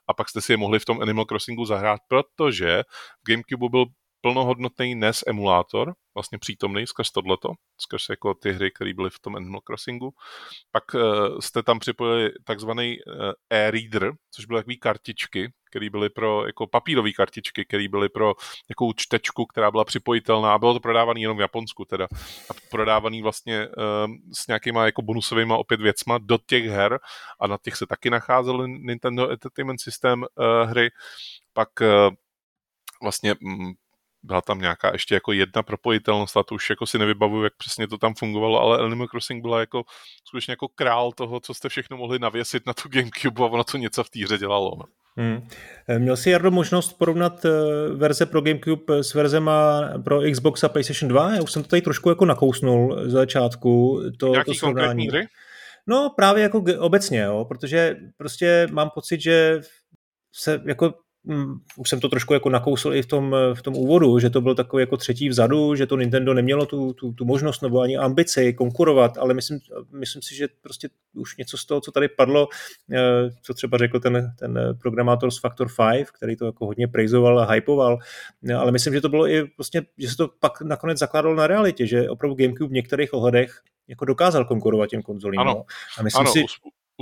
[0.07, 2.83] a pak jste si je mohli v tom Animal Crossingu zahrát, protože
[3.23, 3.85] v Gamecube byl
[4.21, 9.37] plnohodnotný NES emulátor, vlastně přítomný skrz tohleto, skrz jako ty hry, které byly v tom
[9.37, 10.11] Animal Crossingu.
[10.71, 16.47] Pak uh, jste tam připojili takzvaný uh, e-reader, což byly takové kartičky, které byly pro
[16.47, 18.35] jako papírové kartičky, které byly pro
[18.69, 22.09] nějakou čtečku, která byla připojitelná bylo to prodávané jenom v Japonsku teda.
[22.51, 26.99] A prodávaný vlastně uh, s nějakýma jako bonusovými opět věcma do těch her
[27.41, 30.91] a na těch se taky nacházely Nintendo Entertainment System uh, hry.
[31.53, 32.15] Pak uh,
[33.03, 33.73] vlastně mm,
[34.23, 37.89] byla tam nějaká ještě jako jedna propojitelnost a to už jako si nevybavuju, jak přesně
[37.89, 39.83] to tam fungovalo, ale Animal Crossing byla jako
[40.25, 43.77] skutečně jako král toho, co jste všechno mohli navěsit na tu Gamecube a ono to
[43.77, 44.77] něco v té hře dělalo.
[44.79, 44.85] No.
[45.17, 45.49] Hmm.
[45.89, 47.51] Eh, měl jsi, Jardo, možnost porovnat eh,
[47.95, 51.35] verze pro Gamecube s verzema pro Xbox a PlayStation 2?
[51.35, 54.03] Já už jsem to tady trošku jako nakousnul z začátku.
[54.19, 55.09] To, Nějaký to srovnání.
[55.09, 55.27] hry?
[55.87, 59.61] No právě jako obecně, jo, protože prostě mám pocit, že
[60.35, 60.95] se jako
[61.77, 64.55] už jsem to trošku jako nakousl i v tom, v tom úvodu, že to byl
[64.55, 68.55] takový jako třetí vzadu, že to Nintendo nemělo tu, tu, tu možnost nebo ani ambici
[68.55, 69.59] konkurovat, ale myslím,
[69.93, 72.49] myslím si, že prostě už něco z toho, co tady padlo,
[72.93, 77.41] eh, co třeba řekl ten, ten programátor z Factor 5, který to jako hodně prejzoval
[77.41, 77.99] a hypoval,
[78.49, 81.47] eh, ale myslím, že to bylo i prostě, že se to pak nakonec zakládalo na
[81.47, 85.41] realitě, že opravdu GameCube v některých ohledech jako dokázal konkurovat těm konzolím.
[85.41, 85.65] Ano, no.
[85.99, 86.45] a myslím ano si,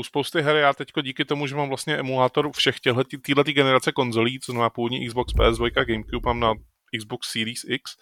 [0.00, 4.40] u spousty her já teď díky tomu, že mám vlastně emulátor všech těchto generace konzolí,
[4.40, 6.54] co znamená původní Xbox, PS2, Gamecube, mám na
[6.98, 7.96] Xbox Series X,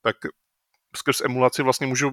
[0.00, 0.16] tak
[0.96, 2.10] skrz emulaci vlastně můžu,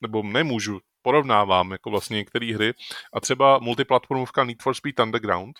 [0.00, 2.72] nebo nemůžu, porovnávám jako vlastně některé hry
[3.14, 5.58] a třeba multiplatformovka Need for Speed Underground,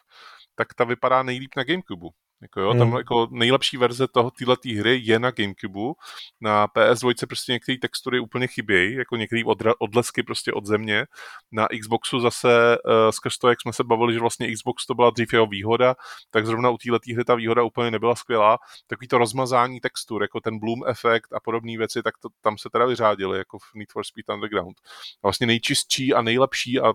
[0.54, 2.06] tak ta vypadá nejlíp na Gamecube.
[2.43, 2.78] Jako jo, hmm.
[2.78, 5.93] tam jako nejlepší verze toho této hry je na Gamecube.
[6.41, 9.43] Na PS2 prostě některé textury úplně chybějí, jako některé
[9.78, 11.07] odlesky prostě od země.
[11.53, 15.11] Na Xboxu zase uh, skrz to, jak jsme se bavili, že vlastně Xbox to byla
[15.11, 15.95] dřív jeho výhoda,
[16.30, 18.58] tak zrovna u této hry ta výhoda úplně nebyla skvělá.
[18.87, 22.68] Takový to rozmazání textur, jako ten bloom efekt a podobné věci, tak to, tam se
[22.72, 24.76] teda vyřádily, jako v Need for Speed Underground.
[25.22, 26.92] A vlastně nejčistší a nejlepší a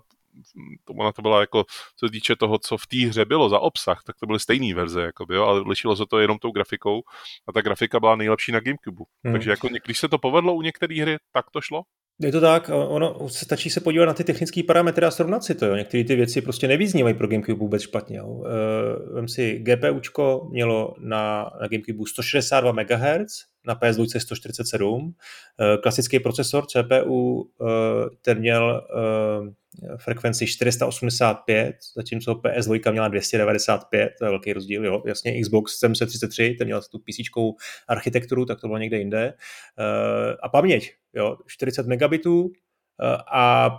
[0.86, 1.64] to, ona to byla jako,
[1.98, 4.76] co se týče toho, co v té hře bylo za obsah, tak to byly stejné
[4.76, 7.02] verze, jako by, jo, ale lišilo se to jenom tou grafikou
[7.48, 9.04] a ta grafika byla nejlepší na Gamecube.
[9.24, 9.34] Hmm.
[9.34, 11.82] Takže jako, když se to povedlo u některé hry, tak to šlo.
[12.22, 15.66] Je to tak, ono stačí se podívat na ty technické parametry a srovnat si to.
[15.66, 15.76] Jo.
[15.76, 18.18] Některé ty věci prostě nevyznívají pro Gamecube vůbec špatně.
[18.18, 18.44] Jo.
[19.14, 23.32] Vem si, GPUčko mělo na, na Gamecube 162 MHz,
[23.68, 25.16] na PS2 147.
[25.82, 27.50] Klasický procesor CPU,
[28.22, 28.88] ten měl
[29.98, 35.04] frekvenci 485, zatímco PS2 měla 295, to je velký rozdíl, jo.
[35.06, 37.16] Jasně, Xbox 733, ten měl tu PC
[37.88, 39.34] architekturu, tak to bylo někde jinde.
[40.44, 42.52] A paměť, jo, 40 megabitů
[43.34, 43.70] a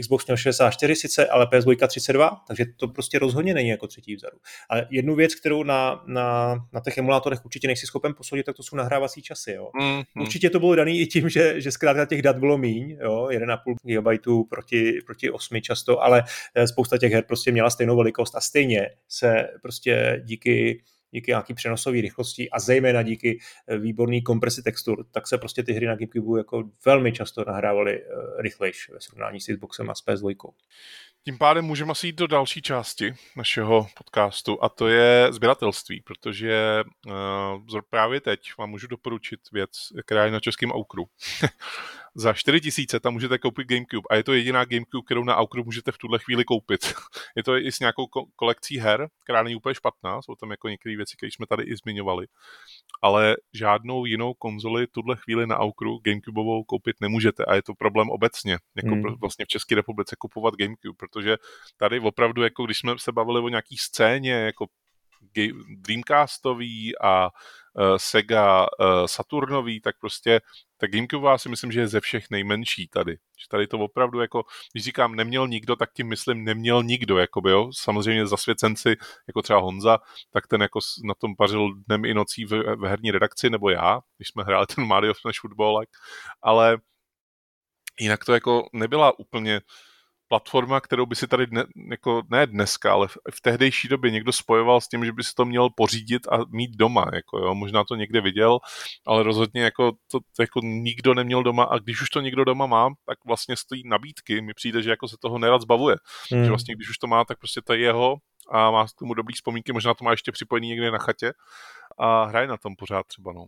[0.00, 4.36] Xbox měl 64 sice, ale PS2 32, takže to prostě rozhodně není jako třetí vzadu.
[4.68, 8.62] Ale jednu věc, kterou na, na, na těch emulátorech určitě nejsi schopen posoudit, tak to
[8.62, 9.52] jsou nahrávací časy.
[9.52, 9.70] Jo.
[9.80, 10.22] Mm, mm.
[10.22, 13.74] Určitě to bylo dané i tím, že, že zkrátka těch dat bylo míň, jo, 1,5
[13.82, 16.24] GB proti, proti 8 často, ale
[16.54, 20.82] eh, spousta těch her prostě měla stejnou velikost a stejně se prostě díky
[21.14, 23.38] díky nějaký přenosové rychlosti a zejména díky
[23.68, 28.02] eh, výborný kompresi textur, tak se prostě ty hry na GameCube jako velmi často nahrávaly
[28.02, 30.50] eh, rychlejš ve srovnání s Xboxem a s PS2.
[31.24, 36.82] Tím pádem můžeme asi jít do další části našeho podcastu a to je sběratelství, protože
[37.06, 39.70] uh, právě teď vám můžu doporučit věc,
[40.06, 41.04] která je na českém Aukru.
[42.14, 45.64] za 4 tisíce tam můžete koupit GameCube a je to jediná GameCube, kterou na Aukru
[45.64, 46.80] můžete v tuhle chvíli koupit.
[47.36, 50.96] je to i s nějakou kolekcí her, která není úplně špatná, jsou tam jako některé
[50.96, 52.26] věci, které jsme tady i zmiňovali,
[53.02, 58.10] ale žádnou jinou konzoli tuhle chvíli na Aukru GameCubeovou koupit nemůžete a je to problém
[58.10, 59.14] obecně, jako hmm.
[59.20, 61.36] vlastně v České republice kupovat GameCube, protože
[61.76, 64.66] tady opravdu, jako když jsme se bavili o nějaký scéně, jako
[65.76, 70.40] Dreamcastový a uh, Sega uh, Saturnový, tak prostě
[70.84, 73.12] ta Gamecube si myslím, že je ze všech nejmenší tady.
[73.12, 74.42] Že tady to opravdu jako,
[74.72, 77.70] když říkám neměl nikdo, tak tím myslím neměl nikdo, jakoby, jo.
[77.74, 78.96] Samozřejmě zasvěcenci,
[79.26, 79.98] jako třeba Honza,
[80.32, 84.00] tak ten jako na tom pařil dnem i nocí v, v herní redakci, nebo já,
[84.16, 85.84] když jsme hráli ten Mario Smash Football,
[86.42, 86.78] ale
[88.00, 89.60] jinak to jako nebyla úplně
[90.34, 94.32] platforma, kterou by si tady dne, jako, ne dneska, ale v, v tehdejší době někdo
[94.32, 97.84] spojoval s tím, že by si to měl pořídit a mít doma, jako jo, možná
[97.84, 98.58] to někde viděl,
[99.06, 102.66] ale rozhodně jako to, to jako nikdo neměl doma a když už to někdo doma
[102.66, 105.96] má, tak vlastně stojí nabídky, mi přijde, že jako se toho nerad zbavuje,
[106.30, 106.44] hmm.
[106.44, 108.16] že vlastně když už to má, tak prostě to je jeho
[108.50, 111.32] a má k tomu dobrý vzpomínky, možná to má ještě připojený někde na chatě
[111.98, 113.46] a hraje na tom pořád třeba, no.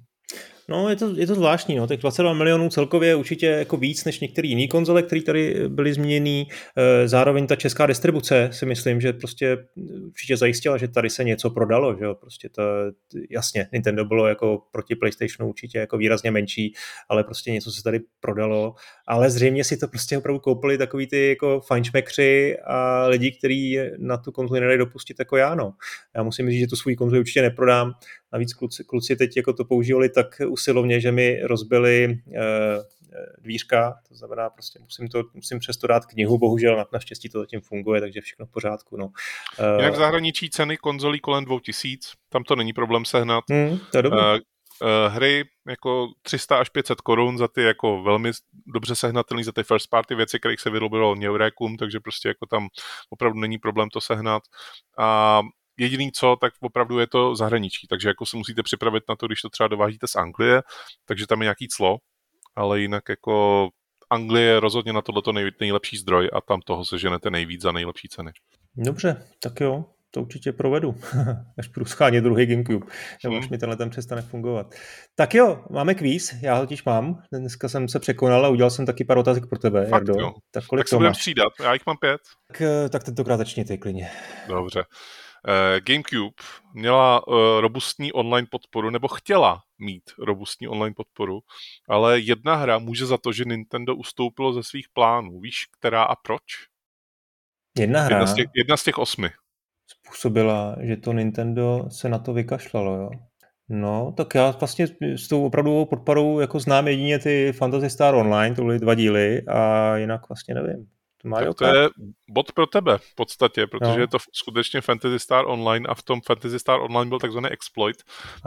[0.69, 1.87] No, je to, je to zvláštní, no.
[1.87, 5.93] těch 22 milionů celkově je určitě jako víc než některé jiné konzole, které tady byly
[5.93, 6.47] změněny.
[6.77, 9.59] Eh, zároveň ta česká distribuce si myslím, že prostě
[10.07, 12.63] určitě zajistila, že tady se něco prodalo, že jo, prostě to,
[13.31, 16.75] jasně, Nintendo bylo jako proti PlayStationu určitě jako výrazně menší,
[17.09, 18.75] ale prostě něco se tady prodalo,
[19.07, 24.17] ale zřejmě si to prostě opravdu koupili takový ty jako fajnšmekři a lidi, kteří na
[24.17, 25.73] tu konzoli nedají dopustit jako já, no.
[26.17, 27.95] Já musím říct, že tu svůj konzoli určitě neprodám,
[28.33, 32.35] Navíc kluci, kluci teď jako to používali tak usilovně, že mi rozbili uh,
[33.39, 37.61] dvířka, to znamená prostě musím, to, musím přesto dát knihu, bohužel na, naštěstí to zatím
[37.61, 38.97] funguje, takže všechno v pořádku.
[38.97, 39.07] No.
[39.07, 43.45] Uh, Jinak v zahraničí ceny konzolí kolem 2000, tam to není problém sehnat.
[43.51, 44.19] Hmm, to je dobrý.
[44.19, 48.31] Uh, hry jako 300 až 500 korun za ty jako velmi
[48.67, 52.69] dobře sehnatelné, za ty first party věci, kterých se vyrobilo Neurecum, takže prostě jako tam
[53.11, 54.43] opravdu není problém to sehnat.
[54.99, 55.43] A
[55.79, 59.41] jediný co, tak opravdu je to zahraničí, takže jako se musíte připravit na to, když
[59.41, 60.63] to třeba dovážíte z Anglie,
[61.05, 61.97] takže tam je nějaký clo,
[62.57, 63.69] ale jinak jako
[64.11, 68.09] Anglie je rozhodně na tohleto nej, nejlepší zdroj a tam toho seženete nejvíc za nejlepší
[68.09, 68.31] ceny.
[68.77, 70.95] Dobře, tak jo, to určitě provedu,
[71.59, 72.87] až budu schánět druhý Gamecube,
[73.25, 73.45] nebo hmm.
[73.45, 74.75] až mi tenhle ten přestane fungovat.
[75.15, 78.87] Tak jo, máme kvíz, já ho totiž mám, dneska jsem se překonal a udělal jsem
[78.87, 80.35] taky pár otázek pro tebe, Fakt, Jo.
[80.51, 82.21] Tak, kolik tak se budeme střídat, já jich mám pět.
[82.47, 84.11] Tak, eh, tak tentokrát začni ty klidně.
[84.49, 84.83] Dobře.
[85.49, 86.35] Eh, GameCube
[86.75, 91.41] měla eh, robustní online podporu, nebo chtěla mít robustní online podporu,
[91.89, 95.41] ale jedna hra může za to, že Nintendo ustoupilo ze svých plánů.
[95.41, 96.43] Víš, která a proč?
[97.79, 98.17] Jedna hra?
[98.17, 99.31] Jedna z těch, jedna z těch osmi.
[99.87, 103.11] Způsobila, že to Nintendo se na to vykašlalo, jo?
[103.69, 108.57] No, tak já vlastně s tou opravdovou podporou jako znám jedině ty Fantasy Star Online,
[108.57, 110.96] to byly dva díly a jinak vlastně nevím.
[111.25, 111.89] Mario tak to je
[112.31, 114.01] bod pro tebe v podstatě, protože no.
[114.01, 117.97] je to skutečně Fantasy Star Online a v tom Fantasy Star Online byl takzvaný exploit,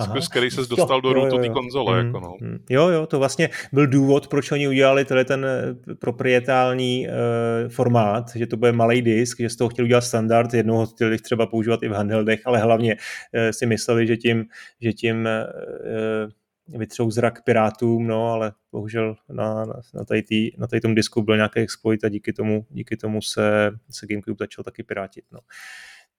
[0.03, 2.03] skrz který se dostal jo, do rootu té konzole.
[2.03, 2.33] Mm, jako no.
[2.41, 2.57] Mm.
[2.69, 8.25] Jo, jo, to vlastně byl důvod, proč oni udělali tenhle ten eh, proprietální uh, formát,
[8.35, 11.83] že to bude malý disk, že z toho chtěli udělat standard, jednoho chtěli třeba používat
[11.83, 14.45] i v handheldech, ale hlavně uh, si mysleli, že tím,
[14.81, 16.31] že tím uh,
[16.77, 21.21] vytřou zrak pirátům, no, ale bohužel na, na, na, tady, tý, na tady tom disku
[21.21, 25.25] byl nějaký exploit a díky tomu, díky tomu se, se GameCube začal taky pirátit.
[25.31, 25.39] No.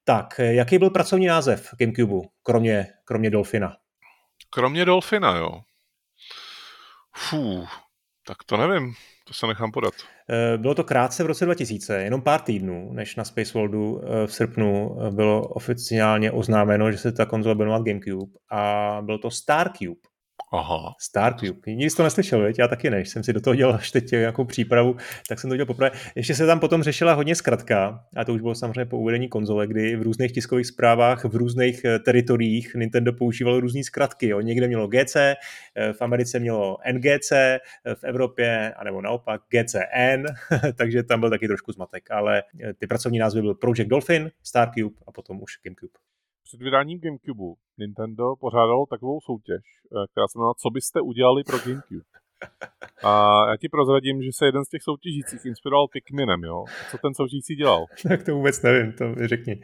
[0.04, 3.76] Tak, jaký byl pracovní název GameCube, kromě, kromě Dolfina?
[4.50, 5.60] Kromě Dolfina, jo.
[7.16, 7.66] Fů,
[8.26, 8.94] tak to nevím,
[9.24, 9.94] to se nechám podat.
[10.30, 14.26] Eh, bylo to krátce v roce 2000, jenom pár týdnů, než na Space Worldu eh,
[14.26, 19.30] v srpnu bylo oficiálně oznámeno, že se ta konzole bude jmenovat GameCube a byl to
[19.30, 20.00] Star Cube.
[20.52, 20.94] Aha.
[20.98, 21.60] Starcube.
[21.66, 22.58] Nikdy jsi to neslyšel, veď?
[22.58, 24.96] Já taky než jsem si do toho dělal až teď nějakou přípravu,
[25.28, 25.90] tak jsem to dělal poprvé.
[26.14, 29.66] Ještě se tam potom řešila hodně zkratka, a to už bylo samozřejmě po uvedení konzole,
[29.66, 34.28] kdy v různých tiskových zprávách, v různých eh, teritoriích Nintendo používalo různé zkratky.
[34.28, 34.40] Jo.
[34.40, 35.36] Někde mělo GC, eh,
[35.92, 37.58] v Americe mělo NGC, eh,
[37.94, 40.24] v Evropě, anebo naopak GCN,
[40.76, 42.42] takže tam byl taky trošku zmatek, ale
[42.78, 46.09] ty pracovní názvy byl Project Dolphin, Starcube a potom už GameCube
[46.50, 51.58] před vydáním Gamecube Nintendo pořádalo takovou soutěž, eh, která se jmenovala Co byste udělali pro
[51.58, 52.04] Gamecube?
[53.04, 53.10] A
[53.50, 56.64] já ti prozradím, že se jeden z těch soutěžících inspiroval Pikminem, jo?
[56.90, 57.84] Co ten soutěžící dělal?
[58.08, 59.60] Tak to vůbec nevím, to mi řekni.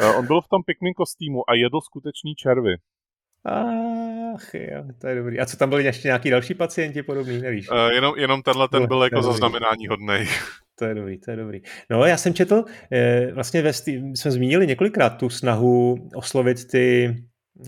[0.00, 2.74] Eh, on byl v tom Pikmin kostýmu a jedl skutečný červy.
[3.44, 5.40] Ach jo, to je dobrý.
[5.40, 7.70] A co tam byli ještě nějaký další pacienti podobný, nevíš?
[7.70, 10.26] Uh, jenom, jenom tenhle ten byl jako zaznamenání hodnej.
[10.82, 11.60] To je dobrý, to je dobrý.
[11.90, 17.16] No, já jsem četl, eh, vlastně ve jsme zmínili několikrát tu snahu oslovit ty,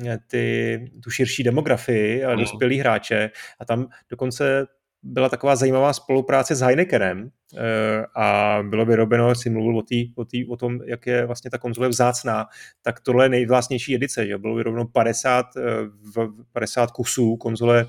[0.06, 3.30] eh, ty, tu širší demografii a dospělý hráče.
[3.60, 4.66] A tam dokonce
[5.02, 10.24] byla taková zajímavá spolupráce s Heinekenem eh, a bylo vyrobeno, si mluvil o, tý, o,
[10.24, 12.46] tý, o tom, jak je vlastně ta konzole vzácná,
[12.82, 15.46] tak tohle je nejvlastnější edice, že bylo vyrobeno 50,
[16.52, 17.86] 50 kusů konzole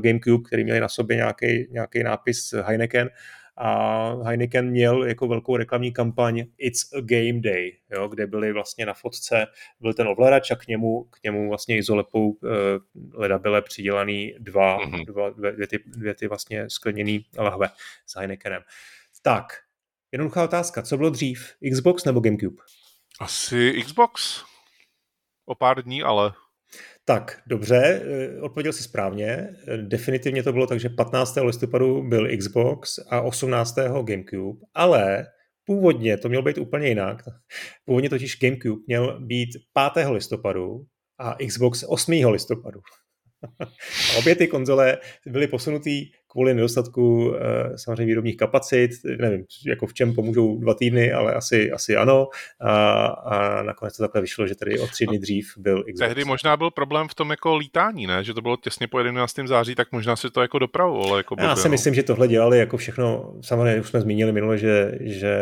[0.00, 3.10] GameCube, který měli na sobě nějaký, nějaký nápis Heineken
[3.56, 8.86] a Heineken měl jako velkou reklamní kampaň It's a Game Day, jo, kde byly vlastně
[8.86, 9.46] na fotce,
[9.80, 12.50] byl ten ovladač a k němu, k němu vlastně izolepou uh,
[13.12, 15.04] ledabile přidělaný dva, mm-hmm.
[15.04, 17.68] dva dvě, dvě, ty, dvě ty vlastně skleněný lahve
[18.06, 18.62] s Heinekenem.
[19.22, 19.46] Tak,
[20.12, 22.62] jednoduchá otázka, co bylo dřív, Xbox nebo GameCube?
[23.20, 24.44] Asi Xbox.
[25.44, 26.32] O pár dní, ale
[27.08, 29.56] tak, dobře, eh, odpověděl si správně.
[29.76, 31.44] Definitivně to bylo tak, že 15.
[31.44, 34.02] listopadu byl Xbox a 18.
[34.02, 35.26] GameCube, ale
[35.64, 37.22] původně to mělo být úplně jinak.
[37.84, 39.48] Původně totiž GameCube měl být
[39.94, 40.08] 5.
[40.08, 40.84] listopadu
[41.18, 42.12] a Xbox 8.
[42.30, 42.80] listopadu.
[44.14, 49.94] A obě ty konzole byly posunutý kvůli nedostatku eh, samozřejmě výrobních kapacit, nevím, jako v
[49.94, 52.28] čem pomůžou dva týdny, ale asi, asi ano.
[52.60, 55.98] A, a nakonec to takhle vyšlo, že tady o tři dny dřív byl Xbox.
[55.98, 58.24] Tehdy možná byl problém v tom jako lítání, ne?
[58.24, 59.34] Že to bylo těsně po 11.
[59.46, 61.16] září, tak možná si to jako dopravovalo.
[61.16, 61.72] Jako Já si no.
[61.72, 65.36] myslím, že tohle dělali jako všechno, samozřejmě už jsme zmínili minule, že, že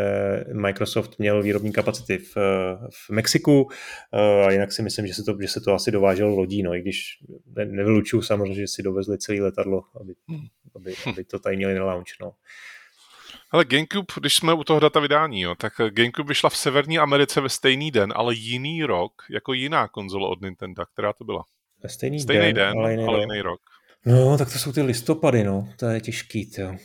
[0.52, 2.36] Microsoft měl výrobní kapacity v,
[2.90, 3.68] v Mexiku,
[4.46, 6.80] a jinak si myslím, že se to, že se to asi dováželo lodí, no, i
[6.80, 7.18] když
[7.56, 10.46] ne, nevylučuju samozřejmě, že si dovezli celé letadlo, aby, hmm
[10.84, 12.20] aby, aby to tady měli na launch.
[12.20, 12.32] No.
[13.50, 17.40] Ale GameCube, když jsme u toho data vydání, jo, tak GameCube vyšla v Severní Americe
[17.40, 20.86] ve stejný den, ale jiný rok, jako jiná konzole od Nintendo.
[20.92, 21.44] Která to byla?
[21.82, 23.60] Ve stejný, stejný den, den ale, jiný, ale jiný rok.
[24.06, 25.68] No, tak to jsou ty listopady, no.
[25.76, 26.76] To je těžký, jo.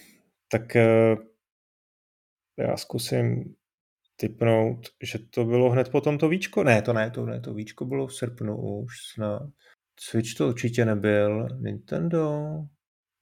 [0.52, 1.24] Tak uh,
[2.58, 3.56] já zkusím
[4.16, 6.64] typnout, že to bylo hned potom to víčko.
[6.64, 9.42] Ne, to ne, to ne, to víčko bylo v srpnu už snad.
[10.00, 11.48] Switch to určitě nebyl.
[11.62, 12.40] Nintendo,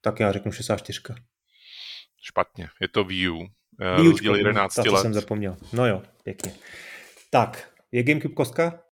[0.01, 0.99] tak já řeknu 64.
[2.23, 3.47] Špatně, je to Wii U.
[3.81, 5.01] Eh, rozdíl 11 let.
[5.01, 5.57] jsem zapomněl.
[5.73, 6.51] No jo, pěkně.
[7.31, 8.83] Tak, je GameCube kostka?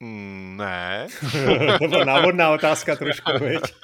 [0.00, 1.06] Mm, ne.
[1.78, 3.60] to byla návodná otázka trošku, viď?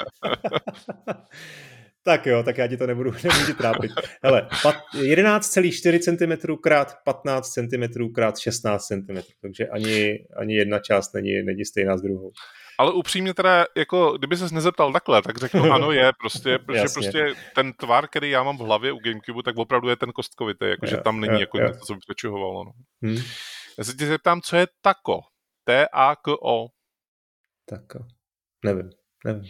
[2.04, 3.90] tak jo, tak já ti to nebudu, nebudu trápit.
[4.22, 4.48] Hele,
[4.94, 11.64] 11,4 cm krát 15 cm krát 16 cm, takže ani, ani jedna část není, není
[11.64, 12.32] stejná s druhou.
[12.78, 17.34] Ale upřímně teda, jako, kdyby ses nezeptal takhle, tak řeknu ano je, prostě, protože prostě
[17.54, 20.96] ten tvar, který já mám v hlavě u Gamecube, tak opravdu je ten kostkovitý, jakože
[20.96, 22.64] tam není jako něco, co by přečuhovalo.
[22.64, 22.72] No.
[23.02, 23.22] Hmm.
[23.78, 25.20] Já se tě zeptám, co je tako?
[25.64, 26.66] T-A-K-O.
[27.68, 28.04] Tako.
[28.64, 28.90] Nevím,
[29.24, 29.44] nevím.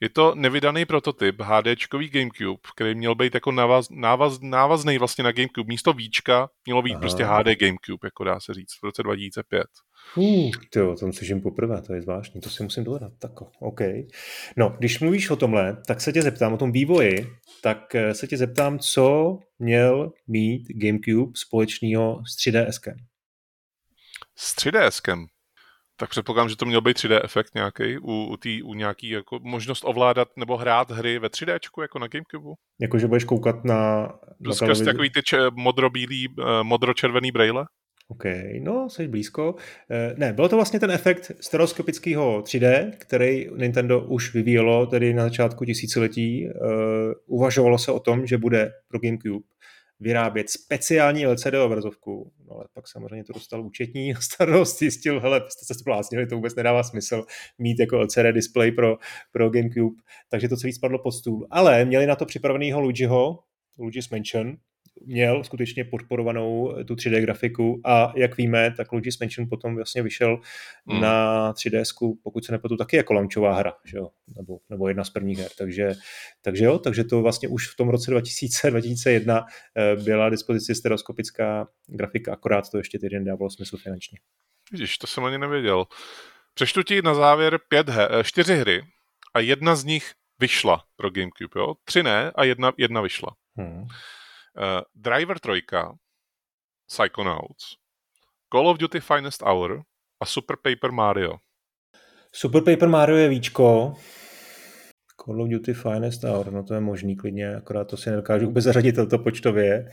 [0.00, 5.32] Je to nevydaný prototyp HDčkový GameCube, který měl být jako návaz, návaz, návazný vlastně na
[5.32, 5.68] GameCube.
[5.68, 7.00] Místo víčka mělo být Aha.
[7.00, 9.66] prostě HD GameCube, jako dá se říct, v roce 2005.
[10.16, 13.12] Uh, ty o tom slyším poprvé, to je zvláštní, to si musím dohledat.
[13.18, 13.80] Tak, OK.
[14.56, 17.26] No, když mluvíš o tomhle, tak se tě zeptám o tom vývoji,
[17.62, 22.96] tak eh, se tě zeptám, co měl mít GameCube společného s 3DSkem.
[24.36, 25.26] S 3DSkem?
[25.98, 29.38] Tak předpokládám, že to měl být 3D efekt nějaký, u, u, tý, u nějaký jako
[29.42, 32.54] možnost ovládat nebo hrát hry ve 3D, jako na Gamecube.
[32.80, 37.64] Jako, že budeš koukat na, na Skrz takový ty če, modrobílý, uh, modročervený brejle?
[38.08, 38.24] OK,
[38.60, 39.54] no, jsi blízko.
[39.90, 45.24] Eh, ne, byl to vlastně ten efekt stereoskopického 3D, který Nintendo už vyvíjelo tedy na
[45.24, 46.48] začátku tisíciletí.
[46.48, 49.44] Uh, uvažovalo se o tom, že bude pro GameCube
[50.00, 55.74] vyrábět speciální LCD obrazovku, no ale pak samozřejmě to dostal účetní starost, zjistil, hele, jste
[55.74, 57.24] se splácnili, to vůbec nedává smysl
[57.58, 58.96] mít jako LCD display pro,
[59.32, 61.46] pro GameCube, takže to celý spadlo pod stůl.
[61.50, 63.38] Ale měli na to připravenýho Luigiho,
[63.78, 64.56] Luigi's Mansion,
[65.04, 70.40] měl skutečně podporovanou tu 3D grafiku a jak víme, tak Luigi's Mansion potom vlastně vyšel
[70.86, 71.00] mm.
[71.00, 74.08] na 3DS, pokud se nepletu, taky jako launchová hra, že jo?
[74.36, 75.94] Nebo, nebo jedna z prvních her, takže,
[76.42, 79.44] takže jo, takže to vlastně už v tom roce 2000, 2001
[79.76, 84.18] eh, byla dispozici stereoskopická grafika, akorát to ještě tedy nedávalo smysl finančně.
[84.72, 85.84] Vidíš, to jsem ani nevěděl.
[86.54, 88.82] Přečtu ti na závěr pět he, eh, čtyři hry
[89.34, 91.74] a jedna z nich vyšla pro GameCube, jo?
[91.84, 93.28] Tři ne a jedna, jedna vyšla.
[93.56, 93.86] Hmm.
[94.56, 95.62] Uh, Driver 3,
[96.86, 97.76] Psychonauts,
[98.52, 99.82] Call of Duty Finest Hour
[100.20, 101.38] a Super Paper Mario.
[102.32, 103.94] Super Paper Mario je víčko.
[105.24, 108.64] Call of Duty Finest Hour, no to je možný klidně, akorát to si nedokážu vůbec
[108.64, 109.90] zařadit to počtově.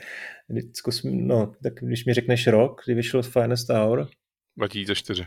[0.74, 4.08] Zkusím, no, tak když mi řekneš rok, kdy vyšel Finest Hour.
[4.58, 5.26] 2004.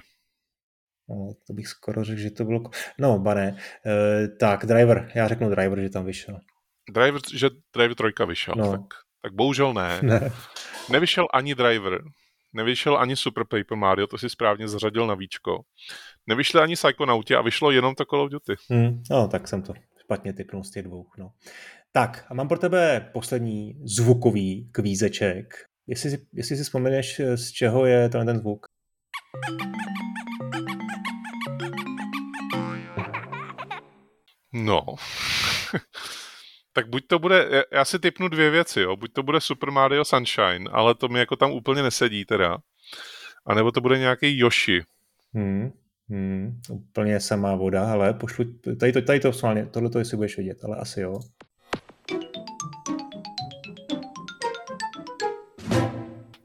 [1.08, 2.62] No, to bych skoro řekl, že to bylo...
[2.98, 3.56] No, bané.
[3.86, 5.12] E, tak, Driver.
[5.14, 6.40] Já řeknu Driver, že tam vyšel.
[6.90, 8.54] Driver, že Driver trojka vyšel.
[8.58, 8.70] No.
[8.70, 9.98] Tak, tak bohužel ne.
[10.02, 10.32] ne.
[10.90, 12.02] Nevyšel ani Driver.
[12.52, 15.60] Nevyšel ani Super Paper Mario, to si správně zařadil na víčko.
[16.26, 18.54] Nevyšly ani Psychonauti a vyšlo jenom to Call of Duty.
[18.70, 21.06] Hmm, no, tak jsem to špatně typnul z těch dvou.
[21.18, 21.30] No.
[21.92, 25.54] Tak, a mám pro tebe poslední zvukový kvízeček.
[25.86, 28.66] Jestli si, jestli si vzpomeneš, z čeho je ten, ten zvuk?
[34.52, 34.80] No.
[36.76, 38.96] Tak buď to bude, já si typnu dvě věci, jo.
[38.96, 42.58] Buď to bude Super Mario Sunshine, ale to mi jako tam úplně nesedí teda.
[43.46, 44.82] A nebo to bude nějaký Yoshi.
[45.34, 45.70] Hmm,
[46.08, 48.44] hmm, úplně samá voda, ale pošlu,
[48.80, 49.32] tady to, tady to
[49.70, 51.20] tohle to jestli budeš vidět, ale asi jo.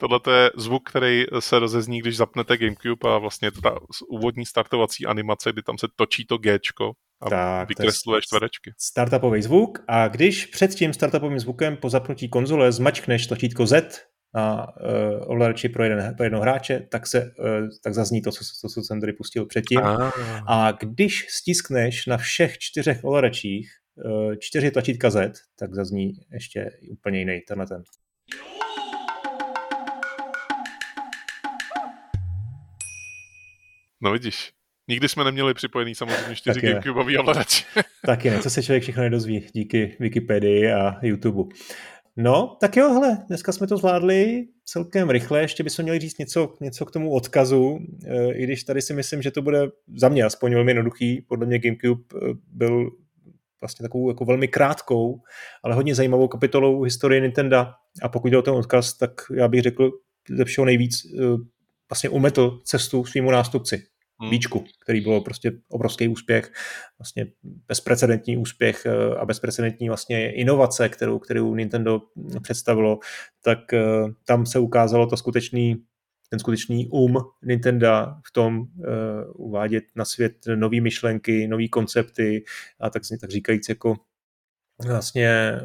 [0.01, 3.75] Tohle je zvuk, který se rozezní, když zapnete GameCube a vlastně je to ta
[4.09, 6.91] úvodní startovací animace, kdy tam se točí to Gčko
[7.21, 8.73] a tak, vykresluje čtverečky.
[8.77, 14.01] Startupový zvuk a když před tím startupovým zvukem po zapnutí konzole zmačkneš tlačítko Z
[14.35, 18.39] na uh, ovladači pro, jeden, pro jednoho hráče, tak, se, uh, tak zazní to co,
[18.61, 19.79] to, co jsem tady pustil předtím.
[19.79, 20.11] A,
[20.47, 27.19] a když stiskneš na všech čtyřech ovladačích uh, čtyři tlačítka Z, tak zazní ještě úplně
[27.19, 27.83] jiný tenhle ten.
[34.01, 34.51] No vidíš,
[34.87, 37.63] Nikdy jsme neměli připojený samozřejmě čtyři GameCubeový ovladače.
[38.05, 41.55] Taky ne, co se člověk všechno nedozví díky Wikipedii a YouTube.
[42.17, 46.53] No, tak jo, hele, dneska jsme to zvládli celkem rychle, ještě bychom měli říct něco,
[46.61, 50.23] něco k tomu odkazu, e, i když tady si myslím, že to bude za mě
[50.23, 52.91] aspoň velmi jednoduchý, podle mě GameCube e, byl
[53.61, 55.21] vlastně takovou jako velmi krátkou,
[55.63, 57.65] ale hodně zajímavou kapitolou historie Nintendo.
[58.01, 59.91] A pokud jde o ten odkaz, tak já bych řekl
[60.29, 61.07] ze všeho nejvíc e,
[61.89, 63.83] vlastně umetl cestu svýmu nástupci,
[64.21, 64.29] hmm.
[64.29, 66.51] Víčku, který bylo prostě obrovský úspěch,
[66.99, 72.01] vlastně bezprecedentní úspěch eh, a bezprecedentní vlastně inovace, kterou, kterou Nintendo
[72.41, 72.99] představilo,
[73.43, 73.81] tak eh,
[74.25, 75.83] tam se ukázalo to skutečný
[76.31, 77.87] ten skutečný um Nintendo
[78.27, 78.65] v tom uh,
[79.35, 82.43] uvádět na svět nové myšlenky, nové koncepty
[82.79, 83.95] a tak, tak říkajíc jako
[84.87, 85.59] vlastně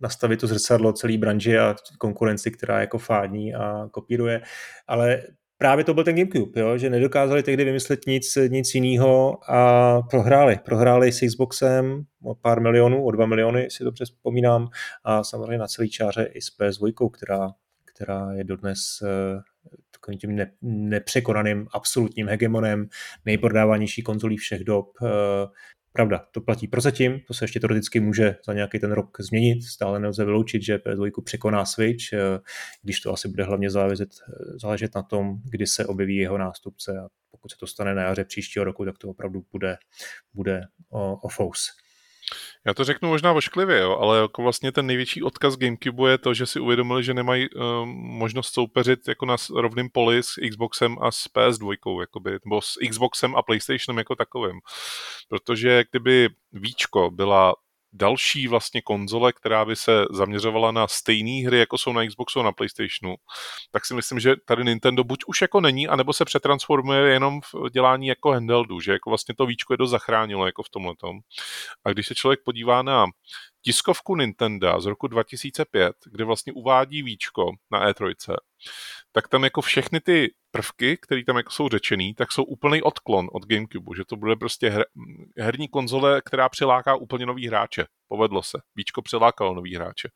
[0.00, 4.42] nastavit to zrcadlo celý branži a konkurenci, která jako fádní a kopíruje,
[4.86, 5.22] ale
[5.62, 6.78] právě to byl ten GameCube, jo?
[6.78, 10.58] že nedokázali tehdy vymyslet nic, nic jiného a prohráli.
[10.64, 14.68] Prohráli s Xboxem o pár milionů, o dva miliony, si dobře vzpomínám,
[15.04, 17.50] a samozřejmě na celý čáře i s PS2, která,
[17.84, 18.80] která je dodnes
[20.08, 22.88] uh, tím ne, nepřekonaným absolutním hegemonem,
[23.24, 24.86] nejprodávanější konzolí všech dob.
[25.92, 30.00] Pravda, to platí prozatím, to se ještě teoreticky může za nějaký ten rok změnit, stále
[30.00, 32.18] nelze vyloučit, že PS2 překoná Switch, eh,
[32.82, 36.98] když to asi bude hlavně záležet, eh, záležet na tom, kdy se objeví jeho nástupce
[36.98, 39.76] a pokud se to stane na jaře příštího roku, tak to opravdu bude,
[40.34, 40.60] bude
[40.90, 41.81] o, o fous.
[42.66, 46.34] Já to řeknu možná vošklivě, jo, ale jako vlastně ten největší odkaz Gamecube je to,
[46.34, 47.62] že si uvědomili, že nemají uh,
[47.94, 53.36] možnost soupeřit jako na rovným poli s Xboxem a s PS2, jakoby, nebo s Xboxem
[53.36, 54.60] a PlayStationem jako takovým.
[55.28, 57.54] Protože kdyby Víčko byla
[57.92, 62.42] další vlastně konzole, která by se zaměřovala na stejné hry, jako jsou na Xboxu a
[62.42, 63.14] na PlayStationu,
[63.70, 67.70] tak si myslím, že tady Nintendo buď už jako není, anebo se přetransformuje jenom v
[67.70, 70.94] dělání jako handheldu, že jako vlastně to víčko je dost zachránilo jako v tomhle
[71.84, 73.06] A když se člověk podívá na
[73.62, 78.14] tiskovku Nintendo z roku 2005, kde vlastně uvádí víčko na E3,
[79.12, 83.28] tak tam jako všechny ty prvky, které tam jako jsou řečený, tak jsou úplný odklon
[83.32, 84.84] od Gamecube, že to bude prostě her,
[85.38, 87.86] herní konzole, která přiláká úplně nový hráče.
[88.08, 88.58] Povedlo se.
[88.74, 90.08] Víčko přilákalo nový hráče.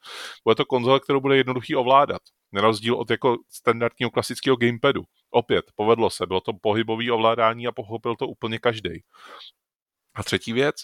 [0.45, 2.23] Bude to konzole, kterou bude jednoduchý ovládat.
[2.53, 5.03] Na rozdíl od jako standardního klasického gamepadu.
[5.31, 6.27] Opět, povedlo se.
[6.27, 9.03] Bylo to pohybový ovládání a pochopil to úplně každý.
[10.15, 10.77] A třetí věc,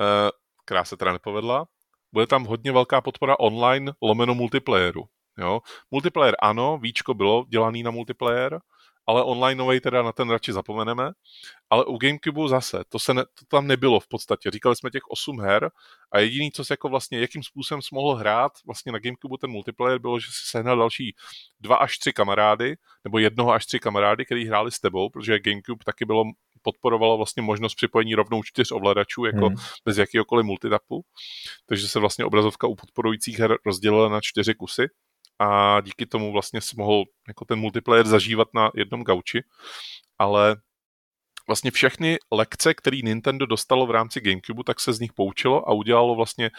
[0.00, 0.30] eh,
[0.64, 1.66] která se teda nepovedla,
[2.12, 5.04] bude tam hodně velká podpora online lomeno multiplayeru
[5.38, 5.60] Jo?
[5.90, 8.60] Multiplayer ano, víčko bylo dělaný na multiplayer,
[9.06, 11.10] ale online teda na ten radši zapomeneme.
[11.70, 14.50] Ale u Gamecube zase, to, se ne, to tam nebylo v podstatě.
[14.50, 15.70] Říkali jsme těch 8 her
[16.12, 19.50] a jediný, co se jako vlastně, jakým způsobem jsi mohl hrát vlastně na Gamecube ten
[19.50, 21.14] multiplayer, bylo, že si sehnal další
[21.60, 25.84] dva až tři kamarády, nebo jednoho až tři kamarády, který hráli s tebou, protože Gamecube
[25.84, 26.24] taky bylo
[26.62, 29.56] podporovalo vlastně možnost připojení rovnou čtyř ovladačů, jako hmm.
[29.84, 31.04] bez jakýhokoliv multitapu.
[31.66, 34.86] Takže se vlastně obrazovka u podporujících her rozdělila na čtyři kusy
[35.38, 39.42] a díky tomu vlastně si mohl jako ten multiplayer zažívat na jednom gauči,
[40.18, 40.56] ale
[41.46, 45.72] vlastně všechny lekce, které Nintendo dostalo v rámci Gamecube, tak se z nich poučilo a
[45.72, 46.50] udělalo vlastně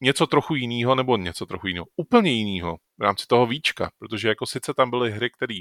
[0.00, 4.46] něco trochu jiného, nebo něco trochu jiného, úplně jiného v rámci toho víčka, protože jako
[4.46, 5.60] sice tam byly hry, které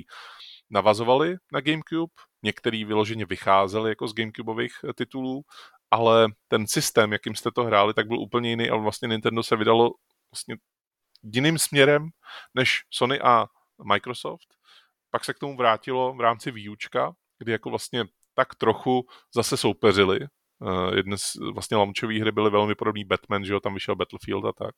[0.70, 2.14] navazovaly na Gamecube,
[2.44, 5.42] některé vyloženě vycházely jako z Gamecubeových eh, titulů,
[5.92, 9.56] ale ten systém, jakým jste to hráli, tak byl úplně jiný a vlastně Nintendo se
[9.56, 9.92] vydalo
[10.32, 10.56] vlastně
[11.24, 12.10] jiným směrem
[12.54, 13.46] než Sony a
[13.84, 14.48] Microsoft.
[15.12, 20.20] Pak se k tomu vrátilo v rámci výučka, kdy jako vlastně tak trochu zase soupeřili.
[20.60, 24.46] Uh, jedny z vlastně launchové hry byly velmi podobný Batman, že jo, tam vyšel Battlefield
[24.46, 24.76] a tak.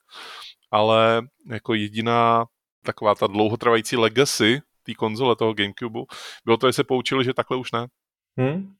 [0.71, 1.21] Ale
[1.51, 2.45] jako jediná
[2.83, 4.61] taková ta dlouhotrvající legacy
[4.91, 5.99] té konzole, toho Gamecube,
[6.45, 7.87] bylo to, že se poučili, že takhle už ne.
[8.37, 8.73] Hmm.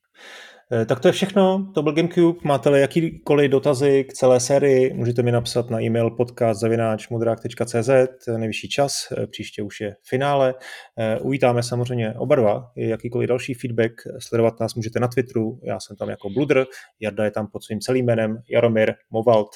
[0.72, 2.40] Eh, tak to je všechno, to byl Gamecube.
[2.44, 7.90] Máte-li jakýkoliv dotazy k celé sérii, můžete mi napsat na e-mail podcast.cz,
[8.38, 10.56] nejvyšší čas, eh, příště už je finále.
[10.98, 15.95] Eh, uvítáme samozřejmě oba dva, jakýkoliv další feedback, sledovat nás můžete na Twitteru, já jsem
[15.95, 16.65] tam jako Bludr,
[16.99, 19.49] Jarda je tam pod svým celým jménem, Jaromír Movalt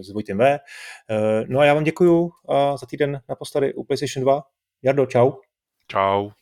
[0.00, 0.58] s Vojtem V.
[1.48, 4.42] No a já vám děkuju a za týden naposledy u PlayStation 2.
[4.82, 5.47] Jardo, čau.
[5.88, 6.34] Tchau.